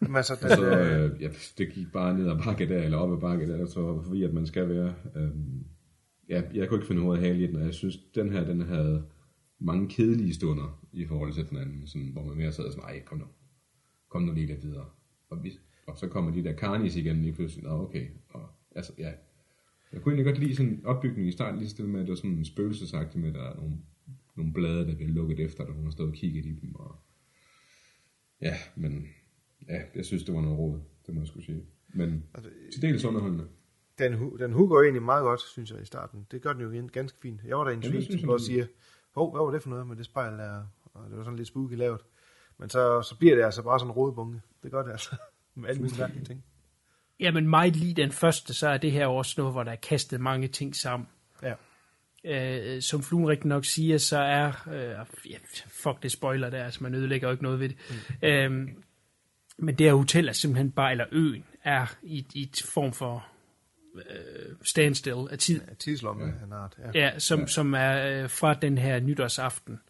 Altså, 0.00 0.32
Og 0.34 0.40
den, 0.40 0.56
så, 0.56 0.78
øh, 0.78 1.04
øh, 1.04 1.22
ja, 1.22 1.28
det 1.58 1.72
gik 1.72 1.92
bare 1.92 2.18
ned 2.18 2.30
ad 2.30 2.38
bakke 2.44 2.68
der, 2.68 2.82
eller 2.82 2.98
op 2.98 3.12
ad 3.12 3.20
bakke 3.20 3.48
der, 3.48 3.66
så 3.66 3.80
hvor 3.80 4.02
forvirret 4.02 4.34
man 4.34 4.46
skal 4.46 4.68
være. 4.68 4.94
Øhm, 5.16 5.64
ja, 6.28 6.42
jeg 6.54 6.68
kunne 6.68 6.78
ikke 6.78 6.86
finde 6.86 7.02
hovedet 7.02 7.24
hale 7.24 7.44
i 7.44 7.46
den, 7.46 7.56
og 7.56 7.64
jeg 7.64 7.74
synes, 7.74 7.96
den 8.14 8.32
her, 8.32 8.44
den 8.44 8.60
havde 8.60 9.06
mange 9.58 9.88
kedelige 9.88 10.34
stunder 10.34 10.86
i 10.92 11.06
forhold 11.06 11.32
til 11.32 11.50
den 11.50 11.58
anden, 11.58 11.86
sådan, 11.86 12.08
hvor 12.08 12.24
man 12.24 12.36
mere 12.36 12.52
sad 12.52 12.72
sådan, 12.72 12.84
ej, 12.84 13.02
kom 13.04 13.18
nu, 13.18 13.24
kom 14.08 14.22
nu 14.22 14.32
lige 14.32 14.46
lidt 14.46 14.62
videre. 14.62 14.86
Og, 15.30 15.44
vi, 15.44 15.58
og 15.86 15.98
så 15.98 16.08
kommer 16.08 16.32
de 16.32 16.44
der 16.44 16.56
carnies 16.56 16.96
igen 16.96 17.22
lige 17.22 17.32
pludselig, 17.32 17.64
nå 17.64 17.70
okay, 17.70 18.06
og 18.28 18.48
altså, 18.76 18.92
ja. 18.98 19.12
Jeg 19.92 20.02
kunne 20.02 20.12
egentlig 20.12 20.34
godt 20.34 20.44
lide 20.44 20.56
sådan 20.56 20.72
en 20.72 20.86
opbygning 20.86 21.28
i 21.28 21.32
starten, 21.32 21.58
lige 21.58 21.68
så 21.68 21.74
stille 21.74 21.90
med, 21.90 22.00
at 22.00 22.06
det 22.06 22.10
var 22.10 22.16
sådan 22.16 22.30
en 22.30 22.44
spøgelsesagtigt 22.44 23.22
med, 23.22 23.28
at 23.28 23.34
der 23.34 23.50
er 23.50 23.56
nogle, 23.56 23.76
nogle 24.36 24.52
blade, 24.52 24.86
der 24.86 24.94
bliver 24.94 25.10
lukket 25.10 25.40
efter, 25.40 25.64
der 25.64 25.70
nogen 25.70 25.84
har 25.84 25.90
stået 25.90 26.08
og 26.08 26.14
kigget 26.14 26.46
i 26.46 26.54
dem, 26.60 26.74
og 26.74 26.96
ja, 28.40 28.54
men 28.76 29.06
ja, 29.68 29.80
jeg 29.94 30.04
synes, 30.04 30.24
det 30.24 30.34
var 30.34 30.40
noget 30.40 30.58
råd, 30.58 30.80
det 31.06 31.14
må 31.14 31.20
jeg 31.20 31.28
skulle 31.28 31.46
sige. 31.46 31.64
Men 31.88 32.24
Altså, 32.34 32.50
til 32.72 32.82
dels 32.82 33.04
underholdende. 33.04 33.44
den, 33.98 34.12
den 34.12 34.52
jo 34.52 34.82
egentlig 34.82 35.02
meget 35.02 35.22
godt, 35.22 35.40
synes 35.40 35.70
jeg, 35.70 35.82
i 35.82 35.84
starten. 35.84 36.26
Det 36.30 36.42
gør 36.42 36.52
den 36.52 36.62
jo 36.62 36.88
ganske 36.92 37.18
fint. 37.22 37.40
Jeg 37.44 37.58
var 37.58 37.64
der 37.64 37.70
en 37.70 37.82
det 37.82 37.90
tweet, 37.90 38.24
hvor 38.24 38.34
jeg 38.34 38.40
siger, 38.40 38.66
hov, 39.14 39.32
hvad 39.32 39.44
var 39.44 39.50
det 39.50 39.62
for 39.62 39.70
noget 39.70 39.86
med 39.86 39.96
det 39.96 40.04
spejl 40.04 40.38
der? 40.38 40.66
Og 40.84 41.10
det 41.10 41.18
var 41.18 41.24
sådan 41.24 41.36
lidt 41.36 41.48
spooky 41.48 41.76
lavet. 41.76 42.00
Men 42.58 42.68
så, 42.68 43.02
så 43.02 43.16
bliver 43.18 43.34
det 43.34 43.44
altså 43.44 43.62
bare 43.62 43.78
sådan 43.78 43.90
en 43.90 43.92
rodebunke. 43.92 44.40
Det 44.62 44.70
gør 44.70 44.82
det 44.82 44.90
altså. 44.90 45.16
Med 45.54 45.68
alle 45.68 45.80
mulige 45.80 45.98
mærkelige 46.00 46.24
ting. 46.24 46.44
Jamen 47.20 47.48
meget 47.48 47.76
lige 47.76 47.94
den 47.94 48.12
første, 48.12 48.54
så 48.54 48.68
er 48.68 48.78
det 48.78 48.92
her 48.92 49.06
også 49.06 49.34
noget, 49.38 49.54
hvor 49.54 49.62
der 49.62 49.72
er 49.72 49.76
kastet 49.76 50.20
mange 50.20 50.48
ting 50.48 50.76
sammen. 50.76 51.08
Ja. 51.42 51.54
Øh, 52.24 52.82
som 52.82 53.02
fluen 53.02 53.28
rigtig 53.28 53.46
nok 53.46 53.64
siger, 53.64 53.98
så 53.98 54.18
er... 54.18 54.68
Øh, 54.68 55.30
ja, 55.30 55.36
fuck 55.68 56.02
det 56.02 56.12
spoiler 56.12 56.50
der, 56.50 56.64
altså 56.64 56.82
man 56.82 56.94
ødelægger 56.94 57.28
jo 57.28 57.32
ikke 57.32 57.42
noget 57.42 57.60
ved 57.60 57.68
det. 57.68 57.76
Mm. 58.22 58.28
Øh, 58.28 58.68
men 59.58 59.74
det 59.74 59.86
her 59.86 59.94
hotel 59.94 60.28
er 60.28 60.32
simpelthen 60.32 60.70
bare, 60.70 60.90
eller 60.90 61.04
øen, 61.12 61.44
er 61.64 61.96
i, 62.02 62.26
i 62.34 62.42
et 62.42 62.62
form 62.64 62.92
for 62.92 63.26
øh, 63.94 64.56
standstill 64.62 65.16
af 65.30 65.38
tid. 65.38 65.60
Ja, 65.68 65.74
tidslomme 65.74 66.24
ja. 66.24 66.46
en 66.46 66.52
art. 66.52 66.78
Ja. 66.94 67.00
Ja, 67.00 67.18
som, 67.18 67.40
ja. 67.40 67.46
som 67.46 67.74
er 67.74 68.22
øh, 68.22 68.30
fra 68.30 68.54
den 68.54 68.78
her 68.78 69.00
nytårsaften. 69.00 69.80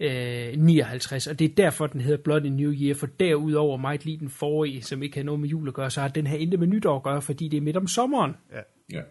Øh, 0.00 0.52
59, 0.58 1.26
og 1.26 1.38
det 1.38 1.44
er 1.44 1.54
derfor, 1.54 1.86
den 1.86 2.00
hedder 2.00 2.22
Bloody 2.22 2.46
New 2.46 2.72
Year, 2.72 2.94
for 2.94 3.06
derudover 3.06 3.76
meget 3.76 4.04
lige 4.04 4.18
den 4.18 4.30
forrige, 4.30 4.82
som 4.82 5.02
ikke 5.02 5.16
har 5.16 5.24
noget 5.24 5.40
med 5.40 5.48
jul 5.48 5.68
at 5.68 5.74
gøre, 5.74 5.90
så 5.90 6.00
har 6.00 6.08
den 6.08 6.26
her 6.26 6.38
intet 6.38 6.60
med 6.60 6.66
nytår 6.66 6.96
at 6.96 7.02
gøre, 7.02 7.22
fordi 7.22 7.48
det 7.48 7.56
er 7.56 7.60
midt 7.60 7.76
om 7.76 7.86
sommeren. 7.86 8.36
ja. 8.52 8.60
Ja. 8.92 9.02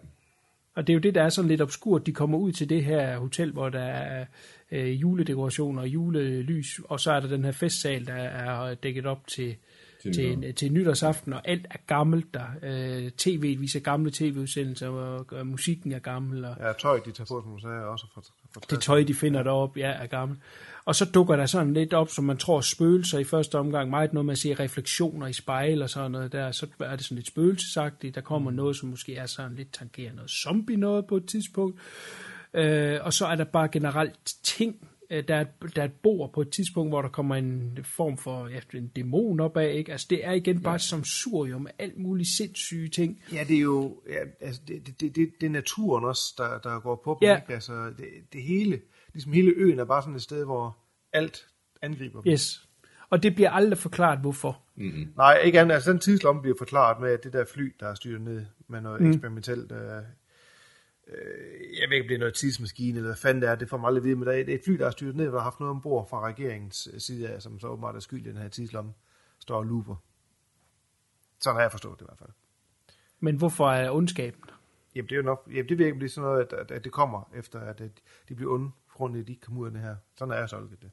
Og 0.75 0.88
det 0.88 0.93
er 0.93 0.95
jo 0.95 0.99
det, 0.99 1.15
der 1.15 1.23
er 1.23 1.29
sådan 1.29 1.49
lidt 1.49 1.61
obskurt. 1.61 2.05
De 2.05 2.13
kommer 2.13 2.38
ud 2.38 2.51
til 2.51 2.69
det 2.69 2.83
her 2.83 3.17
hotel, 3.17 3.51
hvor 3.51 3.69
der 3.69 3.83
er 3.83 4.25
øh, 4.71 5.01
juledekorationer 5.01 5.81
og 5.81 5.88
julelys, 5.88 6.79
og 6.83 6.99
så 6.99 7.11
er 7.11 7.19
der 7.19 7.27
den 7.27 7.43
her 7.43 7.51
festsal, 7.51 8.07
der 8.07 8.13
er 8.13 8.73
dækket 8.73 9.05
op 9.05 9.27
til, 9.27 9.55
til 10.06 10.13
til, 10.13 10.39
nytår. 10.39 10.52
til, 10.52 10.72
nytårsaften, 10.72 11.34
og 11.34 11.41
alt 11.48 11.65
er 11.70 11.78
gammelt 11.88 12.34
der. 12.34 12.46
Øh, 12.63 13.12
TV 13.18 13.60
viser 13.60 13.80
gamle 13.80 14.12
tv-udsendelser, 14.12 14.88
og, 14.88 15.26
og 15.32 15.48
musikken 15.48 15.91
er 15.91 16.00
gammel, 16.00 16.46
og 16.46 16.56
ja, 16.60 16.74
tøj, 16.74 17.00
de 17.06 17.12
tager 17.12 17.26
på, 17.26 17.41
som 17.41 17.52
du 17.52 17.60
sagde, 17.60 17.86
også 17.86 18.06
fra, 18.13 18.22
fra 18.54 18.62
det 18.70 18.82
tøj, 18.82 19.04
de 19.04 19.13
finder 19.13 19.44
deroppe, 19.44 19.80
ja, 19.80 19.89
er 19.91 20.08
gammelt. 20.08 20.39
Og 20.86 20.96
så 20.96 21.06
dukker 21.06 21.36
der 21.36 21.46
sådan 21.46 21.74
lidt 21.74 21.94
op, 21.94 22.10
som 22.10 22.26
man 22.26 22.38
tror 22.38 22.62
spøgelser 22.62 23.20
i 23.20 23.24
første 23.24 23.58
omgang. 23.58 23.89
Meget 23.89 24.13
noget, 24.13 24.26
man 24.26 24.36
ser 24.36 24.60
refleksioner 24.60 25.28
i 25.28 25.34
spejl 25.34 25.82
og 25.82 25.89
sådan 25.89 26.12
noget 26.12 26.32
der. 26.32 26.52
Så 26.52 26.68
er 26.80 26.96
det 26.96 27.06
sådan 27.06 27.15
lidt 27.15 27.28
spøgelsesagtigt. 27.28 28.15
Der 28.15 28.22
kommer 28.22 28.52
noget, 28.52 28.76
som 28.76 28.89
måske 28.89 29.15
er 29.15 29.26
sådan 29.26 29.56
lidt 29.56 29.74
tangerer 29.74 30.13
noget 30.13 30.32
zombie 30.32 30.78
noget 30.78 31.06
på 31.06 31.18
et 31.18 31.26
tidspunkt. 31.26 31.80
Øh, 32.54 33.00
og 33.02 33.13
så 33.13 33.26
er 33.26 33.36
der 33.36 33.44
bare 33.44 33.68
generelt 33.68 34.36
ting. 34.44 34.89
Øh, 35.10 35.28
Der 35.28 35.36
er, 35.36 35.46
der 35.76 35.82
er 35.82 35.86
et 35.86 35.94
bord 36.04 36.34
på 36.34 36.41
et 36.41 36.50
tidspunkt, 36.50 36.91
hvor 36.91 37.02
der 37.02 37.10
kommer 37.10 37.36
en 37.36 37.80
form 37.84 38.18
for 38.18 38.48
ja, 38.48 38.60
en 38.78 38.88
dæmon 38.88 39.39
op 39.39 39.58
af. 39.58 39.74
Ikke? 39.74 39.91
Altså, 39.91 40.08
det 40.10 40.26
er 40.26 40.32
igen 40.32 40.62
bare 40.62 40.80
som 40.80 41.04
surium 41.04 41.62
med 41.62 41.72
alt 41.80 41.98
muligt 41.98 42.30
sindssyge 42.38 42.89
ting. 42.89 43.24
Ja, 43.34 43.44
det 43.48 43.56
er 43.56 43.62
jo 43.62 44.02
ja, 44.10 44.20
altså, 44.39 44.62
det, 44.68 44.88
det, 44.88 45.15
det, 45.15 45.32
det, 45.41 45.46
er 45.46 45.50
naturen 45.50 46.06
også, 46.06 46.34
der, 46.38 46.58
der 46.70 46.80
går 46.80 47.02
på 47.04 47.18
dem. 47.22 47.28
Ja. 47.28 47.36
Ikke? 47.36 47.54
Altså, 47.54 47.94
det, 47.98 48.08
det 48.34 48.44
hele, 48.44 48.82
ligesom 49.13 49.32
hele 49.32 49.54
øen 49.56 49.80
er 49.80 49.86
bare 49.86 50.02
sådan 50.02 50.15
et 50.15 50.22
sted, 50.22 50.46
hvor 50.46 50.78
alt 51.13 51.48
angriber 51.82 52.22
dem. 52.22 52.32
Yes. 52.32 52.68
Og 53.10 53.24
det 53.24 53.36
bliver 53.36 53.50
aldrig 53.52 53.78
forklaret, 53.78 54.20
hvorfor. 54.20 54.62
Nej, 55.15 55.38
ikke 55.38 55.60
andet. 55.60 55.74
Altså, 55.74 55.91
den 55.91 56.00
tidslomme 56.00 56.41
bliver 56.41 56.58
forklaret 56.58 57.02
med, 57.02 57.12
at 57.12 57.24
det 57.24 57.34
der 57.34 57.46
fly, 57.46 57.76
der 57.80 57.88
er 57.88 57.96
styret 57.96 58.22
ned 58.22 58.46
med 58.68 58.82
noget 58.82 59.02
mm. 59.02 59.10
eksperimentelt... 59.10 59.72
Øh, 59.72 59.78
øh, 61.08 61.80
jeg 61.82 61.89
ved 61.89 61.96
ikke, 61.96 62.04
om 62.04 62.08
det 62.08 62.15
er 62.15 62.20
noget 62.20 62.34
tidsmaskine, 62.34 62.98
eller 62.98 63.08
hvad 63.08 63.18
fanden 63.18 63.41
det 63.41 63.50
er, 63.50 63.56
det 63.56 63.70
får 63.70 63.78
man 63.78 63.88
aldrig 63.88 64.00
at 64.02 64.04
vide, 64.04 64.15
men 64.15 64.28
der 64.28 64.34
er 64.34 64.44
det 64.44 64.54
et 64.54 64.62
fly, 64.65 64.74
der 64.74 64.86
er 64.86 64.91
styret 64.91 65.15
ned, 65.15 65.26
der 65.26 65.32
har 65.32 65.39
haft 65.39 65.60
noget 65.60 65.70
ombord 65.72 66.10
fra 66.10 66.28
regeringens 66.28 66.89
side 66.98 67.30
af, 67.30 67.41
som 67.41 67.60
så 67.60 67.68
åbenbart 67.68 67.96
er 67.96 68.00
skyld 68.00 68.26
i 68.26 68.30
den 68.30 68.38
her 68.38 68.50
tidslomme, 68.50 68.94
står 69.39 69.58
og 69.58 69.65
looper. 69.65 69.96
Sådan 71.39 71.56
har 71.56 71.62
jeg 71.62 71.72
forstået 71.72 72.00
det 72.00 72.06
i 72.06 72.08
hvert 72.10 72.20
fald. 72.20 72.30
Men 73.20 73.36
hvorfor 73.36 73.70
er 73.72 73.91
ondskaben? 73.91 74.44
Jamen, 74.96 75.10
det 75.10 75.15
er 75.15 75.18
jo 75.18 75.24
nok, 75.24 75.48
jamen, 75.52 75.70
det 75.70 75.78
virker 75.78 76.00
det 76.00 76.06
er 76.06 76.10
sådan 76.10 76.30
noget, 76.30 76.41
at, 76.41 76.54
at, 76.54 76.72
at 76.72 76.84
det 76.84 76.91
kommer 76.91 77.32
efter, 77.36 77.60
at, 77.60 77.82
at 77.82 77.91
de 78.30 78.36
bliver 78.36 78.54
onde, 78.54 78.72
på 78.89 78.98
grund 78.98 79.15
af, 79.15 79.20
at 79.20 79.28
de 79.28 79.32
ikke 79.32 79.41
kommer 79.41 79.62
ud 79.62 79.68
af 79.68 79.72
det 79.74 79.82
her. 79.82 79.96
Sådan 80.18 80.32
er 80.32 80.38
jeg 80.38 80.50
solgt 80.50 80.82
det. 80.82 80.91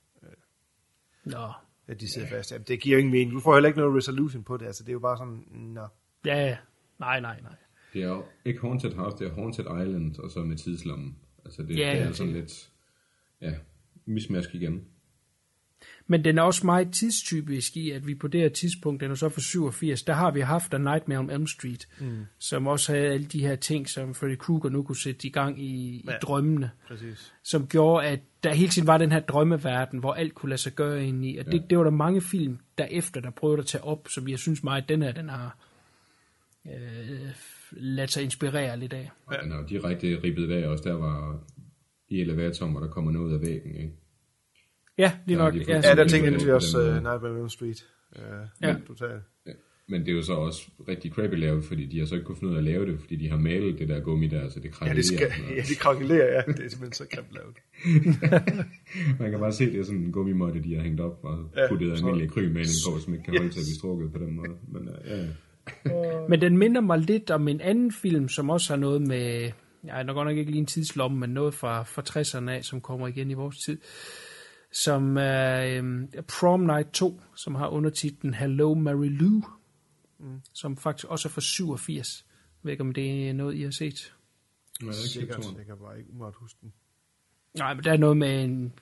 Nå, 1.25 1.53
At 1.87 2.01
de 2.01 2.13
sidder 2.13 2.29
fast. 2.29 2.53
Jamen, 2.53 2.65
det 2.69 2.81
giver 2.81 2.99
ingen 2.99 3.13
mening. 3.13 3.33
Du 3.33 3.41
får 3.41 3.55
heller 3.55 3.69
ikke 3.69 3.81
noget 3.81 3.97
resolution 3.97 4.45
på 4.45 4.57
det. 4.57 4.67
Altså, 4.67 4.83
det 4.83 4.89
er 4.89 4.93
jo 4.93 4.99
bare 4.99 5.17
sådan, 5.17 5.45
nå. 5.51 5.89
ja, 6.25 6.37
ja. 6.47 6.57
nej, 6.99 7.21
nej, 7.21 7.41
nej. 7.41 7.57
Det 7.93 8.03
er 8.03 8.09
jo 8.09 8.25
ikke 8.45 8.61
Haunted 8.61 8.95
House, 8.95 9.17
det 9.19 9.31
er 9.31 9.35
Haunted 9.35 9.65
Island, 9.65 10.19
og 10.19 10.31
så 10.31 10.41
med 10.41 10.57
tidslommen. 10.57 11.17
Altså 11.45 11.63
det, 11.63 11.79
Ja, 11.79 11.91
det 11.93 11.99
ja, 11.99 12.09
er 12.09 12.13
sådan 12.13 12.33
lidt, 12.33 12.71
ja, 13.41 13.53
mismask 14.07 14.55
igen. 14.55 14.85
Men 16.07 16.25
den 16.25 16.39
er 16.39 16.43
også 16.43 16.67
meget 16.67 16.93
tidstypisk 16.93 17.77
i, 17.77 17.91
at 17.91 18.07
vi 18.07 18.15
på 18.15 18.29
det 18.29 18.41
her 18.41 18.49
tidspunkt, 18.49 19.01
den 19.01 19.11
er 19.11 19.15
så 19.15 19.29
for 19.29 19.41
87, 19.41 20.03
der 20.03 20.13
har 20.13 20.31
vi 20.31 20.41
haft 20.41 20.75
A 20.75 20.79
Nightmare 20.79 21.19
on 21.19 21.31
Elm 21.31 21.47
Street, 21.47 21.89
mm. 22.01 22.27
som 22.39 22.67
også 22.67 22.93
havde 22.93 23.07
alle 23.07 23.27
de 23.27 23.41
her 23.41 23.57
ting, 23.57 23.89
som 23.89 24.15
Freddy 24.15 24.37
Krueger 24.37 24.71
nu 24.71 24.83
kunne 24.83 24.97
sætte 24.97 25.27
i 25.27 25.31
gang 25.31 25.63
i, 25.63 26.03
ja. 26.07 26.11
Ja. 26.11 26.17
i 26.17 26.21
drømmene, 26.23 26.71
Præcis. 26.89 27.33
som 27.45 27.67
gjorde, 27.67 28.07
at 28.07 28.21
der 28.43 28.55
hele 28.55 28.69
tiden 28.69 28.87
var 28.87 28.99
den 28.99 29.13
her 29.13 29.21
drømmeverden, 29.21 29.99
hvor 29.99 30.13
alt 30.13 30.35
kunne 30.35 30.51
lade 30.51 30.61
sig 30.61 30.73
gøre 30.73 31.07
ind 31.07 31.25
i. 31.25 31.37
Og 31.37 31.47
det, 31.47 31.71
det 31.71 31.79
var 31.79 31.85
der 31.85 31.91
mange 31.91 32.21
film 32.21 32.59
derefter, 32.79 33.21
der 33.21 33.31
prøvede 33.31 33.59
at 33.59 33.67
tage 33.67 33.85
op, 33.85 34.09
som 34.09 34.29
jeg 34.29 34.39
synes 34.39 34.63
meget, 34.63 34.83
at 34.83 34.89
den 34.89 35.03
her, 35.03 35.13
den 35.13 35.29
har 35.29 35.59
øh, 36.67 37.31
ladet 37.77 38.11
sig 38.11 38.23
inspirere 38.23 38.79
lidt 38.79 38.93
af. 38.93 39.11
Og 39.27 39.35
den 39.43 39.53
er 39.53 39.57
jo 39.57 39.65
direkte 39.69 40.21
ribbet 40.25 40.51
af 40.51 40.69
også, 40.69 40.85
der 40.85 40.93
var 40.95 41.45
i 42.09 42.21
elevatoren, 42.21 42.73
hvor 42.73 42.81
der 42.81 42.89
kommer 42.89 43.11
noget 43.11 43.27
ud 43.29 43.33
af 43.35 43.41
væggen, 43.41 43.77
ikke? 43.77 43.93
Ja, 44.99 45.13
lige 45.27 45.39
Der 45.39 45.45
er 45.45 45.51
nok. 45.53 45.55
de 45.55 45.65
Ja, 45.69 45.75
Ja, 45.75 45.81
der 45.81 46.05
det 46.05 46.15
er 46.15 46.31
vi 46.39 46.45
på 46.47 46.53
også 46.55 46.79
uh. 46.79 46.85
Nightmare 46.95 47.31
on 47.33 47.39
Elm 47.39 47.49
Street. 47.49 47.87
Uh, 48.17 48.23
Ja. 48.63 48.69
ja. 48.69 48.77
Totalt. 48.87 49.23
Ja. 49.47 49.53
Men 49.89 50.01
det 50.01 50.09
er 50.09 50.13
jo 50.13 50.23
så 50.23 50.33
også 50.33 50.71
rigtig 50.89 51.11
crappy 51.13 51.35
lavet, 51.35 51.65
fordi 51.65 51.87
de 51.87 51.99
har 51.99 52.07
så 52.07 52.15
ikke 52.15 52.25
kunnet 52.25 52.39
finde 52.39 52.51
ud 52.51 52.57
af 52.57 52.61
at 52.61 52.65
lave 52.65 52.87
det, 52.87 53.01
fordi 53.01 53.17
de 53.17 53.29
har 53.29 53.37
malet 53.37 53.79
det 53.79 53.89
der 53.89 54.01
gummi 54.01 54.27
der, 54.29 54.49
så 54.49 54.61
det 54.61 54.65
Ja, 54.65 54.71
krakelerer. 54.71 54.95
det 54.95 55.05
skal, 55.05 55.29
ja, 55.57 55.63
de 55.63 55.75
krakelerer, 55.75 56.27
ja. 56.35 56.53
Det 56.53 56.65
er 56.65 56.69
simpelthen 56.69 56.93
så 56.93 57.07
grimt 57.15 57.33
lavet. 57.33 57.57
Man 59.21 59.31
kan 59.31 59.41
bare 59.41 59.53
se, 59.53 59.65
det 59.73 59.81
er 59.81 59.85
sådan 59.85 60.01
en 60.01 60.13
gummimåtte, 60.13 60.63
de 60.63 60.75
har 60.75 60.83
hængt 60.83 61.01
op 61.01 61.21
og 61.23 61.51
Ja, 61.57 61.69
puttet 61.69 61.93
almindelig 61.93 62.27
akrylmaling 62.29 62.75
på, 62.87 62.99
som 63.01 63.13
ikke 63.15 63.25
kan 63.25 63.35
holde 63.39 63.47
Yes. 63.47 63.55
til 63.55 63.61
at 63.61 63.65
blive 63.67 63.75
strukket 63.79 64.13
på 64.13 64.19
den 64.19 64.33
måde. 64.37 64.57
Men 64.73 64.83
uh, 64.89 64.95
ja, 65.07 65.17
ja. 65.17 65.27
Men 66.29 66.41
den 66.41 66.59
minder 66.59 66.81
mig 66.81 66.99
lidt 66.99 67.31
om 67.31 67.49
en 67.49 67.61
anden 67.61 67.93
film, 67.93 68.29
som 68.29 68.51
også 68.51 68.73
har 68.73 68.81
noget 68.81 69.03
med, 69.03 69.53
jeg 69.85 69.99
er 69.99 70.03
nok 70.03 70.15
godt 70.15 70.29
nok 70.29 70.37
ikke 70.37 70.51
lige 70.51 70.61
en 70.61 70.67
tidslomme, 70.67 71.19
men 71.19 71.31
noget 71.31 71.55
fra, 71.55 71.83
fra 71.83 72.03
60'erne 72.09 72.51
af, 72.51 72.65
som 72.65 72.81
kommer 72.81 73.09
igen 73.09 73.31
i 73.31 73.35
vores 73.35 73.59
tid, 73.59 73.79
som 74.73 75.17
er 75.17 75.65
øhm, 75.65 76.09
Prom 76.29 76.61
Night 76.61 76.93
2, 76.93 77.21
som 77.37 77.55
har 77.55 77.69
undertitlen 77.69 78.35
Hello 78.35 78.75
Mary 78.75 79.09
Lou, 79.09 79.43
mm. 80.19 80.41
som 80.53 80.77
faktisk 80.77 81.07
også 81.09 81.29
er 81.29 81.31
fra 81.31 81.41
87. 81.41 82.27
Jeg 82.29 82.35
ved 82.63 82.73
ikke, 82.73 82.81
om 82.81 82.93
det 82.93 83.29
er 83.29 83.33
noget, 83.33 83.55
I 83.55 83.63
har 83.63 83.71
set. 83.71 84.15
Jeg 84.81 84.87
har 84.87 84.93
ikke 84.93 84.99
set 84.99 85.11
Sikkert, 85.11 85.55
jeg 85.59 85.67
kan 85.67 85.77
bare 85.79 85.99
ikke 85.99 86.11
umiddelbart 86.11 86.35
huske 86.37 86.59
den. 86.63 86.73
Nej, 87.59 87.75
men 87.75 87.85
der 87.85 87.93
er 87.93 87.97
noget 87.97 88.17
med 88.17 88.45
en, 88.45 88.73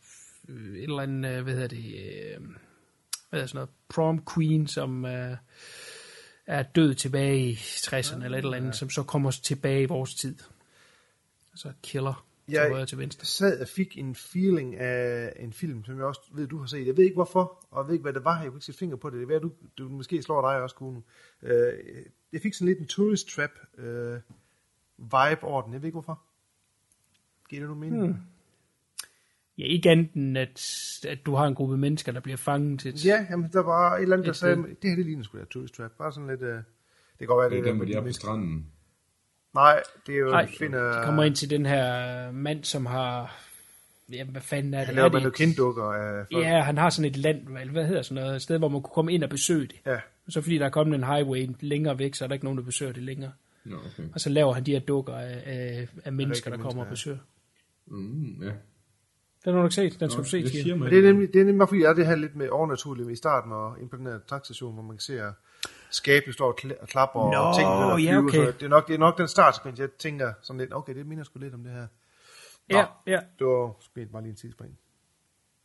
øh, 0.49 0.77
et 0.77 0.83
eller 0.83 1.03
andet, 1.03 1.37
øh, 1.37 1.43
hvad 1.43 1.53
hedder 1.53 1.69
det, 1.69 1.85
øh, 1.85 2.41
hvad 2.41 3.39
hedder 3.39 3.47
sådan 3.47 3.57
noget, 3.57 3.71
prom 3.89 4.25
queen, 4.35 4.67
som 4.67 5.05
øh, 5.05 5.37
er 6.59 6.63
død 6.63 6.95
tilbage 6.95 7.39
i 7.51 7.55
60'erne 7.55 8.25
eller 8.25 8.39
et 8.39 8.45
eller 8.45 8.57
andet, 8.57 8.77
som 8.77 8.91
så 8.91 9.03
kommer 9.03 9.31
tilbage 9.31 9.83
i 9.83 9.87
vores 9.87 10.15
tid. 10.15 10.37
Altså 11.53 11.73
killer 11.83 12.27
til 12.47 12.53
Jeg- 12.55 12.69
højre 12.71 12.87
til 12.87 12.99
venstre. 12.99 13.21
Jeg 13.23 13.27
sad 13.27 13.61
og 13.61 13.69
fik 13.69 13.99
en 13.99 14.15
feeling 14.15 14.77
af 14.77 15.33
en 15.37 15.53
film, 15.53 15.85
som 15.85 15.97
jeg 15.97 16.05
også 16.05 16.21
ved, 16.33 16.47
du 16.47 16.59
har 16.59 16.67
set. 16.67 16.87
Jeg 16.87 16.97
ved 16.97 17.05
ikke 17.05 17.15
hvorfor, 17.15 17.67
og 17.71 17.83
jeg 17.85 17.87
ved 17.87 17.95
ikke, 17.95 18.03
hvad 18.03 18.13
det 18.13 18.25
var. 18.25 18.41
Jeg 18.43 18.51
kunne 18.51 18.59
ikke 18.59 18.67
sætte 18.67 18.79
finger 18.79 18.97
på 18.97 19.11
det. 19.11 19.17
Det 19.17 19.23
er 19.23 19.27
ved, 19.27 19.41
du, 19.41 19.53
du 19.79 19.89
måske 19.89 20.23
slår 20.23 20.51
dig 20.51 20.63
også, 20.63 20.77
Kuno. 20.77 21.01
Øh, 21.43 21.73
jeg 22.33 22.41
fik 22.43 22.55
sådan 22.55 22.67
lidt 22.69 22.79
en 22.79 22.87
tourist 22.87 23.29
trap 23.29 23.51
øh, 23.79 24.21
vibe 24.99 25.43
over 25.45 25.63
den. 25.63 25.73
Jeg 25.73 25.83
ved 25.83 25.87
ikke 25.89 25.95
hvorfor. 25.95 26.23
Giver 27.49 27.61
det 27.63 27.69
nogen 27.69 27.81
mening? 27.81 28.07
Hmm. 28.07 28.21
Ja, 29.61 29.65
ikke 29.65 29.91
andet 29.91 30.37
at, 30.37 30.61
at 31.09 31.27
du 31.27 31.35
har 31.35 31.47
en 31.47 31.55
gruppe 31.55 31.77
mennesker, 31.77 32.13
der 32.13 32.21
bliver 32.21 32.37
fanget 32.37 32.81
til. 32.81 33.05
Ja, 33.05 33.27
jamen, 33.31 33.51
der 33.53 33.63
var 33.63 33.97
et 33.97 34.03
eller 34.03 34.17
andet, 34.17 34.27
der 34.27 34.33
sagde, 34.33 34.57
det 34.57 34.91
her 34.91 34.97
det 34.97 35.07
ligner 35.07 35.25
sgu 35.25 35.39
da 35.39 35.45
tourist 35.45 35.75
trap. 35.75 35.91
Bare 35.99 36.13
sådan 36.13 36.29
lidt... 36.29 36.43
Øh, 36.43 36.49
det 36.49 36.65
kan 37.19 37.27
godt 37.27 37.41
være, 37.43 37.51
Det 37.51 37.59
er 37.59 37.63
det 37.63 37.69
dem, 37.69 37.77
hvor 37.77 37.87
de 37.87 37.95
er 37.95 38.01
på 38.01 38.13
stranden. 38.13 38.67
Nej, 39.55 39.83
det 40.07 40.15
er 40.15 40.19
jo, 40.19 40.31
Nej, 40.31 40.43
de 40.45 40.53
finder... 40.59 40.99
de 40.99 41.05
kommer 41.05 41.23
ind 41.23 41.35
til 41.35 41.51
den 41.51 41.67
her 41.67 42.31
mand, 42.33 42.65
som 42.65 42.87
har... 42.87 43.37
Jamen, 44.13 44.33
hvad 44.33 44.43
fanden 44.43 44.75
er 44.75 44.79
det? 44.79 44.87
Han 44.87 44.99
Er 44.99 45.09
laver 45.09 45.21
mannequin-dukker 45.21 45.85
af 45.85 46.27
folk. 46.33 46.45
Ja, 46.45 46.61
han 46.63 46.79
har 46.79 46.91
sådan 46.91 47.11
et 47.11 47.17
land, 47.17 47.69
hvad 47.71 47.87
hedder 47.87 48.03
sådan 48.03 48.23
noget, 48.23 48.37
et 48.37 48.43
sted, 48.43 48.59
hvor 48.59 48.69
man 48.69 48.83
kunne 48.83 48.95
komme 48.95 49.13
ind 49.13 49.25
og 49.25 49.31
besøge 49.31 49.67
det. 49.67 49.77
Ja. 49.87 50.01
Så 50.29 50.41
fordi 50.41 50.59
der 50.59 50.65
er 50.67 50.71
kommet 50.71 50.95
en 50.95 51.05
highway 51.05 51.49
længere 51.61 51.99
væk, 51.99 52.15
så 52.15 52.25
er 52.25 52.29
der 52.29 52.35
ikke 52.35 52.45
nogen, 52.45 52.59
der 52.59 52.65
besøger 52.65 52.93
det 52.93 53.03
længere. 53.03 53.33
Nå, 53.65 53.77
okay. 53.77 54.09
Og 54.15 54.21
så 54.21 54.31
laver 54.31 54.53
han 54.53 54.67
de 54.67 54.73
her 54.73 54.81
dukker 54.81 55.15
af, 55.15 55.43
af, 55.47 55.89
af 56.05 56.13
mennesker, 56.13 56.51
der 56.51 56.57
kommer 56.57 56.83
og 56.83 56.87
mennesker, 56.87 56.91
besøger. 56.91 57.19
Mm, 57.87 58.43
ja. 58.43 58.51
Den 59.45 59.53
har 59.55 59.61
du 59.61 59.67
ikke 59.67 59.75
set, 59.75 60.01
den 60.01 60.11
skal 60.11 60.19
Nå, 60.19 60.23
du 60.25 60.29
se, 60.29 60.43
det 60.43 60.51
siger 60.51 60.77
mig. 60.77 60.91
det 60.91 60.99
er 60.99 61.03
nemlig, 61.03 61.29
det 61.33 61.41
er 61.41 61.45
nemlig 61.45 61.59
bare 61.59 61.69
fordi, 61.69 61.81
jeg 61.83 61.91
er 61.91 61.95
det 61.95 62.07
her 62.07 62.15
lidt 62.17 62.37
med 62.37 62.49
overnaturligt 62.49 63.11
i 63.11 63.17
starten 63.17 63.53
og 63.53 63.81
ind 63.81 63.91
på 63.91 63.97
den 63.97 64.07
her 64.07 64.19
takstation, 64.29 64.75
hvor 64.75 64.83
man 64.83 64.97
kan 64.97 65.01
se, 65.01 65.21
at 65.23 65.33
skabet 65.91 66.35
står 66.35 66.47
og 66.47 66.59
kla- 66.61 66.83
og 66.83 66.89
klapper 66.89 67.21
Nå, 67.21 67.37
og 67.37 67.57
ting 67.57 67.69
at 67.69 68.15
ja, 68.15 68.19
okay. 68.19 68.47
så 68.47 68.53
det 68.59 68.63
er 68.63 68.69
nok, 68.69 68.89
det 68.89 68.95
er 68.95 68.99
nok 68.99 69.19
den 69.19 69.29
startsekvens, 69.29 69.79
jeg 69.79 69.91
tænker 69.99 70.33
sådan 70.43 70.61
lidt, 70.61 70.75
okay, 70.75 70.95
det 70.95 71.07
minder 71.07 71.25
sgu 71.25 71.39
lidt 71.39 71.55
om 71.55 71.63
det 71.63 71.73
her. 71.73 71.87
Nå, 72.71 72.79
Ja, 72.79 72.85
ja. 73.07 73.21
Det 73.39 73.47
var 73.47 73.77
sgu 73.81 74.01
bare 74.13 74.23
lige 74.23 74.31
en 74.31 74.37
tidsspring. 74.37 74.79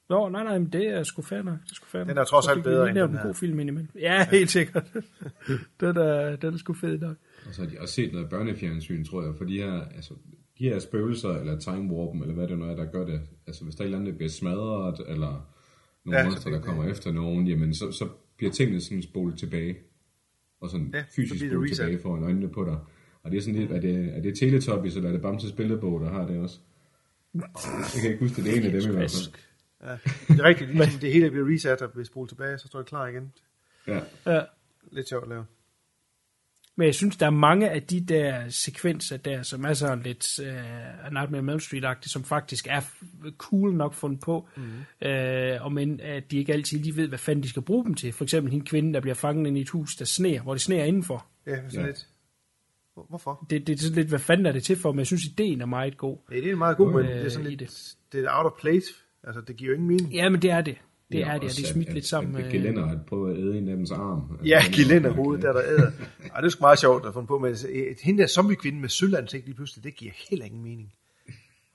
Nå, 0.10 0.30
nej, 0.30 0.44
nej, 0.44 0.58
men 0.60 0.70
det 0.74 0.88
er 0.88 1.04
sgu 1.04 1.22
fair 1.22 1.42
nok. 1.42 1.58
Det 1.64 1.72
er 1.72 1.76
sgu 1.76 1.86
fair. 1.86 2.04
Den 2.04 2.18
er 2.18 2.24
trods 2.24 2.48
alt 2.48 2.64
bedre 2.64 2.90
end 2.90 2.98
den 3.00 3.10
en 3.10 3.16
her. 3.18 3.24
god 3.26 3.34
film 3.34 3.60
indimellem. 3.60 3.90
Ja, 4.00 4.28
helt 4.32 4.52
sikkert. 4.52 4.84
den, 5.82 5.98
er, 5.98 6.36
den 6.36 6.54
er 6.54 6.58
sgu 6.58 6.74
fed 6.74 6.98
nok. 6.98 7.16
Og 7.48 7.54
så 7.54 7.62
har 7.62 7.70
de 7.70 7.78
også 7.80 7.94
set 7.94 8.14
noget 8.14 8.30
børnefjernsyn, 8.30 9.06
tror 9.06 9.24
jeg, 9.24 9.34
for 9.38 9.46
de 9.46 9.58
her, 9.58 9.82
altså, 9.96 10.14
de 10.60 10.70
her 10.70 10.80
spøgelser, 10.80 11.30
eller 11.30 11.60
time 11.60 11.94
warpen, 11.94 12.22
eller 12.22 12.34
hvad 12.34 12.48
det 12.48 12.58
nu 12.60 12.66
er, 12.66 12.76
der 12.76 12.86
gør 12.92 13.06
det. 13.06 13.22
Altså, 13.48 13.64
hvis 13.64 13.76
der 13.76 13.82
er 13.82 13.86
et 13.86 13.88
eller 13.88 13.98
andet, 13.98 14.12
der 14.12 14.18
bliver 14.18 14.30
smadret, 14.30 15.00
eller 15.08 15.50
nogle 16.06 16.18
Ja, 16.20 16.24
så 16.24 16.30
monster, 16.30 16.50
der 16.50 16.58
det- 16.58 16.66
kommer 16.66 16.86
efter 16.92 17.12
nogen, 17.12 17.48
jamen, 17.48 17.74
så, 17.74 17.92
så 17.92 18.08
bliver 18.38 18.52
tingene 18.52 18.82
sådan 18.82 19.02
spolet 19.02 19.38
tilbage. 19.40 19.78
Og 20.62 20.70
sådan 20.70 20.92
Ja, 20.94 21.04
så 21.10 21.16
fysisk 21.16 21.42
det 21.42 21.52
spolet 21.52 21.76
tilbage 21.76 22.00
foran 22.00 22.24
øjnene 22.24 22.50
på 22.50 22.64
dig. 22.66 22.78
Og 23.24 23.32
det 23.32 23.38
er 23.38 23.42
sådan 23.42 23.60
lidt, 23.60 23.72
er 23.72 23.80
det, 23.80 24.18
er 24.18 24.22
det 24.22 24.38
Teletubbies, 24.40 24.96
eller 24.96 25.10
er 25.10 25.14
det 25.14 25.22
Bamses 25.22 25.52
billedbog, 25.52 26.02
der 26.02 26.10
har 26.10 26.28
det 26.28 26.38
også? 26.40 26.60
Jeg 27.34 27.44
kan 28.02 28.12
ikke 28.12 28.24
huske, 28.26 28.44
det 28.44 28.52
er 28.54 28.58
en 28.58 28.64
af 28.64 28.72
dem 28.72 28.92
i 28.92 28.94
hvert 28.96 29.12
fald. 29.12 29.34
Ja, 29.84 29.92
det 30.34 30.40
er 30.40 30.44
rigtigt, 30.44 30.70
ligesom 30.76 31.00
det 31.00 31.14
hele 31.14 31.30
bliver 31.32 31.54
reset 31.54 31.82
og 31.82 31.92
bliver 31.92 32.06
spolet 32.06 32.30
tilbage, 32.30 32.58
så 32.58 32.68
står 32.68 32.80
det 32.80 32.88
klar 32.88 33.08
igen. 33.08 33.34
Ja. 33.88 34.00
Ja. 34.26 34.42
Lidt 34.92 35.10
sjovt 35.10 35.24
at 35.24 35.30
lave. 35.30 35.46
Men 36.78 36.86
jeg 36.86 36.96
synes, 36.96 37.18
der 37.18 37.26
er 37.26 37.30
mange 37.30 37.70
af 37.70 37.84
de 37.84 38.00
der 38.02 38.50
sekvenser 38.50 39.18
der, 39.18 39.42
som 39.44 39.66
er 39.66 39.74
sådan 39.74 40.04
lidt 40.04 40.40
uh, 40.40 40.46
Nightmare 41.14 41.40
on 41.40 41.50
Elm 41.50 41.60
Street-agtige, 41.60 42.10
som 42.10 42.24
faktisk 42.24 42.68
er 42.70 42.82
cool 43.38 43.74
nok 43.74 43.94
fundet 43.94 44.20
på, 44.20 44.48
mm. 44.58 44.64
uh, 45.06 45.66
og 45.66 45.72
men 45.74 46.00
at 46.02 46.32
de 46.32 46.38
ikke 46.38 46.54
altid 46.54 46.80
lige 46.80 46.96
ved, 46.96 47.08
hvad 47.08 47.18
fanden 47.18 47.44
de 47.44 47.50
skal 47.50 47.62
bruge 47.62 47.86
dem 47.86 47.94
til. 47.94 48.14
For 48.14 48.24
eksempel 48.24 48.52
hende 48.54 48.66
kvinde, 48.66 48.94
der 48.94 49.00
bliver 49.02 49.16
fanget 49.16 49.48
ind 49.48 49.58
i 49.58 49.62
et 49.62 49.70
hus, 49.70 49.96
der 49.96 50.06
sneer, 50.06 50.42
hvor 50.42 50.54
det 50.54 50.62
sneer 50.62 50.84
indenfor. 50.84 51.26
Ja, 51.48 51.56
sådan 51.56 51.80
Ja. 51.80 51.86
lidt. 51.86 52.08
Hvor- 52.94 53.06
Hvorfor? 53.10 53.46
Det, 53.50 53.68
det 53.68 53.74
er 53.74 53.78
sådan 53.84 53.96
lidt, 53.96 54.08
hvad 54.10 54.20
fanden 54.20 54.46
er 54.46 54.52
det 54.52 54.64
til 54.64 54.76
for, 54.78 54.92
men 54.92 55.00
jeg 55.00 55.08
synes, 55.08 55.26
ideen 55.26 55.62
er 55.62 55.66
meget 55.66 55.98
god. 55.98 56.18
Ja, 56.32 56.36
det 56.36 56.52
er 56.52 56.56
meget 56.56 56.78
god, 56.78 56.94
men 56.94 57.06
Øh, 57.06 57.16
det 57.18 57.26
er 57.26 57.30
sådan 57.30 57.48
lidt, 57.50 57.96
det 58.12 58.26
er 58.26 58.30
out 58.38 58.46
of 58.46 58.60
place. 58.62 58.88
Altså, 59.24 59.42
det 59.42 59.56
giver 59.56 59.70
jo 59.70 59.74
ingen 59.76 59.88
mening. 59.88 60.14
Ja, 60.14 60.30
men 60.30 60.42
det 60.42 60.52
er 60.52 60.62
det. 60.62 60.78
Det 61.12 61.20
Ja, 61.20 61.28
er 61.30 61.34
det, 61.34 61.50
og 61.50 61.56
det 61.56 61.64
er 61.64 61.74
smidt 61.74 61.88
at- 61.88 61.94
lidt 61.94 62.06
sammen 62.06 62.36
At, 62.36 62.40
med... 62.42 62.46
at 62.46 62.52
gelænder 62.52 62.86
at 62.86 62.98
prøve 63.06 63.32
at 63.32 63.38
æde 63.38 63.58
en 63.58 63.70
af 63.70 63.76
dems 63.76 63.92
arm. 63.92 64.22
Altså, 64.32 64.46
Ja, 64.48 64.62
den 64.66 64.74
er- 64.74 64.78
gelænderhovedet, 64.78 65.44
der 65.44 65.54
der 65.54 65.62
æder. 65.62 65.92
Ej, 66.34 66.40
det 66.42 66.46
er 66.46 66.50
sgu 66.50 66.62
meget 66.62 66.80
sjovt 66.80 67.06
at 67.06 67.14
finde 67.14 67.28
på, 67.28 67.40
men 67.40 67.48
altså, 67.50 67.68
et- 67.72 67.98
hende 68.04 68.22
der 68.22 68.28
zombie-kvinde 68.28 68.80
med 68.80 68.90
sølvansigt 68.90 69.46
lige 69.46 69.56
pludselig, 69.56 69.84
det 69.84 69.96
giver 69.96 70.12
heller 70.30 70.46
ingen 70.46 70.64
mening. 70.64 70.94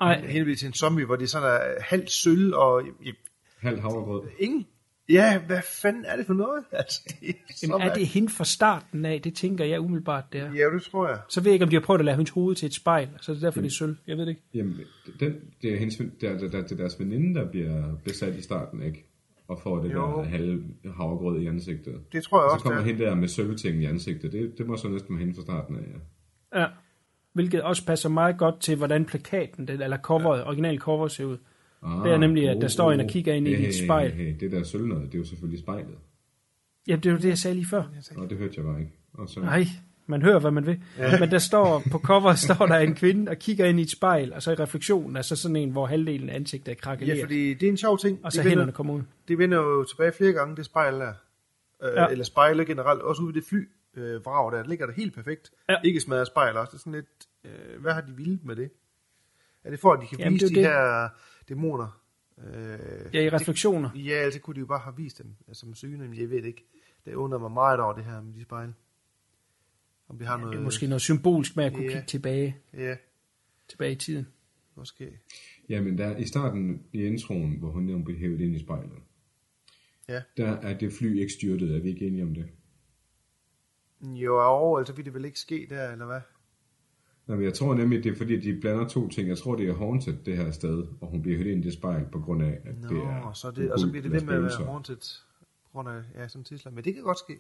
Ej, 0.01 0.21
Hende 0.27 0.45
bliver 0.45 0.57
til 0.57 0.67
en 0.67 0.73
zombie, 0.75 1.05
hvor 1.07 1.17
det 1.17 1.23
er 1.25 1.29
sådan 1.29 1.49
er 1.49 1.83
halvt 1.83 2.11
sølv 2.11 2.55
og 2.55 2.83
ja, 3.07 3.11
Halv 3.59 3.81
havregrød. 3.81 4.23
ingen. 4.39 4.67
Ja, 5.09 5.39
hvad 5.47 5.61
fanden 5.83 6.05
er 6.05 6.17
det 6.17 6.27
for 6.27 6.35
noget? 6.35 6.65
Altså, 6.73 7.01
det 7.21 7.29
er, 7.29 7.33
jamen, 7.63 7.81
er 7.89 7.95
det 7.95 8.07
hende 8.07 8.29
fra 8.29 8.45
starten 8.45 9.05
af? 9.05 9.21
Det 9.23 9.35
tænker 9.35 9.65
jeg 9.65 9.81
umiddelbart, 9.81 10.25
det 10.33 10.41
er. 10.41 10.53
Ja, 10.55 10.65
det 10.75 10.83
tror 10.83 11.09
jeg. 11.09 11.19
Så 11.29 11.41
ved 11.41 11.51
jeg 11.51 11.53
ikke, 11.55 11.63
om 11.65 11.69
de 11.69 11.77
har 11.77 11.81
prøvet 11.81 11.99
at 11.99 12.05
lave 12.05 12.17
hendes 12.17 12.31
hoved 12.31 12.55
til 12.57 12.67
et 12.67 12.75
spejl, 12.75 13.09
så 13.21 13.33
er 13.33 13.35
det 13.35 13.43
derfor, 13.43 13.61
det 13.61 13.67
er 13.69 13.73
sølv. 13.75 13.97
Jeg 14.07 14.17
ved 14.17 14.23
det 14.27 14.31
ikke. 14.31 14.43
Jamen, 14.55 14.77
den, 15.21 15.35
det 15.63 15.73
er, 15.75 15.79
hendes, 15.79 15.97
det 15.97 16.29
er, 16.29 16.39
det 16.39 16.55
er, 16.55 16.63
det 16.63 16.73
er 16.73 16.77
deres 16.77 17.01
veninde, 17.01 17.41
der 17.41 17.51
bliver 17.51 17.95
besat 18.05 18.37
i 18.37 18.43
starten, 18.43 18.83
ikke? 18.83 19.07
Og 19.51 19.59
får 19.63 19.79
det 19.83 19.93
Jo. 19.93 20.01
der 20.01 20.23
halve 20.23 20.65
havregrød 20.97 21.41
i 21.41 21.47
ansigtet. 21.47 22.01
Det 22.13 22.23
tror 22.23 22.39
jeg 22.39 22.45
Og 22.45 22.51
også, 22.53 22.63
så 22.63 22.65
kommer 22.65 22.79
det 22.81 22.87
hende 22.91 23.05
der 23.05 23.15
med 23.15 23.29
sølvtingen 23.29 23.83
i 23.83 23.85
ansigtet. 23.85 24.33
Det, 24.33 24.59
det 24.59 24.67
må 24.67 24.77
så 24.77 24.89
næsten 24.89 25.15
være 25.15 25.21
hende 25.25 25.35
fra 25.35 25.43
starten 25.43 25.77
af, 25.77 25.81
ja. 26.55 26.61
Ja. 26.61 26.67
Hvilket 27.33 27.63
også 27.63 27.87
passer 27.87 28.09
meget 28.09 28.39
godt 28.39 28.61
til, 28.61 28.77
hvordan 28.77 29.05
plakaten, 29.05 29.69
den, 29.69 29.83
eller 29.83 29.99
coveret, 29.99 30.45
original 30.45 30.79
cover 30.79 31.09
ser 31.09 31.25
ud. 31.25 31.39
Ah, 31.83 32.05
Det 32.05 32.13
er 32.13 32.19
nemlig, 32.19 32.49
at 32.49 32.61
der 32.63 32.69
står 32.69 32.93
en 32.93 33.01
og 33.01 33.07
kigger 33.09 33.35
ind 33.35 33.49
i 33.49 33.55
hey, 33.55 33.69
et 33.69 33.75
spejl. 33.75 34.11
Hey, 34.13 34.25
hey, 34.25 34.37
det 34.41 34.53
der 34.53 34.63
sølv 34.63 34.87
noget, 34.87 35.07
det 35.07 35.15
er 35.15 35.19
jo 35.19 35.25
selvfølgelig 35.25 35.61
spejlet. 35.61 35.95
Jamen, 36.89 37.03
det 37.03 37.09
er 37.09 37.13
jo 37.13 37.19
det, 37.19 37.29
jeg 37.29 37.39
sagde 37.39 37.55
lige 37.55 37.67
før. 37.67 37.83
Og 38.17 38.31
det 38.31 38.39
hørte 38.39 38.55
jeg 38.57 38.65
bare 38.65 38.81
ikke. 38.81 38.93
Og 39.13 39.29
så, 39.29 39.41
Nej, 39.41 39.65
man 40.11 40.23
hører, 40.23 40.39
hvad 40.39 40.51
man 40.51 40.67
vil. 40.67 40.83
Ja. 40.99 41.21
Men 41.21 41.31
der 41.31 41.39
står, 41.39 41.83
på 41.91 41.99
coveret 41.99 42.39
står 42.49 42.67
der 42.67 42.77
en 42.79 42.95
kvinde 42.95 43.31
og 43.31 43.37
kigger 43.37 43.67
ind 43.67 43.79
i 43.81 43.83
et 43.83 43.91
spejl, 43.91 44.33
og 44.33 44.43
så 44.43 44.51
i 44.51 44.55
refleksionen 44.55 45.17
er 45.17 45.23
så 45.23 45.37
sådan 45.37 45.57
en, 45.57 45.71
hvor 45.71 45.87
halvdelen 45.87 46.29
af 46.29 46.35
ansigtet 46.35 46.69
er 46.69 46.73
Ja, 46.73 46.81
krakeleret. 46.81 47.21
fordi 47.21 47.55
det 47.55 47.67
er 47.67 47.71
en 47.71 47.77
sjov 47.77 47.99
ting. 47.99 48.21
og 48.25 48.33
så 48.33 48.37
det 48.43 48.45
hænderne 48.49 48.61
vender, 48.67 48.75
kommer 48.75 48.95
ud. 48.95 49.03
det 49.29 49.39
vender 49.39 49.59
jo 49.59 49.85
tilbage 49.85 50.13
flere 50.13 50.33
gange, 50.33 50.57
det 50.57 50.65
spejl 50.65 50.95
der. 50.95 51.13
Øh, 51.83 51.91
Ja. 51.97 52.07
Eller 52.07 52.25
spejle 52.25 52.65
generelt. 52.65 53.01
Også 53.03 53.23
ude 53.23 53.31
i 53.31 53.41
det 53.41 53.45
fly 53.49 53.69
øh, 53.97 54.25
vrag 54.27 54.53
der, 54.53 54.63
der 54.63 54.69
ligger 54.69 54.87
der 54.87 54.93
helt 54.93 55.15
perfekt. 55.15 55.51
Ja. 55.69 55.77
Ikke 55.85 56.01
smadret 56.01 56.27
spejl 56.27 56.57
også. 56.57 56.71
Det 56.71 56.77
er 56.77 56.79
sådan 56.81 56.93
lidt, 56.93 57.07
øh, 57.45 57.81
hvad 57.83 57.93
har 57.93 58.01
de 58.01 58.13
vildt 58.17 58.45
med 58.45 58.57
det? 58.57 58.71
Er 59.65 59.71
det 59.71 59.81
for, 59.81 59.93
at 59.93 60.01
de 60.03 60.07
kan 60.07 60.19
Jamen, 60.19 60.35
vise 60.35 60.47
det 60.47 60.55
de 60.57 60.61
er 60.63 61.03
her 61.03 61.09
dæmoner? 61.49 62.01
Øh, 62.39 63.15
Ja, 63.15 63.21
i 63.21 63.29
refleksioner. 63.29 63.91
Ja, 63.95 64.13
altså 64.13 64.41
kunne 64.41 64.55
de 64.55 64.61
jo 64.61 64.67
bare 64.67 64.79
have 64.79 64.97
vist 64.97 65.19
dem 65.19 65.27
altså, 65.49 65.61
som 65.61 65.75
syne, 65.75 66.09
men 66.09 66.21
jeg 66.21 66.31
ved 66.31 66.37
det 66.37 66.45
ikke. 66.49 66.65
Det 67.05 67.15
undrer 67.15 67.39
mig 67.39 67.51
meget 67.51 67.81
over 67.81 67.93
det 67.93 68.05
her 68.05 68.21
med 68.21 68.35
de 68.35 68.43
spejle. 68.43 68.75
Om 70.11 70.19
det 70.19 70.27
har 70.27 70.35
Det 70.37 70.45
noget... 70.45 70.59
er 70.59 70.63
måske 70.63 70.87
noget 70.87 71.03
symbolsk 71.03 71.57
med 71.57 71.65
at 71.65 71.73
kunne 71.73 71.85
Ja. 71.85 71.91
kigge 71.91 72.07
tilbage, 72.07 72.57
Ja, 72.75 72.97
tilbage 73.69 73.93
i 73.93 73.97
tiden. 73.97 74.27
måske. 74.77 75.19
Jamen, 75.69 75.99
der, 75.99 76.17
i 76.17 76.25
starten 76.27 76.83
i 76.93 77.03
introen, 77.05 77.57
hvor 77.59 77.71
hun 77.71 77.83
nævner 77.83 78.05
bliver 78.05 78.21
hævet 78.21 78.41
ind 78.41 78.57
i 78.57 78.59
spejlet, 78.59 78.99
Ja. 80.09 80.23
der 80.37 80.51
er 80.53 80.79
det 80.79 80.93
fly 80.93 81.21
ikke 81.21 81.33
styrtet. 81.33 81.77
Er 81.77 81.81
vi 81.81 81.89
ikke 81.89 82.07
enige 82.07 82.23
om 82.23 82.35
det? 82.35 82.47
Jo, 84.03 84.37
og 84.37 84.79
altså 84.79 84.95
vil 84.95 85.05
det 85.05 85.15
vel 85.15 85.25
ikke 85.25 85.39
ske 85.39 85.67
der, 85.71 85.91
eller 85.93 86.07
hvad? 86.07 86.21
Nå, 87.27 87.35
men 87.37 87.45
jeg 87.45 87.55
tror 87.55 87.75
nemlig, 87.75 88.05
det 88.05 88.13
er 88.13 88.17
fordi, 88.17 88.41
de 88.41 88.61
blander 88.61 88.89
to 88.89 89.09
ting. 89.09 89.29
Jeg 89.29 89.39
tror, 89.39 89.57
det 89.57 89.69
er 89.69 89.75
haunted, 89.75 90.17
det 90.27 90.37
her 90.37 90.51
sted, 90.51 90.87
og 91.01 91.09
hun 91.09 91.23
bliver 91.23 91.39
hævet 91.39 91.51
ind 91.53 91.65
i 91.65 91.67
det 91.67 91.73
spejl, 91.73 92.05
på 92.13 92.21
grund 92.21 92.43
af, 92.43 92.61
at 92.65 92.79
Nå, 92.81 92.89
det 92.89 92.99
er 92.99 93.33
så 93.33 93.51
det, 93.51 93.73
og 93.73 93.79
så 93.79 93.91
bliver 93.91 94.03
det 94.03 94.13
ved 94.13 94.21
med 94.21 94.35
at 94.35 94.43
være 94.43 94.65
haunted 94.67 94.97
på 95.65 95.69
grund 95.73 95.89
af 95.89 96.03
ja, 96.15 96.29
sådan 96.29 96.45
tidsler. 96.45 96.73
Men 96.73 96.85
det 96.85 96.95
kan 96.95 97.03
godt 97.03 97.19
ske. 97.19 97.39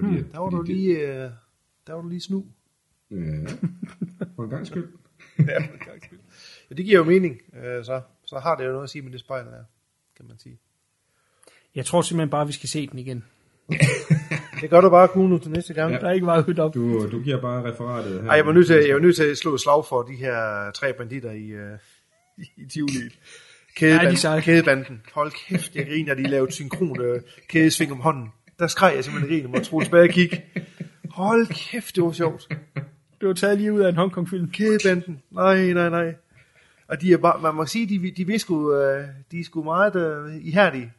Fordi, 0.00 0.18
at- 0.18 0.24
Der 0.32 0.38
var 0.38 0.50
fordi 0.50 0.56
du 0.56 0.62
det- 0.62 0.76
lige, 0.76 0.98
øh, 0.98 1.30
der 1.86 1.92
var 1.92 2.02
du 2.02 2.08
lige 2.08 2.20
snu. 2.20 2.44
Ja, 3.10 3.16
for 4.36 4.44
en 4.44 4.50
gang 4.50 4.66
skyld. 4.66 4.88
ja, 5.38 5.62
ja, 6.70 6.74
det 6.76 6.84
giver 6.84 6.98
jo 6.98 7.04
mening. 7.04 7.40
Øh, 7.56 7.84
så, 7.84 8.00
så 8.26 8.38
har 8.38 8.56
det 8.56 8.64
jo 8.66 8.70
noget 8.70 8.84
at 8.84 8.90
sige 8.90 9.02
med 9.02 9.12
det 9.12 9.20
spejl 9.20 9.44
der, 9.46 9.64
kan 10.16 10.26
man 10.28 10.38
sige. 10.38 10.58
Jeg 11.74 11.86
tror 11.86 12.02
simpelthen 12.02 12.30
bare, 12.30 12.42
at 12.42 12.48
vi 12.48 12.52
skal 12.52 12.68
se 12.68 12.86
den 12.86 12.98
igen. 12.98 13.24
Det 14.60 14.70
gør 14.70 14.80
du 14.80 14.90
bare, 14.90 15.08
Kuno, 15.08 15.38
til 15.38 15.50
næste 15.50 15.74
gang. 15.74 15.92
Ja. 15.92 15.98
Der 15.98 16.08
er 16.08 16.12
ikke 16.12 16.24
meget 16.24 16.44
højt 16.44 16.58
op. 16.58 16.74
Du, 16.74 17.10
du 17.10 17.20
giver 17.22 17.40
bare 17.40 17.72
referatet 17.72 18.22
her. 18.22 18.28
Ej, 18.30 18.36
jeg 18.36 18.46
var 18.46 18.52
nødt 18.52 18.66
til, 18.66 18.76
jeg 18.86 18.94
var 18.94 19.00
nødt 19.00 19.16
til 19.16 19.24
at 19.24 19.36
slå 19.38 19.58
slag 19.58 19.84
for 19.86 20.02
de 20.02 20.14
her 20.14 20.70
tre 20.70 20.92
banditter 20.92 21.30
i, 21.30 21.46
øh, 21.46 21.78
i, 22.56 22.66
Tivoli. 22.72 22.92
Ja, 23.80 23.86
de 23.86 24.16
Kædebanden, 24.16 24.42
kædebanden. 24.42 25.02
Hold 25.14 25.32
kæft, 25.48 25.74
jeg 25.76 25.86
griner, 25.86 26.14
de 26.14 26.22
lavede 26.22 26.52
synkron 26.52 27.00
øh, 27.00 27.20
kædesving 27.48 27.92
om 27.92 28.00
hånden. 28.00 28.28
Der 28.58 28.66
skreg 28.66 28.92
jeg 28.96 29.04
simpelthen 29.04 29.30
grin, 29.36 29.44
og 29.44 29.50
måtte 29.50 29.64
tro 29.64 29.80
tilbage 29.80 30.02
og 30.02 30.08
kigge. 30.08 30.42
Hold 31.10 31.46
kæft, 31.46 31.96
det 31.96 32.04
var 32.04 32.12
sjovt. 32.12 32.48
Det 33.20 33.28
var 33.28 33.34
taget 33.34 33.58
lige 33.58 33.72
ud 33.72 33.80
af 33.80 33.88
en 33.88 33.96
Hongkong-film. 33.96 34.50
Kædebanden. 34.50 35.22
Nej, 35.30 35.72
nej, 35.72 35.88
nej. 35.90 36.14
Og 36.88 37.00
de 37.00 37.12
er 37.12 37.16
bare, 37.16 37.42
man 37.42 37.54
må 37.54 37.66
sige, 37.66 37.86
de, 37.88 38.10
de, 38.10 38.26
vil 38.26 38.40
sgu, 38.40 38.74
øh, 38.74 39.04
de 39.30 39.40
er 39.40 39.44
sgu 39.44 39.62
meget 39.62 39.96
øh, 39.96 40.36
ihærdige. 40.46 40.92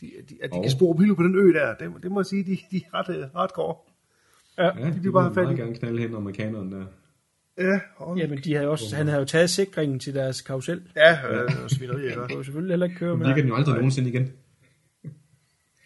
De, 0.00 0.10
de, 0.28 0.34
at 0.42 0.50
de 0.50 0.56
Og- 0.56 0.62
kan 0.62 0.70
spore 0.70 0.98
Milo 0.98 1.14
på 1.14 1.22
den 1.22 1.34
ø 1.34 1.52
der, 1.52 1.74
det, 1.74 1.90
det 2.02 2.10
må 2.12 2.20
jeg 2.20 2.26
sige, 2.26 2.44
de, 2.44 2.58
de 2.70 2.76
er 2.92 2.98
ret 2.98 3.16
øh, 3.16 3.24
hardcore. 3.36 3.74
Ja. 4.58 4.64
Ja, 4.78 4.86
de 4.90 4.94
de 4.94 5.00
bliver 5.00 5.12
bare 5.12 5.30
meget 5.44 5.56
gerne 5.58 5.74
knalde 5.74 5.98
hen 6.02 6.14
amerikaneren 6.14 6.72
der. 6.72 6.84
Ja, 7.58 7.80
hold. 7.96 8.18
Jamen, 8.18 8.38
de 8.44 8.54
havde 8.54 8.68
også, 8.68 8.96
han 8.96 9.06
havde 9.06 9.20
jo 9.20 9.26
taget 9.26 9.50
sikringen 9.50 9.98
til 9.98 10.14
deres 10.14 10.40
karusel. 10.42 10.82
ja 10.96 11.42
øh, 11.42 11.50
svineri, 11.68 12.04
ikke? 12.06 12.20
Det 12.28 12.36
var 12.36 12.42
selvfølgelig 12.42 12.72
heller 12.72 12.86
ikke 12.86 12.98
køre 12.98 13.10
Men 13.10 13.18
med. 13.18 13.28
de 13.28 13.34
kan 13.34 13.42
den 13.42 13.48
jo 13.50 13.56
aldrig 13.56 13.74
nogensinde 13.74 14.08
igen. 14.08 14.32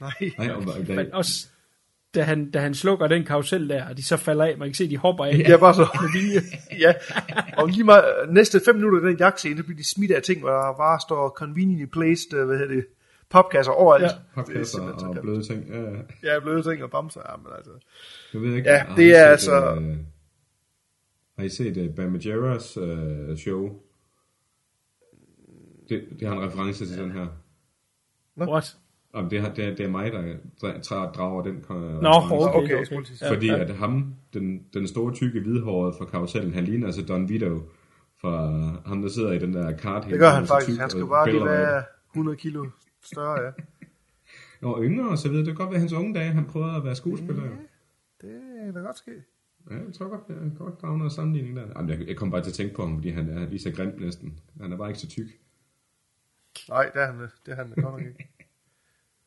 Nej. 0.05 0.31
Nej, 0.39 0.51
og, 0.51 0.63
og, 0.63 0.85
Men 0.89 1.13
også, 1.13 1.49
da 2.15 2.23
han, 2.23 2.51
da 2.51 2.59
han 2.61 2.75
slukker 2.75 3.07
den 3.07 3.25
karusel 3.25 3.69
der, 3.69 3.89
og 3.89 3.97
de 3.97 4.05
så 4.05 4.17
falder 4.17 4.45
af, 4.45 4.59
man 4.59 4.69
kan 4.69 4.75
se, 4.75 4.91
de 4.91 4.97
hopper 4.97 5.25
af. 5.25 5.39
Ja, 5.39 5.57
bare 5.57 5.75
så. 5.75 5.99
ja, 6.85 6.95
og 7.57 7.69
lige 7.69 7.85
meget, 7.85 8.05
næste 8.29 8.61
fem 8.65 8.75
minutter 8.75 9.09
i 9.09 9.11
den 9.11 9.19
jagtscene, 9.19 9.57
så 9.57 9.65
bliver 9.65 9.77
de 9.77 9.91
smidt 9.95 10.11
af 10.11 10.23
ting, 10.23 10.41
hvor 10.41 10.51
der 10.51 10.77
bare 10.77 11.01
står 11.01 11.29
conveniently 11.29 11.87
placed, 11.87 12.35
øh, 12.35 12.47
hvad 12.47 12.59
hedder 12.59 12.75
det, 12.75 12.87
popkasser 13.31 13.73
overalt. 13.73 14.03
Ja. 14.03 14.09
Det 14.09 14.17
er 14.17 14.35
Popkasser 14.35 14.65
simpelthen 14.65 15.01
så 15.01 15.07
og 15.07 15.23
bløde 15.23 15.43
ting. 15.43 15.69
Ja, 15.69 15.81
ja. 15.81 16.35
Ja, 16.35 16.41
bløde 16.41 16.63
ting 16.63 16.83
og 16.83 16.91
bamser. 16.91 17.21
Ja, 17.31 17.37
men 17.37 17.47
altså. 17.57 17.71
Jeg 18.33 18.43
ved 18.43 18.55
ikke. 18.55 18.71
Ja, 18.71 18.85
det 18.97 19.17
er 19.17 19.25
altså- 19.25 19.75
øh, 19.75 19.97
har 21.39 21.45
I 21.45 21.49
set 21.49 21.77
uh, 21.77 21.95
Bamajeras 21.95 22.77
uh, 22.79 23.37
show? 23.37 23.71
Det, 25.89 26.05
det 26.21 26.29
har 26.29 26.35
en 26.37 26.43
reference 26.49 26.87
til 26.87 26.99
den 26.99 27.13
her. 27.13 27.27
What? 28.39 28.77
Om 29.15 29.29
det, 29.29 29.41
har- 29.41 29.55
det, 29.55 29.65
er, 29.65 29.75
det 29.77 29.87
er 29.87 29.91
mig, 29.91 30.13
der 30.13 30.35
dra- 30.63 31.13
drager 31.13 31.43
den 31.43 31.55
Nå, 31.69 32.09
okay, 32.09 32.37
Okay, 32.37 32.75
okay. 32.75 32.97
okay. 32.97 33.27
Fordi 33.29 33.49
at 33.49 33.71
ham, 33.77 34.15
den, 34.35 34.65
den 34.75 34.89
store 34.89 35.15
tykke 35.15 35.41
hvidhårede 35.41 35.95
fra 35.99 36.05
karusellen, 36.05 36.55
han 36.55 36.65
ligner 36.65 36.87
altså 36.87 37.03
Don 37.07 37.29
Vito 37.29 37.63
fra 38.21 38.47
ham, 38.87 39.03
der 39.03 39.09
sidder 39.09 39.33
i 39.33 39.39
den 39.39 39.55
der 39.55 39.77
kart. 39.77 40.07
Det 40.11 40.19
gør 40.19 40.31
han 40.31 40.47
faktisk. 40.47 40.81
Han 40.81 40.91
skal 40.91 41.07
bare 41.07 41.31
lige 41.31 41.45
være 41.45 41.83
100 42.13 42.37
kilo 42.37 42.67
større, 43.03 43.43
ja. 43.43 43.51
Og 44.69 44.83
yngre 44.85 45.09
og 45.09 45.19
så 45.19 45.29
videre. 45.29 45.45
Det 45.47 45.57
kan 45.57 45.57
godt 45.57 45.71
være 45.71 45.81
hans 45.81 45.93
unge 45.93 46.15
dage, 46.15 46.33
han 46.33 46.45
prøvede 46.45 46.77
at 46.77 46.85
være 46.85 46.95
skuespiller. 46.95 47.43
jo. 47.45 47.51
Det 48.21 48.75
kan 48.75 48.83
godt 48.83 48.99
ske. 48.99 49.11
Ja, 49.71 49.75
jeg 49.75 49.95
tror 49.99 50.09
godt, 50.09 50.21
jeg 50.29 50.37
kan 50.37 50.55
godt 50.59 50.83
drage 50.83 50.99
noget 50.99 51.13
sammenligning 51.13 51.57
der. 51.57 51.63
Jamen, 51.77 51.91
jeg, 51.91 52.09
jeg 52.09 52.17
kom 52.17 52.31
bare 52.31 52.43
til 52.43 52.51
at 52.51 52.55
tænke 52.55 52.75
på 52.75 52.83
ham, 52.87 52.95
fordi 52.97 53.09
han 53.11 53.29
er 53.29 53.49
lige 53.49 53.59
så 53.61 53.71
grim 53.73 53.95
næsten. 53.99 54.39
Han 54.61 54.73
er 54.73 54.77
bare 54.77 54.89
ikke 54.89 55.01
så 55.01 55.09
tyk. 55.09 55.27
Nej, 56.69 56.91
det 56.95 57.03
er 57.03 57.07
han, 57.07 57.21
det 57.21 57.53
er 57.53 57.55
han 57.55 57.69
godt 57.69 57.85
nok 57.85 58.01
ikke. 58.01 58.29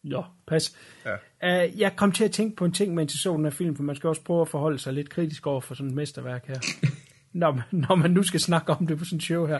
Nå, 0.10 0.24
pas. 0.48 0.76
Ja. 1.06 1.66
Uh, 1.66 1.80
jeg 1.80 1.96
kom 1.96 2.12
til 2.12 2.24
at 2.24 2.32
tænke 2.32 2.56
på 2.56 2.66
en 2.66 2.72
ting, 2.72 2.94
mens 2.94 3.14
jeg 3.14 3.20
så 3.20 3.34
den 3.34 3.44
her 3.44 3.52
film, 3.52 3.76
for 3.76 3.84
man 3.84 3.96
skal 3.96 4.08
også 4.08 4.24
prøve 4.24 4.42
at 4.42 4.48
forholde 4.48 4.80
sig 4.80 4.94
lidt 4.94 5.10
kritisk 5.10 5.48
over 5.48 5.62
for 5.62 5.76
sådan 5.76 5.90
et 5.90 5.96
mesterværk 5.96 6.48
her. 6.48 6.60
når, 7.34 7.52
man, 7.52 7.64
når 7.72 7.96
man 7.96 8.12
nu 8.12 8.24
skal 8.24 8.40
snakke 8.40 8.72
om 8.72 8.88
det 8.88 8.98
på 8.98 9.06
sådan 9.06 9.18
en 9.18 9.22
show 9.22 9.46
her. 9.46 9.60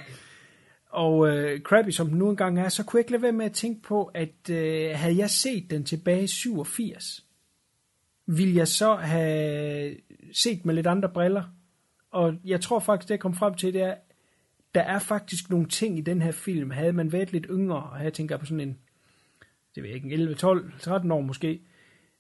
Og 0.90 1.18
uh, 1.18 1.60
crappy 1.64 1.90
som 1.90 2.08
den 2.08 2.18
nu 2.18 2.30
engang 2.30 2.60
er, 2.60 2.70
så 2.70 2.84
kunne 2.84 2.98
jeg 2.98 3.02
ikke 3.02 3.12
lade 3.12 3.24
være 3.24 3.32
med 3.32 3.46
at 3.46 3.54
tænke 3.54 3.82
på, 3.82 4.04
at 4.04 4.50
uh, 4.50 4.56
havde 5.00 5.18
jeg 5.18 5.30
set 5.30 5.70
den 5.70 5.84
tilbage 5.84 6.24
i 6.24 6.28
87, 6.28 7.26
ville 8.26 8.56
jeg 8.56 8.68
så 8.68 8.96
have 8.96 9.96
set 10.34 10.66
med 10.66 10.76
lidt 10.76 10.88
andre 10.88 11.10
briller. 11.10 11.44
Og 12.12 12.34
jeg 12.46 12.62
tror 12.62 12.80
faktisk, 12.80 13.08
det 13.08 13.12
jeg 13.12 13.20
kom 13.20 13.34
frem 13.34 13.54
til, 13.54 13.74
det 13.74 13.82
er, 13.82 13.96
der 14.76 14.82
er 14.82 15.00
faktisk 15.00 15.50
nogle 15.50 15.68
ting 15.68 15.98
i 15.98 16.02
den 16.02 16.22
her 16.22 16.32
film, 16.32 16.72
havde 16.72 16.94
man 16.94 17.12
været 17.12 17.32
lidt 17.32 17.46
yngre, 17.50 17.84
og 17.84 18.00
her 18.00 18.10
tænker 18.10 18.36
jeg 18.36 18.40
på 18.40 18.46
sådan 18.46 18.60
en 18.60 18.78
det 19.78 19.84
ved 19.84 19.90
jeg 19.90 19.96
ikke, 19.96 20.06
en 20.06 20.12
11, 20.20 20.36
12, 20.36 20.72
13 20.80 21.12
år 21.12 21.22
måske, 21.22 21.62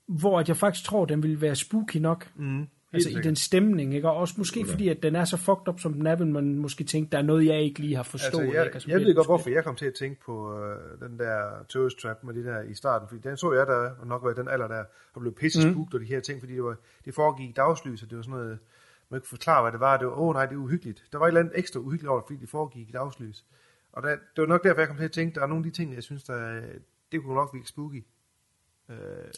hvor 0.08 0.39
at 0.39 0.47
jeg 0.47 0.58
faktisk 0.58 0.86
tror, 0.86 1.05
den 1.05 1.24
ville 1.24 1.41
være 1.41 1.55
spooky 1.55 1.97
nok. 1.97 2.28
Mm, 2.36 2.60
altså 2.62 2.70
i 2.93 3.01
sikkert. 3.01 3.24
den 3.24 3.36
stemning, 3.36 3.93
ikke? 3.95 4.10
Og 4.10 4.16
også 4.16 4.34
måske 4.38 4.66
fordi, 4.66 4.88
at 4.89 5.03
den 5.03 5.16
er 5.16 5.26
så 5.26 5.38
fucked 5.38 5.68
up, 5.68 5.80
som 5.80 5.93
den 5.93 6.08
er, 6.08 6.16
vil 6.16 6.28
man 6.28 6.55
måske 6.60 6.84
tænke, 6.84 7.12
der 7.12 7.18
er 7.18 7.22
noget, 7.22 7.45
jeg 7.45 7.62
ikke 7.62 7.80
lige 7.80 7.95
har 7.95 8.03
forstået. 8.03 8.41
Altså, 8.43 8.53
jeg, 8.58 8.66
ikke? 8.66 8.74
Altså, 8.74 8.89
jeg 8.91 8.99
det- 8.99 9.08
ved 9.08 9.16
godt, 9.16 9.28
hvorfor 9.28 9.49
jeg 9.49 9.64
kom 9.64 9.76
til 9.76 9.86
at 9.86 9.93
tænke 9.93 10.22
på 10.26 10.60
øh, 10.60 11.10
den 11.10 11.20
der 11.20 11.64
tourist 11.70 11.99
trap 11.99 12.24
med 12.24 12.34
de 12.34 12.43
der 12.43 12.62
i 12.62 12.74
starten, 12.74 13.08
fordi 13.08 13.22
den 13.30 13.38
så 13.38 13.53
jeg 13.53 13.68
der, 13.68 13.91
og 13.99 14.08
nok 14.08 14.24
var 14.24 14.32
i 14.32 14.34
den 14.34 14.47
alder 14.47 14.68
der, 14.68 14.84
og 15.14 15.22
blev 15.22 15.34
pisse 15.36 15.72
spugt 15.72 15.93
og 15.93 15.99
de 15.99 16.05
her 16.05 16.20
ting, 16.20 16.39
fordi 16.39 16.53
det, 16.53 16.64
var, 16.64 16.76
det 17.05 17.14
foregik 17.14 17.49
i 17.49 17.53
dagslys, 17.53 18.03
og 18.03 18.10
det 18.10 18.16
var 18.18 18.24
sådan 18.24 18.39
noget, 18.39 18.60
man 19.10 19.18
ikke 19.18 19.28
forklare, 19.28 19.62
hvad 19.62 19.72
det 19.72 19.80
var. 19.80 19.97
Det 19.97 20.08
var, 20.08 20.14
åh 20.14 20.28
oh, 20.28 20.34
nej, 20.34 20.45
det 20.45 20.53
er 20.55 20.60
uhyggeligt. 20.60 21.03
Der 21.12 21.18
var 21.18 21.26
et 21.26 21.30
eller 21.30 21.39
andet 21.41 21.53
ekstra 21.55 21.80
uhyggeligt 21.80 22.10
over 22.10 22.20
det, 22.20 22.28
fordi 22.28 22.39
det 22.39 22.49
foregik 22.49 22.89
i 22.89 22.91
dagslys. 22.91 23.45
Og 23.93 24.03
der, 24.03 24.10
det 24.10 24.38
var 24.38 24.45
nok 24.45 24.64
derfor, 24.64 24.82
jeg 24.82 24.88
kom 24.88 24.97
til 24.97 25.05
at 25.05 25.12
tænke, 25.12 25.36
der 25.36 25.41
er 25.41 25.47
nogle 25.47 25.66
af 25.66 25.72
de 25.72 25.76
ting, 25.78 25.93
jeg 25.95 26.03
synes, 26.03 26.24
der, 26.24 26.62
det 27.12 27.22
kunne 27.24 27.36
nok 27.36 27.49
virke 27.53 27.68
spooky. 27.68 28.03
Øh, 28.89 28.95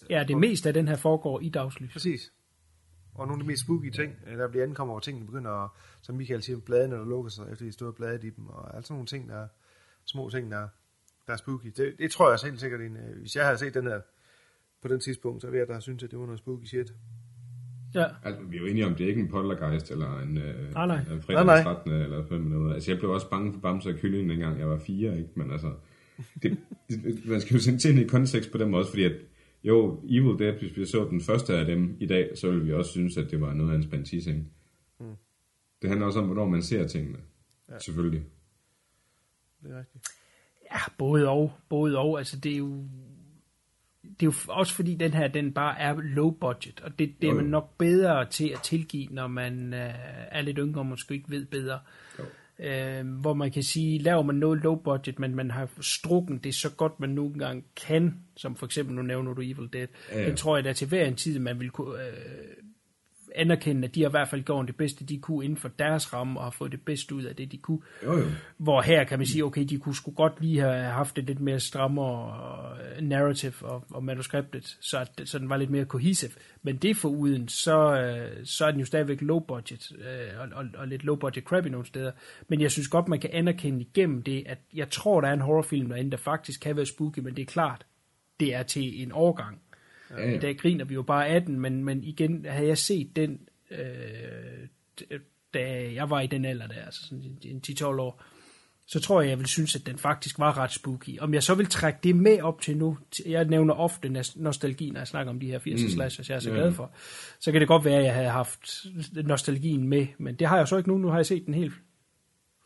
Ja, 0.10 0.24
det 0.28 0.38
meste 0.38 0.70
af 0.70 0.74
den 0.74 0.88
her 0.88 0.96
foregår 0.96 1.40
i 1.40 1.50
dagslys. 1.50 1.94
Præcis. 1.94 2.32
Og 3.16 3.28
nogle 3.28 3.40
af 3.40 3.44
de 3.44 3.48
mest 3.48 3.62
spooky 3.64 3.90
ting, 3.90 4.14
øh, 4.28 4.38
der 4.38 4.48
bliver 4.48 4.64
ankommer, 4.66 4.94
hvor 4.94 5.00
tingene 5.00 5.26
begynder, 5.26 5.52
at, 5.52 5.70
som 6.02 6.16
Michael 6.16 6.42
siger, 6.42 6.60
bladene 6.60 6.96
der 6.96 7.06
lukker 7.06 7.32
sig, 7.32 7.46
efter 7.52 7.66
de 7.66 7.72
stod 7.72 7.94
bladet 7.94 8.24
i 8.24 8.30
dem, 8.30 8.48
og 8.48 8.76
alt 8.76 8.88
sådan 8.88 8.94
nogle 8.96 9.08
ting, 9.08 9.30
der 9.30 9.48
små 10.06 10.30
ting, 10.30 10.52
der, 10.52 10.68
der 11.28 11.34
er 11.34 11.38
spooky. 11.38 11.74
Det, 11.78 11.96
det 12.00 12.12
tror 12.12 12.30
jeg 12.30 12.40
helt 12.44 12.60
sikkert, 12.60 12.82
en, 12.82 12.98
øh, 12.98 13.20
hvis 13.22 13.36
jeg 13.36 13.46
havde 13.46 13.58
set 13.58 13.74
den 13.74 13.88
her 13.88 14.02
på 14.82 14.88
den 14.88 15.00
tidspunkt, 15.00 15.42
så 15.42 15.48
ville 15.48 15.60
jeg 15.60 15.68
da 15.68 15.74
have 15.74 15.82
syntes, 15.82 16.04
at 16.04 16.12
det 16.12 16.20
var 16.20 16.26
noget 16.26 16.40
spooky 16.40 16.66
shit. 16.66 16.94
Ja. 17.96 18.06
Altså, 18.24 18.42
vi 18.44 18.56
er 18.58 18.62
jo 18.62 18.66
enige 18.68 18.86
om, 18.86 18.96
det 18.96 19.04
er 19.04 19.08
ikke 19.08 19.22
en 19.22 19.28
poltergeist, 19.30 19.92
eller 19.92 20.20
en, 20.20 20.38
øh, 20.38 20.74
Nej, 20.74 20.86
nej. 20.88 21.00
en 21.00 21.22
fredag 21.22 21.46
Nej, 21.46 21.64
nej. 21.64 21.74
13. 21.74 21.92
eller 21.92 22.26
5 22.26 22.42
noget. 22.42 22.74
Altså, 22.74 22.92
jeg 22.92 23.00
blev 23.00 23.12
også 23.12 23.30
bange 23.30 23.54
for 23.54 23.60
Bamse 23.60 23.90
og 23.90 23.96
Kyllingen, 23.96 24.30
dengang 24.30 24.60
jeg 24.60 24.70
var 24.70 24.80
fire, 24.80 25.18
ikke? 25.18 25.30
Men 25.36 25.52
altså, 25.52 25.74
det, 26.44 26.58
man 27.26 27.42
skal 27.42 27.54
jo 27.54 27.60
sætte 27.60 27.80
tingene 27.80 28.06
i 28.06 28.08
kontekst 28.08 28.52
på 28.52 28.58
den 28.58 28.70
måde, 28.70 28.82
også 28.82 28.92
fordi 28.92 29.04
at, 29.04 29.16
jo, 29.64 30.04
Evil 30.10 30.40
Dead, 30.40 30.54
hvis 30.60 30.78
vi 30.78 30.86
så 30.86 31.08
den 31.10 31.22
første 31.22 31.54
af 31.54 31.66
dem 31.66 31.98
i 32.00 32.06
dag, 32.06 32.38
så 32.38 32.50
ville 32.50 32.66
vi 32.66 32.74
også 32.74 32.92
synes, 32.92 33.18
at 33.18 33.32
det 33.32 33.42
var 33.42 33.54
noget 33.54 33.72
af 33.72 33.76
en 33.76 34.06
ikke? 34.12 34.46
Mm. 35.00 35.06
Det 35.82 35.90
handler 35.90 36.06
også 36.06 36.20
om, 36.20 36.26
hvornår 36.26 36.46
man 36.46 36.62
ser 36.62 36.88
tingene. 36.88 37.18
Ja. 37.70 37.80
Selvfølgelig. 37.80 38.24
Det 39.64 39.72
er 39.72 39.80
rigtigt. 39.80 40.08
Ja, 40.72 40.80
både 40.98 41.30
og. 41.30 41.54
Både 41.70 41.98
og. 41.98 42.18
Altså, 42.18 42.40
det 42.40 42.54
er 42.54 42.58
jo... 42.58 42.84
Det 44.04 44.26
er 44.26 44.32
jo 44.32 44.34
også 44.48 44.74
fordi, 44.74 44.96
den 44.96 45.14
her, 45.14 45.28
den 45.28 45.54
bare 45.54 45.80
er 45.80 45.96
low 46.02 46.32
budget, 46.32 46.82
og 46.82 47.00
det, 47.00 47.16
det 47.22 47.28
er 47.28 47.32
Jo, 47.32 47.36
man 47.36 47.46
jo. 47.46 47.52
nok 47.52 47.78
bedre 47.78 48.30
til 48.30 48.50
at 48.50 48.62
tilgive, 48.62 49.08
når 49.12 49.28
man 49.28 49.74
øh, 49.74 49.94
er 50.32 50.42
lidt 50.42 50.58
yngre 50.58 50.82
og 50.82 50.86
måske 50.86 51.14
ikke 51.14 51.30
ved 51.30 51.46
bedre. 51.46 51.80
Øh, 52.60 53.08
hvor 53.08 53.34
man 53.34 53.52
kan 53.52 53.64
sige, 53.64 54.00
laver 54.00 54.24
man 54.24 54.36
noget 54.36 54.60
low 54.64 54.76
budget, 54.76 55.20
men 55.20 55.36
man 55.36 55.52
har 55.52 55.70
strukken 55.82 56.38
det 56.38 56.56
så 56.56 56.70
godt, 56.70 57.00
man 57.00 57.10
nogle 57.10 57.34
gange 57.40 57.64
kan, 57.88 58.16
som 58.36 58.56
for 58.56 58.66
eksempel, 58.66 58.96
nu 58.96 59.02
nævner 59.02 59.34
du 59.34 59.42
Evil 59.42 59.70
Dead, 59.74 59.88
Ja, 60.12 60.20
ja. 60.20 60.28
den 60.28 60.36
tror 60.36 60.58
jeg 60.58 60.64
da 60.64 60.74
til 60.74 60.88
hver 60.88 61.06
en 61.06 61.16
tid, 61.16 61.40
man 61.40 61.60
vil 61.60 61.70
kunne 61.70 61.96
øh, 61.96 62.14
anerkende, 63.36 63.88
at 63.88 63.96
de 63.96 64.02
har 64.02 64.10
i 64.10 64.12
hvert 64.12 64.28
fald 64.28 64.44
gjort 64.44 64.68
det 64.68 64.76
bedste, 64.76 65.06
de 65.06 65.18
kunne 65.18 65.46
inden 65.46 65.58
for 65.58 65.70
deres 65.80 66.14
ramme, 66.14 66.40
og 66.40 66.46
har 66.46 66.52
fået 66.52 66.72
det 66.72 66.82
bedste 66.82 67.16
ud 67.16 67.24
af 67.24 67.36
det, 67.36 67.52
de 67.52 67.58
kunne. 67.58 67.80
Jo, 68.04 68.18
jo. 68.18 68.26
Hvor 68.58 68.82
her 68.82 69.04
kan 69.04 69.20
man 69.20 69.26
sige, 69.26 69.46
okay, 69.46 69.64
de 69.64 69.78
kunne 69.78 69.96
sgu 69.96 70.12
godt 70.12 70.42
lige 70.42 70.60
have 70.60 70.84
haft 70.84 71.18
et 71.18 71.24
lidt 71.24 71.40
mere 71.40 71.60
strammere 71.60 72.78
øh, 72.98 73.02
narrative 73.02 73.54
og, 73.62 73.84
og 73.90 74.04
manuskriptet, 74.04 74.78
så, 74.82 74.98
at, 75.00 75.22
så 75.26 75.40
den 75.40 75.50
var 75.50 75.58
lidt 75.58 75.70
mere 75.70 75.86
cohesive. 75.86 76.32
Men 76.64 76.78
det 76.78 76.98
for 76.98 77.10
uden, 77.10 77.48
så, 77.48 78.02
øh, 78.02 78.46
så 78.46 78.66
er 78.66 78.72
den 78.72 78.80
jo 78.80 78.86
stadigvæk 78.86 79.22
low 79.22 79.40
budget, 79.40 79.92
øh, 80.00 80.40
og, 80.40 80.48
og, 80.54 80.66
og 80.78 80.88
lidt 80.88 81.04
low 81.04 81.16
budget 81.16 81.44
crappy 81.44 81.68
nogle 81.68 81.86
steder. 81.86 82.12
Men 82.48 82.62
jeg 82.62 82.72
synes 82.72 82.88
godt, 82.88 83.08
man 83.08 83.20
kan 83.20 83.30
anerkende 83.34 83.82
igennem 83.82 84.24
det, 84.24 84.44
at 84.46 84.60
jeg 84.74 84.90
tror, 84.90 85.22
der 85.22 85.28
er 85.28 85.34
en 85.34 85.42
horrorfilm 85.42 85.90
derinde, 85.90 86.12
der 86.12 86.18
faktisk 86.18 86.62
kan 86.62 86.76
være 86.76 86.86
spooky, 86.86 87.20
men 87.20 87.36
det 87.36 87.42
er 87.42 87.46
klart, 87.46 87.86
det 88.40 88.56
er 88.56 88.64
til 88.64 89.02
en 89.04 89.12
årgang. 89.12 89.62
Ja, 90.18 90.24
I 90.30 90.32
ja. 90.32 90.38
dag 90.40 90.58
griner 90.58 90.86
vi 90.86 90.94
jo 90.94 91.02
bare 91.02 91.28
18, 91.28 91.60
men, 91.60 91.84
men 91.84 92.04
igen, 92.04 92.46
havde 92.50 92.68
jeg 92.68 92.78
set 92.78 93.16
den, 93.16 93.40
øh, 93.72 95.18
da 95.54 95.92
jeg 95.94 96.10
var 96.10 96.22
i 96.22 96.28
den 96.28 96.46
alder 96.46 96.68
der, 96.68 96.86
altså 96.86 97.02
sådan 97.04 97.24
en- 97.24 97.38
en 97.56 97.62
10-12 97.68 97.84
år, 97.84 98.24
så 98.86 99.00
tror 99.00 99.22
jeg, 99.22 99.30
jeg 99.30 99.38
vil 99.40 99.48
synes, 99.48 99.76
at 99.76 99.86
den 99.86 99.98
faktisk 99.98 100.40
var 100.40 100.58
ret 100.58 100.72
spooky. 100.72 101.20
Om 101.20 101.34
jeg 101.34 101.44
så 101.44 101.56
vil 101.56 101.66
trække 101.66 102.00
det 102.04 102.16
med 102.16 102.42
op 102.42 102.62
til 102.62 102.78
nu, 102.78 102.98
jeg 103.26 103.46
nævner 103.46 103.74
ofte 103.74 104.24
nostalgi, 104.36 104.90
når 104.90 105.00
jeg 105.00 105.08
snakker 105.08 105.30
om 105.34 105.40
de 105.40 105.48
her 105.48 105.60
80'er 105.60 105.84
Mm. 105.84 105.90
slashers, 105.90 106.30
jeg 106.30 106.36
er 106.36 106.40
så 106.40 106.52
glad 106.52 106.72
for, 106.74 106.92
så 107.40 107.52
kan 107.52 107.62
det 107.62 107.68
godt 107.68 107.86
være, 107.86 107.98
at 108.00 108.06
jeg 108.06 108.14
havde 108.14 108.30
haft 108.30 108.86
nostalgien 109.24 109.88
med, 109.88 110.08
men 110.18 110.36
det 110.36 110.48
har 110.48 110.58
jeg 110.58 110.68
så 110.68 110.78
ikke 110.78 110.90
nu, 110.90 110.98
nu 110.98 111.08
har 111.08 111.16
jeg 111.18 111.26
set 111.26 111.46
den 111.46 111.54
helt 111.54 111.74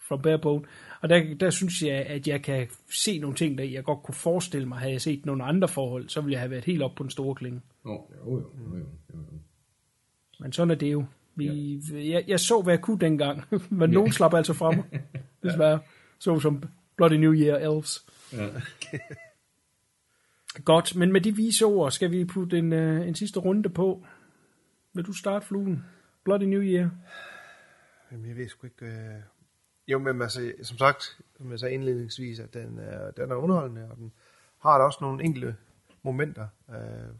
from 0.08 0.22
bare 0.22 0.40
bone. 0.40 0.66
Og 1.04 1.10
der, 1.10 1.34
der 1.40 1.50
synes 1.50 1.84
jeg, 1.84 1.96
at 1.96 2.28
jeg 2.28 2.42
kan 2.42 2.68
se 2.90 3.20
nogle 3.20 3.36
ting, 3.36 3.58
der 3.58 3.64
jeg 3.64 3.84
godt 3.84 4.04
kunne 4.04 4.16
forestille 4.16 4.68
mig, 4.68 4.80
havde 4.80 4.92
jeg 4.92 5.02
set 5.02 5.26
nogle 5.26 5.44
andre 5.44 5.68
forhold, 5.68 6.10
så 6.10 6.22
ville 6.22 6.32
jeg 6.32 6.40
have 6.40 6.52
været 6.52 6.66
helt 6.66 6.82
op 6.82 6.96
på 6.96 7.04
den 7.04 7.10
store 7.10 7.36
klinge. 7.36 7.62
Jo, 7.86 7.92
jo, 7.92 8.32
jo, 8.32 8.40
jo, 8.40 8.78
jo, 8.78 8.86
jo. 9.14 9.20
Men 10.40 10.54
sådan 10.54 10.72
er 10.72 10.76
det 10.76 10.92
jo. 10.92 11.06
Vi, 11.36 11.82
jeg, 11.92 12.24
jeg 12.28 12.40
så, 12.40 12.62
hvad 12.62 12.74
jeg 12.74 12.82
kunne 12.82 13.00
dengang, 13.00 13.44
men 13.70 13.90
nogen 13.90 14.12
slap 14.12 14.34
altså 14.34 14.54
fra 14.54 14.72
mig, 14.72 14.84
desværre. 15.44 15.80
Så 16.20 16.40
som 16.40 16.64
Bloody 16.98 17.14
New 17.14 17.34
Year 17.34 17.58
Elves. 17.58 18.06
Ja. 18.34 18.48
Godt, 20.66 20.96
men 20.96 21.12
med 21.12 21.22
de 21.22 21.36
vise 21.36 21.66
ord 21.66 21.92
skal 21.92 22.12
vi 22.12 22.26
putte 22.26 22.58
en, 22.58 22.74
uh, 22.74 23.08
en 23.08 23.16
sidste 23.16 23.40
runde 23.40 23.70
på. 23.70 24.06
Vil 24.94 25.06
du 25.06 25.14
starte 25.14 25.46
fluen? 25.46 25.86
Bloody 26.24 26.44
New 26.44 26.62
Year. 26.62 26.90
Jamen, 28.12 28.28
jeg 28.28 28.36
ved 28.36 28.50
sgu 28.50 28.68
ikke... 28.68 28.86
Øh... 28.86 29.33
Jo, 29.88 30.00
men 30.00 30.22
altså, 30.22 30.54
som 30.64 30.78
sagt, 30.78 31.22
som 31.38 31.52
jeg 31.52 31.60
sagde 31.60 31.74
indledningsvis, 31.74 32.40
at 32.40 32.54
den 32.54 32.80
er, 32.80 33.12
den 33.12 33.32
er 33.32 33.36
underholdende, 33.36 33.92
og 33.92 33.98
den 33.98 34.14
har 34.60 34.78
da 34.78 34.84
også 34.84 34.98
nogle 35.02 35.24
enkelte 35.24 35.56
momenter 36.04 36.48
øh, 36.70 37.16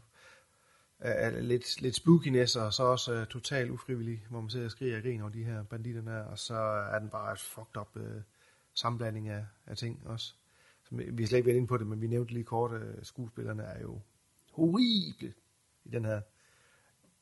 af, 0.98 1.48
lidt, 1.48 1.80
lidt 1.80 1.94
spookiness, 1.94 2.56
og 2.56 2.72
så 2.72 2.82
også 2.82 3.14
øh, 3.14 3.26
totalt 3.26 3.70
ufrivillig, 3.70 4.26
hvor 4.30 4.40
man 4.40 4.50
sidder 4.50 4.64
og 4.64 4.70
skriger 4.70 4.96
og 4.96 5.02
griner 5.02 5.24
over 5.24 5.32
de 5.32 5.44
her 5.44 5.62
banditter 5.62 6.02
der, 6.02 6.22
og 6.22 6.38
så 6.38 6.54
er 6.92 6.98
den 6.98 7.08
bare 7.08 7.32
et 7.32 7.40
fucked 7.40 7.76
up 7.76 7.96
øh, 7.96 8.22
sammenblanding 8.74 9.28
af, 9.28 9.46
af 9.66 9.76
ting 9.76 10.02
også. 10.06 10.34
Som, 10.88 10.98
vi 10.98 11.22
har 11.22 11.26
slet 11.26 11.38
ikke 11.38 11.46
været 11.46 11.56
inde 11.56 11.68
på 11.68 11.76
det, 11.76 11.86
men 11.86 12.00
vi 12.00 12.06
nævnte 12.06 12.32
lige 12.32 12.44
kort, 12.44 12.72
øh, 12.72 12.94
skuespillerne 13.02 13.62
er 13.62 13.80
jo 13.80 14.00
horrible 14.52 15.34
i 15.84 15.88
den 15.88 16.04
her. 16.04 16.20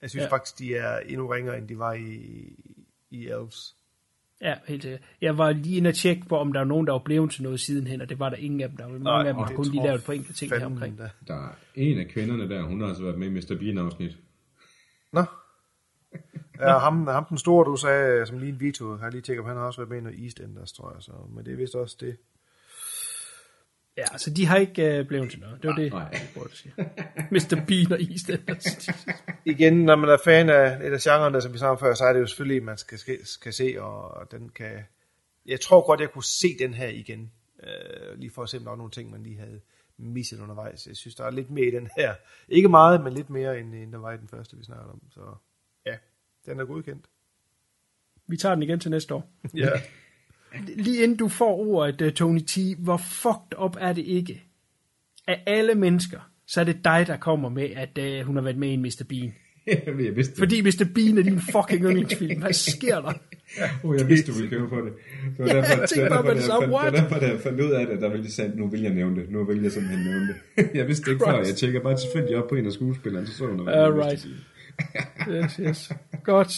Jeg 0.03 0.11
synes 0.11 0.23
ja. 0.23 0.29
faktisk, 0.29 0.59
de 0.59 0.77
er 0.77 0.99
endnu 0.99 1.27
ringere, 1.27 1.59
end 1.59 1.69
de 1.69 1.79
var 1.79 1.93
i, 1.93 2.13
i 3.11 3.29
Elves. 3.29 3.77
Ja, 4.43 4.55
helt 4.69 4.83
sikkert. 4.83 5.01
Jeg 5.21 5.39
var 5.39 5.53
lige 5.53 5.77
inde 5.77 5.89
og 5.89 5.95
tjekke 5.95 6.23
på, 6.29 6.37
om 6.37 6.53
der 6.53 6.61
var 6.61 6.67
nogen, 6.67 6.87
der 6.87 6.93
var 6.93 7.03
blevet 7.05 7.31
til 7.31 7.43
noget 7.43 7.61
sidenhen, 7.61 8.01
og 8.01 8.09
det 8.09 8.19
var 8.19 8.29
der 8.29 8.37
ingen 8.37 8.61
af 8.61 8.69
dem. 8.69 8.77
Der 8.77 8.87
var 8.87 8.99
mange 8.99 9.29
af 9.29 9.35
dem, 9.35 9.37
der 9.37 9.47
det 9.47 9.57
kun 9.57 9.67
lige 9.67 9.83
lavet 9.83 10.05
på 10.05 10.13
enkelte 10.13 10.39
ting 10.39 10.53
her 10.53 10.67
omkring. 10.67 10.99
da. 10.99 11.11
Der 11.29 11.35
er 11.35 11.55
en 11.75 11.99
af 11.99 12.09
kvinderne 12.09 12.49
der, 12.49 12.63
hun 12.63 12.81
har 12.81 12.89
altså 12.89 13.03
været 13.03 13.19
med 13.19 13.27
i 13.27 13.31
Mr. 13.31 13.57
Bean-afsnit. 13.59 14.19
Nå. 15.13 15.25
Ja, 16.61 16.79
ham, 16.79 17.07
ham 17.07 17.25
den 17.25 17.39
store, 17.39 17.65
du 17.65 17.77
sagde, 17.77 18.27
som 18.27 18.39
lige 18.39 18.53
en 18.53 18.61
Vito, 18.61 18.97
har 18.97 19.11
lige 19.11 19.21
tjekket, 19.21 19.47
han 19.47 19.57
har 19.57 19.65
også 19.65 19.81
været 19.81 19.89
med 19.89 19.99
i 19.99 20.01
noget 20.01 20.25
EastEnders, 20.25 20.73
tror 20.73 20.93
jeg. 20.95 21.03
Så, 21.03 21.13
men 21.35 21.45
det 21.45 21.53
er 21.53 21.57
vist 21.57 21.75
også 21.75 21.97
det. 22.01 22.17
Ja, 23.97 24.19
så 24.19 24.31
de 24.31 24.47
har 24.47 24.57
ikke 24.57 25.01
uh, 25.01 25.07
blevet 25.07 25.31
til 25.31 25.41
noget. 25.41 25.63
Det 25.63 25.69
var 25.69 25.77
det, 25.77 25.93
nej. 25.93 26.09
jeg 26.13 26.29
prøvede 26.35 26.51
at 26.51 26.57
sige. 26.57 26.75
Mr. 27.31 27.65
Bean 27.67 27.93
og 27.93 28.03
EastEnders. 28.03 28.89
Igen, 29.45 29.85
når 29.85 29.97
man 29.97 30.11
er 30.11 30.19
fan 30.25 30.49
af 30.49 30.87
et 30.87 30.93
af 30.93 31.01
genrerne, 31.01 31.41
som 31.41 31.53
vi 31.53 31.59
snakkede 31.59 31.81
før, 31.81 31.95
så 31.95 32.05
er 32.05 32.13
det 32.13 32.21
jo 32.21 32.27
selvfølgelig, 32.27 32.57
at 32.57 32.63
man 32.63 32.79
skal, 32.79 32.99
skal, 32.99 33.27
skal 33.27 33.53
se, 33.53 33.77
og 33.79 34.31
den 34.31 34.49
kan... 34.49 34.85
Jeg 35.47 35.61
tror 35.61 35.87
godt, 35.87 36.01
jeg 36.01 36.11
kunne 36.11 36.25
se 36.25 36.57
den 36.59 36.75
her 36.75 36.89
igen, 36.89 37.33
øh, 37.63 38.19
lige 38.19 38.31
for 38.31 38.43
at 38.43 38.49
se, 38.49 38.57
om 38.57 38.63
der 38.63 38.71
var 38.71 38.77
nogle 38.77 38.91
ting, 38.91 39.11
man 39.11 39.23
lige 39.23 39.39
havde 39.39 39.61
misset 39.97 40.41
undervejs. 40.41 40.87
Jeg 40.87 40.97
synes, 40.97 41.15
der 41.15 41.25
er 41.25 41.31
lidt 41.31 41.51
mere 41.51 41.67
i 41.67 41.71
den 41.71 41.89
her. 41.97 42.15
Ikke 42.49 42.69
meget, 42.69 43.05
men 43.05 43.13
lidt 43.13 43.31
mere, 43.31 43.61
end, 43.61 43.75
end 43.75 43.93
der 43.93 43.99
var 43.99 44.13
i 44.13 44.17
den 44.17 44.29
første, 44.29 44.57
vi 44.57 44.65
snakkede 44.65 44.91
om. 44.91 45.03
Så 45.11 45.21
ja, 45.87 45.97
den 46.47 46.61
er 46.61 46.65
godkendt. 46.65 47.07
Vi 48.27 48.37
tager 48.37 48.55
den 48.55 48.63
igen 48.63 48.81
til 48.81 48.91
næste 48.91 49.15
år. 49.15 49.31
Ja. 49.55 49.71
Lige 50.77 51.03
inden 51.03 51.17
du 51.17 51.29
får 51.29 51.57
ordet, 51.59 52.03
uh, 52.03 52.11
Tony 52.11 52.41
T, 52.41 52.59
hvor 52.79 52.97
fucked 52.97 53.59
up 53.65 53.77
er 53.81 53.93
det 53.93 54.05
ikke? 54.05 54.43
Af 55.29 55.43
alle 55.47 55.75
mennesker, 55.75 56.19
så 56.47 56.61
er 56.61 56.65
det 56.65 56.85
dig, 56.85 57.05
der 57.07 57.17
kommer 57.17 57.49
med, 57.49 57.69
at 57.77 57.99
uh, 58.21 58.27
hun 58.27 58.37
har 58.37 58.43
været 58.43 58.57
med 58.59 58.69
i 58.69 58.73
en 58.73 58.83
Mr. 58.83 59.03
Bean. 59.09 59.35
jeg 60.07 60.17
vidste 60.17 60.33
det. 60.33 60.39
Fordi 60.39 60.61
Mr. 60.63 60.85
Bean 60.95 61.19
er 61.19 61.23
din 61.23 61.41
fucking 61.41 61.85
yndlingsfilm. 61.85 62.41
Hvad 62.41 62.53
sker 62.53 63.01
der? 63.01 63.13
Oh, 63.85 63.97
jeg 63.99 64.09
vidste, 64.09 64.33
du 64.33 64.37
ville 64.37 64.51
købe 64.51 64.69
på 64.69 64.77
det. 64.81 64.93
Det 64.93 65.39
var 65.39 65.47
Ja, 65.47 65.57
derfor, 65.57 65.81
jeg 65.81 65.89
tænkte 65.89 66.09
bare 66.09 66.23
med 66.23 66.35
det 66.35 66.43
samme, 66.43 66.67
fandt- 66.67 66.73
det 66.73 66.75
what? 66.81 66.93
var 66.93 67.01
derfor, 67.01 67.19
da 67.19 67.27
jeg 67.33 67.41
fandt 67.41 67.61
ud 67.61 67.71
af 67.71 67.87
det, 67.87 68.01
der 68.01 68.09
ville 68.09 68.25
jeg 68.25 68.33
sige, 68.33 68.53
nu 68.57 68.69
vil 68.69 68.81
jeg 68.83 68.95
nævne 68.95 69.17
det. 69.21 69.31
Nu 69.31 69.45
vil 69.45 69.63
jeg 69.63 69.73
simpelthen 69.73 70.05
nævne 70.07 70.27
det. 70.29 70.71
jeg 70.79 70.89
vidste 70.89 71.05
det 71.05 71.13
ikke 71.13 71.25
før. 71.27 71.37
Jeg 71.45 71.55
tjekker 71.57 71.81
bare 71.83 71.97
tilfældigt 71.97 72.39
op 72.39 72.49
på 72.49 72.55
en 72.55 72.67
af 72.67 72.73
skuespillerne, 72.73 73.27
så 73.27 73.33
så 73.37 73.47
jeg 73.49 73.57
noget. 73.57 73.73
Alright. 73.73 74.27
Yes, 75.31 75.57
yes. 75.61 75.93
Godt. 76.25 76.53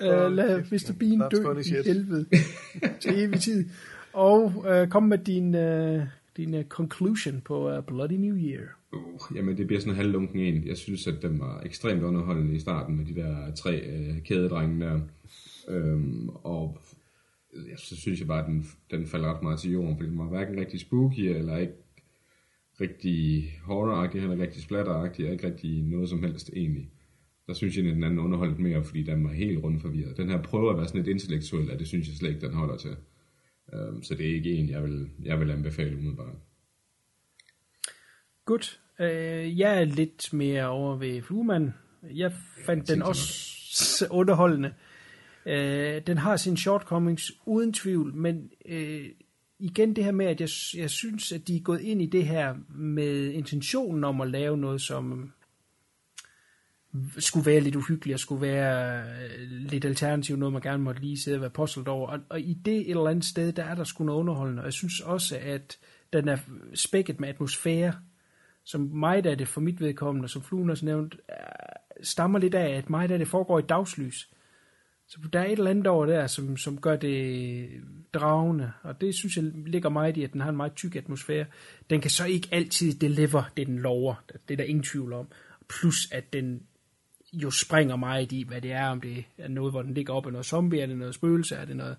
Uh, 0.00 0.32
lad 0.32 0.62
Mr. 0.70 0.92
Bean 0.98 1.22
dø 1.30 1.58
i 1.58 1.62
shit. 1.62 1.86
helvede 1.86 2.26
til 3.00 3.24
evig 3.24 3.40
tid. 3.40 3.68
Og 4.12 4.44
uh, 4.56 4.88
kom 4.88 5.02
med 5.02 5.18
din, 5.18 5.54
uh, 5.54 6.02
din 6.36 6.54
uh, 6.54 6.64
conclusion 6.64 7.40
på 7.44 7.76
uh, 7.76 7.84
Bloody 7.84 8.12
New 8.12 8.36
Year. 8.36 8.62
Uh, 8.92 9.36
jamen, 9.36 9.56
det 9.56 9.66
bliver 9.66 9.80
sådan 9.80 9.92
en 9.92 9.96
halvlunken 9.96 10.40
en. 10.40 10.66
Jeg 10.66 10.76
synes, 10.76 11.06
at 11.06 11.14
den 11.22 11.40
var 11.40 11.60
ekstremt 11.64 12.02
underholdende 12.02 12.54
i 12.54 12.58
starten 12.58 12.96
med 12.96 13.04
de 13.04 13.14
der 13.14 13.54
tre 13.54 13.80
øh, 13.80 14.22
kædedrenge 14.22 14.84
der. 14.84 15.00
Øhm, 15.68 16.28
og 16.28 16.78
jeg 17.54 17.78
så 17.78 17.96
synes 17.96 18.18
jeg 18.20 18.28
bare, 18.28 18.40
at 18.40 18.46
den, 18.46 18.66
den 18.90 19.06
falder 19.06 19.34
ret 19.34 19.42
meget 19.42 19.58
til 19.58 19.72
jorden, 19.72 19.96
fordi 19.96 20.10
den 20.10 20.18
var 20.18 20.28
hverken 20.28 20.60
rigtig 20.60 20.80
spooky, 20.80 21.20
eller 21.20 21.56
ikke 21.56 21.72
rigtig 22.80 23.44
horror-agtig, 23.64 24.18
eller 24.18 24.38
rigtig 24.38 24.62
splatter-agtig, 24.62 25.26
og 25.26 25.32
ikke 25.32 25.46
rigtig 25.46 25.82
noget 25.82 26.08
som 26.08 26.22
helst 26.22 26.50
egentlig. 26.56 26.90
Der 27.50 27.54
synes 27.54 27.76
jeg, 27.76 27.86
at 27.86 27.94
den 27.94 28.04
anden 28.04 28.18
underholdt 28.18 28.58
mere, 28.58 28.84
fordi 28.84 29.02
den 29.02 29.24
var 29.24 29.32
helt 29.32 29.64
rundt 29.64 29.82
forvirret. 29.82 30.16
Den 30.16 30.28
her 30.28 30.42
prøver 30.42 30.70
at 30.70 30.76
være 30.76 30.86
sådan 30.86 31.02
lidt 31.02 31.08
intellektuel, 31.08 31.70
og 31.70 31.78
det 31.78 31.86
synes 31.88 32.08
jeg 32.08 32.16
slet 32.16 32.28
ikke, 32.28 32.46
den 32.46 32.54
holder 32.54 32.76
til. 32.76 32.96
Øhm, 33.72 34.02
så 34.02 34.14
det 34.14 34.30
er 34.30 34.34
ikke 34.34 34.52
en, 34.52 34.68
jeg 34.68 34.82
vil, 34.82 35.08
jeg 35.22 35.40
vil 35.40 35.50
anbefale 35.50 35.96
umiddelbart. 35.96 36.34
Godt. 38.44 38.80
Uh, 38.98 39.58
jeg 39.58 39.80
er 39.80 39.84
lidt 39.84 40.32
mere 40.32 40.68
over 40.68 40.96
ved 40.96 41.22
Flueman. 41.22 41.70
Jeg 42.14 42.32
fandt 42.66 42.88
den 42.88 43.02
også 43.02 44.06
underholdende. 44.10 44.74
Uh, 45.46 46.06
den 46.06 46.18
har 46.18 46.36
sine 46.36 46.58
shortcomings 46.58 47.32
uden 47.46 47.72
tvivl, 47.72 48.14
men 48.14 48.50
uh, 48.70 49.04
igen 49.58 49.96
det 49.96 50.04
her 50.04 50.12
med, 50.12 50.26
at 50.26 50.40
jeg, 50.40 50.48
jeg 50.76 50.90
synes, 50.90 51.32
at 51.32 51.48
de 51.48 51.56
er 51.56 51.60
gået 51.60 51.80
ind 51.80 52.02
i 52.02 52.06
det 52.06 52.26
her 52.26 52.54
med 52.74 53.32
intentionen 53.32 54.04
om 54.04 54.20
at 54.20 54.30
lave 54.30 54.58
noget, 54.58 54.80
som 54.80 55.32
skulle 57.18 57.46
være 57.46 57.60
lidt 57.60 57.76
uhyggelig 57.76 58.14
og 58.14 58.20
skulle 58.20 58.42
være 58.42 59.02
øh, 59.02 59.50
lidt 59.50 59.84
alternativ, 59.84 60.36
noget 60.36 60.52
man 60.52 60.62
gerne 60.62 60.82
måtte 60.82 61.00
lige 61.00 61.20
sidde 61.20 61.36
og 61.36 61.40
være 61.40 61.50
postlet 61.50 61.88
over. 61.88 62.08
Og, 62.08 62.20
og 62.28 62.40
i 62.40 62.54
det 62.64 62.76
et 62.76 62.90
eller 62.90 63.08
andet 63.08 63.24
sted, 63.24 63.52
der 63.52 63.64
er 63.64 63.74
der 63.74 63.84
sgu 63.84 64.04
noget 64.04 64.20
underholdende. 64.20 64.60
Og 64.60 64.66
jeg 64.66 64.72
synes 64.72 65.00
også, 65.00 65.38
at 65.42 65.78
den 66.12 66.28
er 66.28 66.36
spækket 66.74 67.20
med 67.20 67.28
atmosfære, 67.28 67.94
som 68.64 68.80
mig, 68.80 69.24
der 69.24 69.30
er 69.30 69.34
det 69.34 69.48
for 69.48 69.60
mit 69.60 69.80
vedkommende, 69.80 70.28
som 70.28 70.42
Fluen 70.42 70.70
også 70.70 70.84
nævnt, 70.84 71.16
stammer 72.02 72.38
lidt 72.38 72.54
af, 72.54 72.76
at 72.76 72.90
mig, 72.90 73.08
der 73.08 73.18
det 73.18 73.28
foregår 73.28 73.58
i 73.58 73.62
dagslys. 73.62 74.30
Så 75.08 75.18
der 75.32 75.40
er 75.40 75.44
et 75.44 75.52
eller 75.52 75.70
andet 75.70 75.86
over 75.86 76.06
der, 76.06 76.26
som, 76.26 76.56
som 76.56 76.80
gør 76.80 76.96
det 76.96 77.68
dragende, 78.12 78.72
og 78.82 79.00
det 79.00 79.14
synes 79.14 79.36
jeg 79.36 79.44
ligger 79.66 79.88
meget 79.88 80.16
i, 80.16 80.24
at 80.24 80.32
den 80.32 80.40
har 80.40 80.48
en 80.48 80.56
meget 80.56 80.74
tyk 80.74 80.96
atmosfære. 80.96 81.46
Den 81.90 82.00
kan 82.00 82.10
så 82.10 82.24
ikke 82.24 82.48
altid 82.52 82.94
deliver 82.94 83.42
det, 83.56 83.66
den 83.66 83.78
lover. 83.78 84.24
Det 84.48 84.54
er 84.54 84.56
der 84.56 84.64
ingen 84.64 84.84
tvivl 84.84 85.12
om. 85.12 85.28
Plus, 85.68 86.12
at 86.12 86.32
den 86.32 86.62
jo 87.32 87.50
springer 87.50 87.96
meget 87.96 88.32
i, 88.32 88.44
hvad 88.48 88.60
det 88.60 88.72
er, 88.72 88.86
om 88.86 89.00
det 89.00 89.24
er 89.38 89.48
noget, 89.48 89.72
hvor 89.72 89.82
den 89.82 89.94
ligger 89.94 90.14
op 90.14 90.26
af 90.26 90.32
noget 90.32 90.46
zombie, 90.46 90.80
er 90.80 90.86
det 90.86 90.98
noget 90.98 91.14
spøgelse, 91.14 91.54
er 91.54 91.64
det 91.64 91.76
noget... 91.76 91.96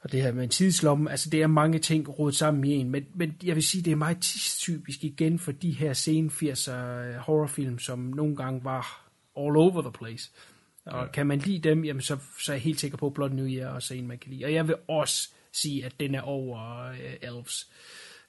Og 0.00 0.12
det 0.12 0.22
her 0.22 0.32
med 0.32 0.44
en 0.44 0.50
tidslomme, 0.50 1.10
altså 1.10 1.30
det 1.30 1.42
er 1.42 1.46
mange 1.46 1.78
ting 1.78 2.18
rodet 2.18 2.36
sammen 2.36 2.64
i 2.64 2.70
en, 2.70 2.90
men, 2.90 3.06
men 3.14 3.36
jeg 3.44 3.54
vil 3.54 3.62
sige, 3.62 3.82
det 3.82 3.90
er 3.90 3.96
meget 3.96 4.20
tidstypisk 4.20 5.04
igen 5.04 5.38
for 5.38 5.52
de 5.52 5.70
her 5.70 5.92
sen 5.92 6.26
80'er 6.26 6.72
horrorfilm, 7.18 7.78
som 7.78 7.98
nogle 7.98 8.36
gange 8.36 8.64
var 8.64 9.10
all 9.36 9.56
over 9.56 9.82
the 9.82 9.92
place. 9.92 10.30
Og 10.86 11.04
ja. 11.04 11.10
kan 11.10 11.26
man 11.26 11.38
lide 11.38 11.68
dem, 11.68 11.84
jamen 11.84 12.02
så, 12.02 12.16
så 12.38 12.52
er 12.52 12.54
jeg 12.54 12.62
helt 12.62 12.80
sikker 12.80 12.96
på, 12.98 13.06
at 13.06 13.14
Blood 13.14 13.30
New 13.30 13.46
Year 13.46 13.68
er 13.68 13.74
også 13.74 13.94
en, 13.94 14.08
man 14.08 14.18
kan 14.18 14.30
lide. 14.30 14.44
Og 14.44 14.52
jeg 14.52 14.68
vil 14.68 14.76
også 14.88 15.28
sige, 15.52 15.84
at 15.84 16.00
den 16.00 16.14
er 16.14 16.20
over 16.20 16.90
uh, 16.90 16.96
Elves. 17.22 17.70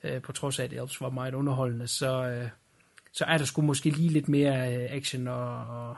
Uh, 0.04 0.22
på 0.22 0.32
trods 0.32 0.60
af, 0.60 0.64
at 0.64 0.74
Elves 0.74 1.02
var 1.02 1.10
meget 1.10 1.34
underholdende, 1.34 1.88
så, 1.88 2.42
uh, 2.44 2.50
så 3.12 3.26
er 3.26 3.38
der 3.38 3.46
sgu 3.46 3.62
måske 3.62 3.90
lige 3.90 4.10
lidt 4.10 4.30
mere 4.30 4.86
uh, 4.86 4.96
action 4.96 5.28
og, 5.28 5.66
og, 5.68 5.98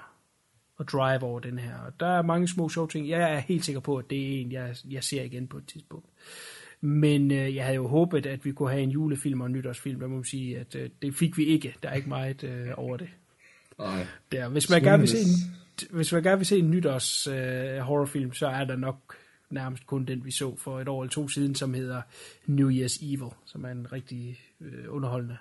og 0.77 0.87
drive 0.87 1.23
over 1.23 1.39
den 1.39 1.59
her. 1.59 1.77
Og 1.77 1.93
der 1.99 2.07
er 2.07 2.21
mange 2.21 2.47
små 2.47 2.69
sjove 2.69 2.87
ting. 2.87 3.09
Jeg 3.09 3.33
er 3.33 3.39
helt 3.39 3.65
sikker 3.65 3.81
på, 3.81 3.97
at 3.97 4.09
det 4.09 4.21
er 4.21 4.41
en, 4.41 4.51
jeg, 4.51 4.75
jeg 4.89 5.03
ser 5.03 5.23
igen 5.23 5.47
på 5.47 5.57
et 5.57 5.67
tidspunkt. 5.67 6.05
Men 6.81 7.31
øh, 7.31 7.55
jeg 7.55 7.63
havde 7.63 7.75
jo 7.75 7.87
håbet, 7.87 8.25
at 8.25 8.45
vi 8.45 8.51
kunne 8.51 8.69
have 8.69 8.83
en 8.83 8.89
julefilm 8.89 9.41
og 9.41 9.47
en 9.47 9.53
nytårsfilm. 9.53 9.99
Der 9.99 10.07
må 10.07 10.15
man 10.15 10.23
sige, 10.23 10.59
at 10.59 10.75
øh, 10.75 10.89
det 11.01 11.15
fik 11.15 11.37
vi 11.37 11.45
ikke. 11.45 11.75
Der 11.83 11.89
er 11.89 11.93
ikke 11.93 12.09
meget 12.09 12.43
øh, 12.43 12.67
over 12.77 12.97
det. 12.97 13.09
Nej. 13.79 14.07
Der. 14.31 14.49
Hvis 14.49 14.69
man 14.69 14.81
gerne 14.81 14.99
vil 14.99 15.09
se 15.09 15.17
en, 15.17 15.95
hvis 15.95 16.13
man 16.13 16.23
gerne 16.23 16.37
vil 16.37 16.45
se 16.45 16.57
en 16.59 16.71
nytårs 16.71 17.27
øh, 17.27 17.77
horrorfilm, 17.77 18.33
så 18.33 18.47
er 18.47 18.63
der 18.63 18.75
nok 18.75 19.15
nærmest 19.49 19.85
kun 19.85 20.05
den, 20.05 20.25
vi 20.25 20.31
så 20.31 20.55
for 20.55 20.79
et 20.79 20.87
år 20.87 21.03
eller 21.03 21.11
to 21.11 21.27
siden, 21.27 21.55
som 21.55 21.73
hedder 21.73 22.01
New 22.45 22.71
Year's 22.71 23.05
Evil, 23.05 23.31
som 23.45 23.65
er 23.65 23.69
en 23.69 23.91
rigtig 23.91 24.39
øh, 24.61 24.85
underholdende 24.89 25.37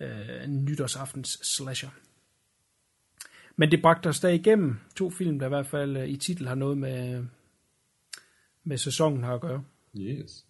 øh, 0.00 0.46
nytårsaftens 0.46 1.38
slasher. 1.56 1.90
Men 3.56 3.70
det 3.70 3.82
bragte 3.82 4.06
os 4.06 4.20
der 4.20 4.28
igennem 4.28 4.76
to 4.96 5.10
film, 5.10 5.38
der 5.38 5.46
i 5.46 5.48
hvert 5.48 5.66
fald 5.66 5.96
øh, 5.96 6.08
i 6.08 6.16
titel 6.16 6.48
har 6.48 6.54
noget 6.54 6.78
med, 6.78 7.24
med 8.64 8.76
sæsonen 8.78 9.22
har 9.22 9.34
at 9.34 9.40
gøre. 9.40 9.64
Yes. 9.96 10.46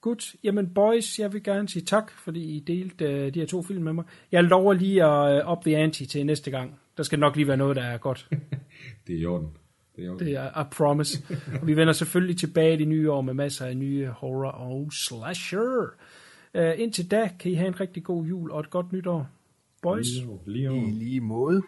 Godt. 0.00 0.34
Jamen 0.44 0.74
boys, 0.74 1.18
jeg 1.18 1.32
vil 1.32 1.42
gerne 1.42 1.68
sige 1.68 1.84
tak, 1.84 2.10
fordi 2.10 2.56
I 2.56 2.60
delte 2.60 3.04
øh, 3.04 3.34
de 3.34 3.40
her 3.40 3.46
to 3.46 3.62
film 3.62 3.84
med 3.84 3.92
mig. 3.92 4.04
Jeg 4.32 4.44
lover 4.44 4.72
lige 4.72 5.04
at 5.04 5.42
øh, 5.42 5.52
up 5.52 5.64
the 5.64 5.76
ante 5.76 6.06
til 6.06 6.26
næste 6.26 6.50
gang. 6.50 6.80
Der 6.96 7.02
skal 7.02 7.18
nok 7.18 7.36
lige 7.36 7.48
være 7.48 7.56
noget, 7.56 7.76
der 7.76 7.82
er 7.82 7.98
godt. 7.98 8.28
Det 9.06 9.14
er 9.14 9.20
i 9.20 9.26
orden. 9.26 9.56
Det 9.96 10.04
er 10.04 10.10
orden. 10.10 10.26
Det 10.26 10.34
er 10.34 10.60
I 10.60 10.64
promise. 10.72 11.24
Og 11.60 11.66
vi 11.66 11.76
vender 11.76 11.92
selvfølgelig 11.92 12.38
tilbage 12.38 12.74
i 12.74 12.76
det 12.76 12.88
nye 12.88 13.10
år 13.10 13.20
med 13.20 13.34
masser 13.34 13.66
af 13.66 13.76
nye 13.76 14.06
horror 14.06 14.50
og 14.50 14.92
slasher. 14.92 15.94
Uh, 16.56 16.80
indtil 16.80 17.10
da 17.10 17.30
kan 17.38 17.50
I 17.50 17.54
have 17.54 17.68
en 17.68 17.80
rigtig 17.80 18.04
god 18.04 18.24
jul 18.24 18.50
og 18.50 18.60
et 18.60 18.70
godt 18.70 18.92
nytår. 18.92 19.26
Boys. 19.82 20.06
Lige. 20.06 20.38
Lige. 20.46 20.88
I 20.88 20.90
lige 20.90 21.20
måde. 21.20 21.62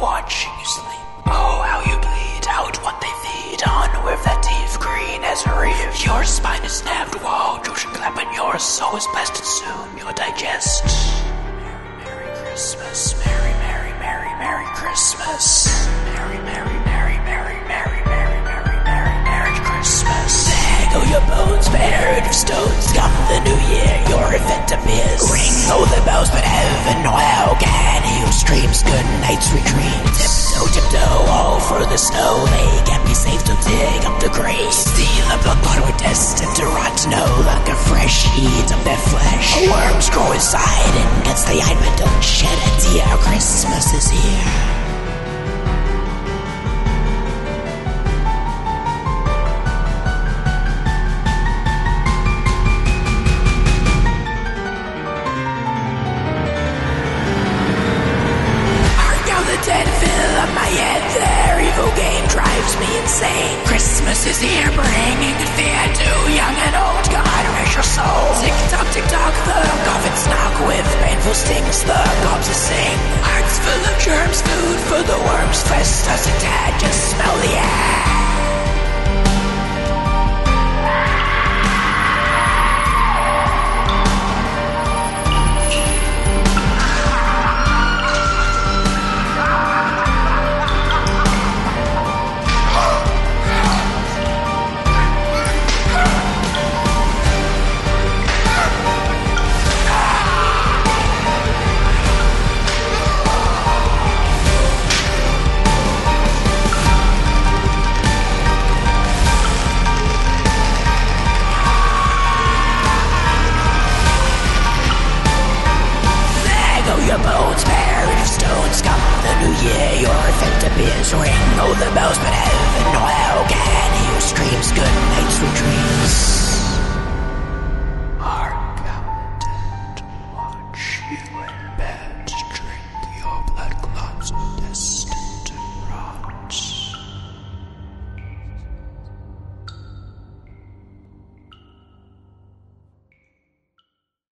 Watching 0.00 0.52
you 0.58 0.64
sleep. 0.64 1.04
Oh, 1.28 1.60
how 1.60 1.84
you 1.84 1.96
bleed 2.00 2.46
out 2.48 2.74
what 2.82 2.96
they 3.04 3.12
feed 3.20 3.60
on 3.68 3.92
with 4.08 4.20
that 4.24 4.40
teeth 4.40 4.80
green 4.80 5.20
as 5.22 5.44
a 5.44 5.52
reef. 5.60 6.04
Your 6.04 6.24
spine 6.24 6.64
is 6.64 6.80
snapped 6.80 7.20
while 7.20 7.62
Josh 7.62 7.84
clap 7.92 8.16
and 8.16 8.32
your 8.34 8.58
soul 8.58 8.96
is 8.96 9.06
blessed 9.12 9.36
and 9.36 9.44
soon 9.46 9.86
you'll 10.00 10.16
digest. 10.16 10.88
Merry, 11.60 12.00
Merry 12.00 12.32
Christmas, 12.40 13.12
Merry, 13.20 13.52
Merry, 13.60 13.92
Merry, 14.00 14.32
Merry 14.40 14.68
Christmas. 14.72 15.68
Merry, 16.16 16.40
Merry, 16.48 16.76
Merry, 16.88 17.18
Merry, 17.28 17.60
Merry, 17.68 18.00
Merry, 18.08 18.40
Merry, 18.48 18.78
Merry, 18.88 19.16
Merry 19.28 19.56
Christmas. 19.68 20.48
Dangle 20.48 21.04
your 21.12 21.24
bones 21.28 21.68
buried 21.68 22.24
of 22.24 22.32
stones. 22.32 22.88
Come 22.96 23.12
the 23.28 23.44
new 23.44 23.58
year, 23.68 23.94
your 24.08 24.32
event 24.32 24.72
appears. 24.72 25.28
Ring 25.28 25.56
oh 25.68 25.84
the 25.92 26.00
bells, 26.08 26.32
but 26.32 26.40
heaven 26.40 27.04
how 27.04 27.52
can 27.60 27.99
you 28.30 28.34
streams 28.34 28.82
good 28.82 29.06
nights 29.26 29.50
retreat. 29.50 30.02
Tiptoe, 30.14 30.66
tiptoe 30.70 31.26
all 31.34 31.58
through 31.58 31.86
the 31.86 31.96
snow. 31.96 32.46
They 32.46 32.84
can't 32.86 33.04
be 33.04 33.14
safe 33.14 33.42
to 33.44 33.54
dig 33.66 34.04
up 34.06 34.20
the 34.20 34.28
grave. 34.30 34.72
Steal 34.72 35.26
the 35.34 35.38
blood 35.42 35.58
bought 35.64 35.80
were 35.82 35.98
destined 35.98 36.54
to 36.56 36.64
rot. 36.66 36.94
No 37.10 37.26
longer 37.42 37.74
fresh, 37.74 38.26
eat 38.38 38.70
up 38.70 38.82
their 38.84 39.02
flesh. 39.10 39.66
Worms 39.66 40.10
grow 40.10 40.30
inside 40.32 40.94
and 40.94 41.24
gets 41.24 41.44
the 41.44 41.58
eye, 41.58 41.74
but 41.74 41.98
don't 41.98 42.22
shed 42.22 42.54
a 42.54 42.70
tear. 42.80 43.16
Christmas 43.18 43.92
is 43.94 44.10
here. 44.10 44.79